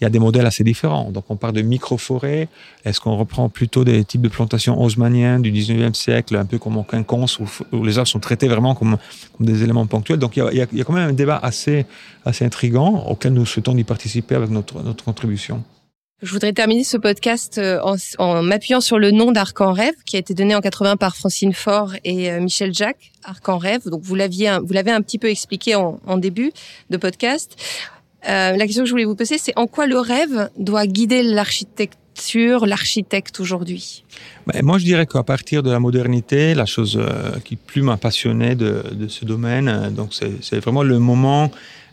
Il 0.00 0.04
y 0.04 0.06
a 0.06 0.10
des 0.10 0.18
modèles 0.18 0.46
assez 0.46 0.64
différents. 0.64 1.10
Donc 1.10 1.24
on 1.28 1.36
part 1.36 1.52
de 1.52 1.62
micro-forêts. 1.62 2.48
Est-ce 2.84 3.00
qu'on 3.00 3.16
reprend 3.16 3.48
plutôt 3.48 3.84
des 3.84 4.04
types 4.04 4.22
de 4.22 4.28
plantations 4.28 4.80
haussmanniennes 4.80 5.42
du 5.42 5.52
19e 5.52 5.94
siècle, 5.94 6.36
un 6.36 6.44
peu 6.44 6.58
comme 6.58 6.76
en 6.76 6.82
quinconce, 6.82 7.38
où, 7.38 7.46
où 7.72 7.84
les 7.84 7.98
arbres 7.98 8.08
sont 8.08 8.20
traités 8.20 8.48
vraiment 8.48 8.74
comme, 8.74 8.98
comme 9.36 9.46
des 9.46 9.62
éléments 9.62 9.86
ponctuels? 9.86 10.18
Donc 10.18 10.36
il 10.36 10.40
y, 10.40 10.42
a, 10.42 10.52
il 10.52 10.78
y, 10.78 10.80
a, 10.80 10.84
quand 10.84 10.92
même 10.92 11.08
un 11.08 11.12
débat 11.12 11.38
assez, 11.42 11.86
assez 12.24 12.44
intrigant 12.44 13.06
auquel 13.08 13.32
nous 13.32 13.46
souhaitons 13.46 13.76
y 13.76 13.84
participer 13.84 14.34
avec 14.34 14.50
notre, 14.50 14.82
notre 14.82 15.04
contribution. 15.04 15.62
Je 16.22 16.32
voudrais 16.32 16.52
terminer 16.52 16.84
ce 16.84 16.98
podcast 16.98 17.56
euh, 17.56 17.80
en, 18.18 18.42
m'appuyant 18.42 18.82
sur 18.82 18.98
le 18.98 19.10
nom 19.10 19.32
d'Arc 19.32 19.58
en 19.62 19.72
rêve 19.72 19.94
qui 20.04 20.16
a 20.16 20.18
été 20.18 20.34
donné 20.34 20.54
en 20.54 20.60
80 20.60 20.98
par 20.98 21.16
Francine 21.16 21.54
Faure 21.54 21.94
et 22.04 22.30
euh, 22.30 22.40
Michel 22.40 22.74
Jacques. 22.74 23.12
Arc 23.24 23.48
en 23.48 23.56
rêve. 23.56 23.88
Donc 23.88 24.02
vous 24.02 24.14
l'aviez, 24.14 24.58
vous 24.62 24.74
l'avez 24.74 24.90
un 24.90 25.00
petit 25.00 25.18
peu 25.18 25.28
expliqué 25.28 25.74
en, 25.76 26.18
début 26.18 26.52
de 26.90 26.98
podcast. 26.98 27.56
Euh, 28.28 28.54
la 28.54 28.66
question 28.66 28.82
que 28.82 28.86
je 28.86 28.92
voulais 28.92 29.06
vous 29.06 29.16
poser, 29.16 29.38
c'est 29.38 29.54
en 29.56 29.66
quoi 29.66 29.86
le 29.86 29.98
rêve 29.98 30.50
doit 30.58 30.86
guider 30.86 31.22
l'architecture, 31.22 32.66
l'architecte 32.66 33.40
aujourd'hui? 33.40 34.04
Ben, 34.46 34.62
Moi, 34.62 34.76
je 34.76 34.84
dirais 34.84 35.06
qu'à 35.06 35.22
partir 35.22 35.62
de 35.62 35.70
la 35.70 35.80
modernité, 35.80 36.54
la 36.54 36.66
chose 36.66 37.00
qui 37.46 37.56
plus 37.56 37.80
m'a 37.80 37.96
passionné 37.96 38.54
de, 38.54 38.84
de, 38.92 39.08
ce 39.08 39.24
domaine, 39.24 39.90
donc 39.94 40.12
c'est 40.12 40.60
vraiment 40.60 40.82
le 40.82 40.98
moment 40.98 41.50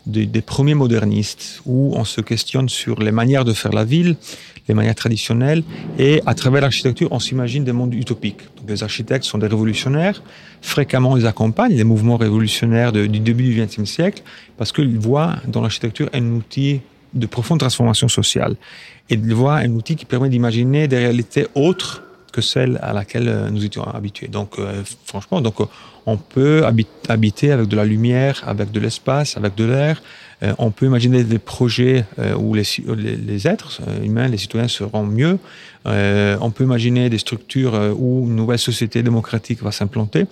des, 0.07 0.41
premiers 0.41 0.73
modernistes, 0.73 1.61
où 1.65 1.93
on 1.95 2.05
se 2.05 2.21
questionne 2.21 2.69
sur 2.69 2.99
les 3.01 3.11
manières 3.11 3.45
de 3.45 3.53
faire 3.53 3.73
la 3.73 3.83
ville, 3.83 4.15
les 4.67 4.73
manières 4.73 4.95
traditionnelles, 4.95 5.63
et 5.99 6.21
à 6.25 6.33
travers 6.33 6.61
l'architecture, 6.61 7.09
on 7.11 7.19
s'imagine 7.19 7.63
des 7.63 7.71
mondes 7.71 7.93
utopiques. 7.93 8.41
Donc, 8.57 8.69
les 8.69 8.83
architectes 8.83 9.25
sont 9.25 9.37
des 9.37 9.47
révolutionnaires, 9.47 10.23
fréquemment 10.61 11.17
ils 11.17 11.27
accompagnent 11.27 11.75
les 11.75 11.83
mouvements 11.83 12.17
révolutionnaires 12.17 12.91
du 12.91 13.19
début 13.19 13.43
du 13.43 13.61
XXe 13.61 13.85
siècle, 13.85 14.23
parce 14.57 14.71
qu'ils 14.71 14.97
voient 14.97 15.35
dans 15.47 15.61
l'architecture 15.61 16.09
un 16.13 16.25
outil 16.31 16.81
de 17.13 17.25
profonde 17.25 17.59
transformation 17.59 18.07
sociale, 18.07 18.55
et 19.09 19.15
ils 19.15 19.33
voient 19.33 19.57
un 19.57 19.71
outil 19.71 19.95
qui 19.95 20.05
permet 20.05 20.29
d'imaginer 20.29 20.87
des 20.87 20.97
réalités 20.97 21.47
autres 21.55 22.03
celle 22.41 22.79
à 22.81 22.93
laquelle 22.93 23.27
euh, 23.27 23.49
nous 23.49 23.65
étions 23.65 23.83
habitués. 23.83 24.27
Donc, 24.27 24.59
euh, 24.59 24.83
franchement, 25.05 25.41
donc, 25.41 25.55
on 26.05 26.17
peut 26.17 26.63
habiter 27.09 27.51
avec 27.51 27.67
de 27.67 27.75
la 27.75 27.83
lumière, 27.83 28.41
avec 28.47 28.71
de 28.71 28.79
l'espace, 28.79 29.35
avec 29.35 29.55
de 29.55 29.65
l'air. 29.65 30.01
Euh, 30.43 30.53
on 30.57 30.71
peut 30.71 30.85
imaginer 30.85 31.23
des 31.23 31.39
projets 31.39 32.05
euh, 32.19 32.35
où 32.35 32.53
les, 32.53 33.47
êtres 33.47 33.81
euh, 33.87 34.03
humains, 34.03 34.27
les 34.27 34.37
citoyens 34.37 34.67
seront 34.67 35.03
mieux. 35.05 35.37
Euh, 35.85 36.37
on 36.41 36.51
peut 36.51 36.63
imaginer 36.63 37.09
des 37.09 37.17
structures 37.17 37.73
où 37.97 38.25
une 38.27 38.35
nouvelle 38.35 38.59
société 38.59 39.03
démocratique 39.03 39.61
va 39.61 39.71
s'implanter. 39.71 40.25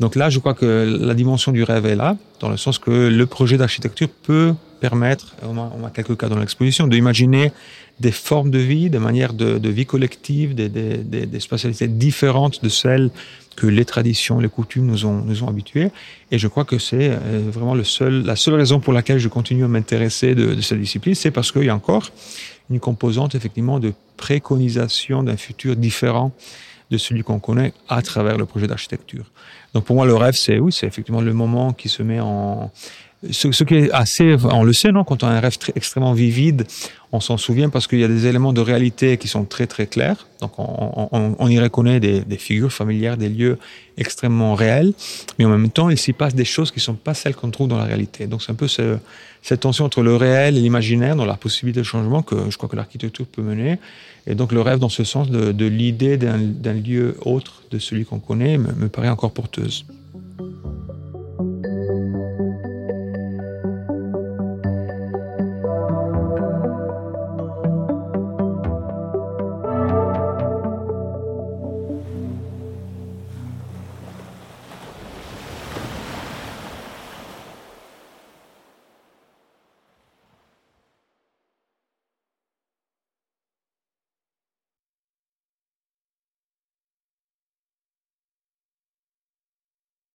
Donc 0.00 0.16
là, 0.16 0.30
je 0.30 0.38
crois 0.38 0.54
que 0.54 0.98
la 1.00 1.14
dimension 1.14 1.52
du 1.52 1.62
rêve 1.62 1.86
est 1.86 1.96
là, 1.96 2.16
dans 2.40 2.48
le 2.48 2.56
sens 2.56 2.78
que 2.78 2.90
le 2.90 3.26
projet 3.26 3.56
d'architecture 3.58 4.08
peut 4.08 4.54
permettre, 4.80 5.36
on 5.42 5.56
a, 5.58 5.72
on 5.80 5.84
a 5.86 5.90
quelques 5.90 6.16
cas 6.16 6.28
dans 6.28 6.38
l'exposition, 6.38 6.88
d'imaginer 6.88 7.52
des 8.02 8.12
formes 8.12 8.50
de 8.50 8.58
vie, 8.58 8.90
des 8.90 8.98
manières 8.98 9.32
de, 9.32 9.68
vie 9.68 9.86
collective, 9.86 10.54
des, 10.54 10.68
des, 10.68 11.40
spatialités 11.40 11.88
différentes 11.88 12.62
de 12.62 12.68
celles 12.68 13.10
que 13.56 13.66
les 13.66 13.84
traditions, 13.84 14.40
les 14.40 14.48
coutumes 14.48 14.86
nous 14.86 15.06
ont, 15.06 15.22
nous 15.24 15.48
habitués. 15.48 15.90
Et 16.30 16.38
je 16.38 16.48
crois 16.48 16.64
que 16.64 16.78
c'est 16.78 17.10
euh, 17.10 17.42
vraiment 17.50 17.74
la 17.74 18.36
seule 18.36 18.54
raison 18.54 18.80
pour 18.80 18.92
laquelle 18.92 19.18
je 19.18 19.28
continue 19.28 19.64
à 19.64 19.68
m'intéresser 19.68 20.34
de, 20.34 20.54
de 20.54 20.60
cette 20.60 20.80
discipline, 20.80 21.14
c'est 21.14 21.30
parce 21.30 21.52
qu'il 21.52 21.64
y 21.64 21.70
a 21.70 21.74
encore 21.74 22.10
une 22.70 22.80
composante 22.80 23.34
effectivement 23.34 23.78
de 23.78 23.92
préconisation 24.16 25.22
d'un 25.22 25.36
futur 25.36 25.76
différent 25.76 26.32
de 26.90 26.98
celui 26.98 27.22
qu'on 27.22 27.38
connaît 27.38 27.72
à 27.88 28.02
travers 28.02 28.36
le 28.36 28.46
projet 28.46 28.66
d'architecture. 28.66 29.24
Donc 29.74 29.84
pour 29.84 29.96
moi, 29.96 30.06
le 30.06 30.14
rêve, 30.14 30.34
c'est 30.34 30.58
oui, 30.58 30.72
c'est 30.72 30.86
effectivement 30.86 31.22
le 31.22 31.32
moment 31.32 31.72
qui 31.72 31.88
se 31.88 32.02
met 32.02 32.20
en, 32.20 32.70
ce, 33.30 33.64
qui 33.64 33.74
est 33.74 33.90
assez, 33.92 34.36
on 34.50 34.64
le 34.64 34.72
sait, 34.72 34.90
non, 34.90 35.04
quand 35.04 35.22
on 35.22 35.28
a 35.28 35.30
un 35.30 35.40
rêve 35.40 35.56
extrêmement 35.76 36.12
vivide, 36.12 36.66
on 37.12 37.20
s'en 37.20 37.36
souvient 37.36 37.68
parce 37.68 37.86
qu'il 37.86 38.00
y 38.00 38.04
a 38.04 38.08
des 38.08 38.26
éléments 38.26 38.52
de 38.52 38.60
réalité 38.60 39.16
qui 39.16 39.28
sont 39.28 39.44
très 39.44 39.68
très 39.68 39.86
clairs. 39.86 40.26
Donc 40.40 40.52
on, 40.58 41.48
y 41.48 41.60
reconnaît 41.60 42.00
des, 42.00 42.36
figures 42.36 42.72
familières, 42.72 43.16
des 43.16 43.28
lieux 43.28 43.58
extrêmement 43.96 44.54
réels, 44.54 44.92
mais 45.38 45.44
en 45.44 45.50
même 45.50 45.70
temps, 45.70 45.88
il 45.88 45.98
s'y 45.98 46.12
passe 46.12 46.34
des 46.34 46.44
choses 46.44 46.72
qui 46.72 46.80
sont 46.80 46.94
pas 46.94 47.14
celles 47.14 47.36
qu'on 47.36 47.50
trouve 47.50 47.68
dans 47.68 47.78
la 47.78 47.84
réalité. 47.84 48.26
Donc 48.26 48.42
c'est 48.42 48.50
un 48.50 48.56
peu 48.56 48.66
ce, 48.66 48.98
cette 49.40 49.60
tension 49.60 49.84
entre 49.84 50.02
le 50.02 50.16
réel 50.16 50.56
et 50.56 50.60
l'imaginaire 50.60 51.14
dans 51.14 51.26
la 51.26 51.36
possibilité 51.36 51.80
de 51.80 51.86
changement 51.86 52.22
que 52.22 52.50
je 52.50 52.56
crois 52.56 52.68
que 52.68 52.76
l'architecture 52.76 53.26
peut 53.26 53.42
mener. 53.42 53.78
Et 54.26 54.34
donc 54.34 54.50
le 54.50 54.60
rêve 54.62 54.80
dans 54.80 54.88
ce 54.88 55.04
sens 55.04 55.30
de, 55.30 55.66
l'idée 55.66 56.16
d'un 56.16 56.72
lieu 56.72 57.16
autre 57.20 57.62
de 57.70 57.78
celui 57.78 58.04
qu'on 58.04 58.18
connaît 58.18 58.58
me 58.58 58.88
paraît 58.88 59.10
encore 59.10 59.32
porteuse. 59.32 59.84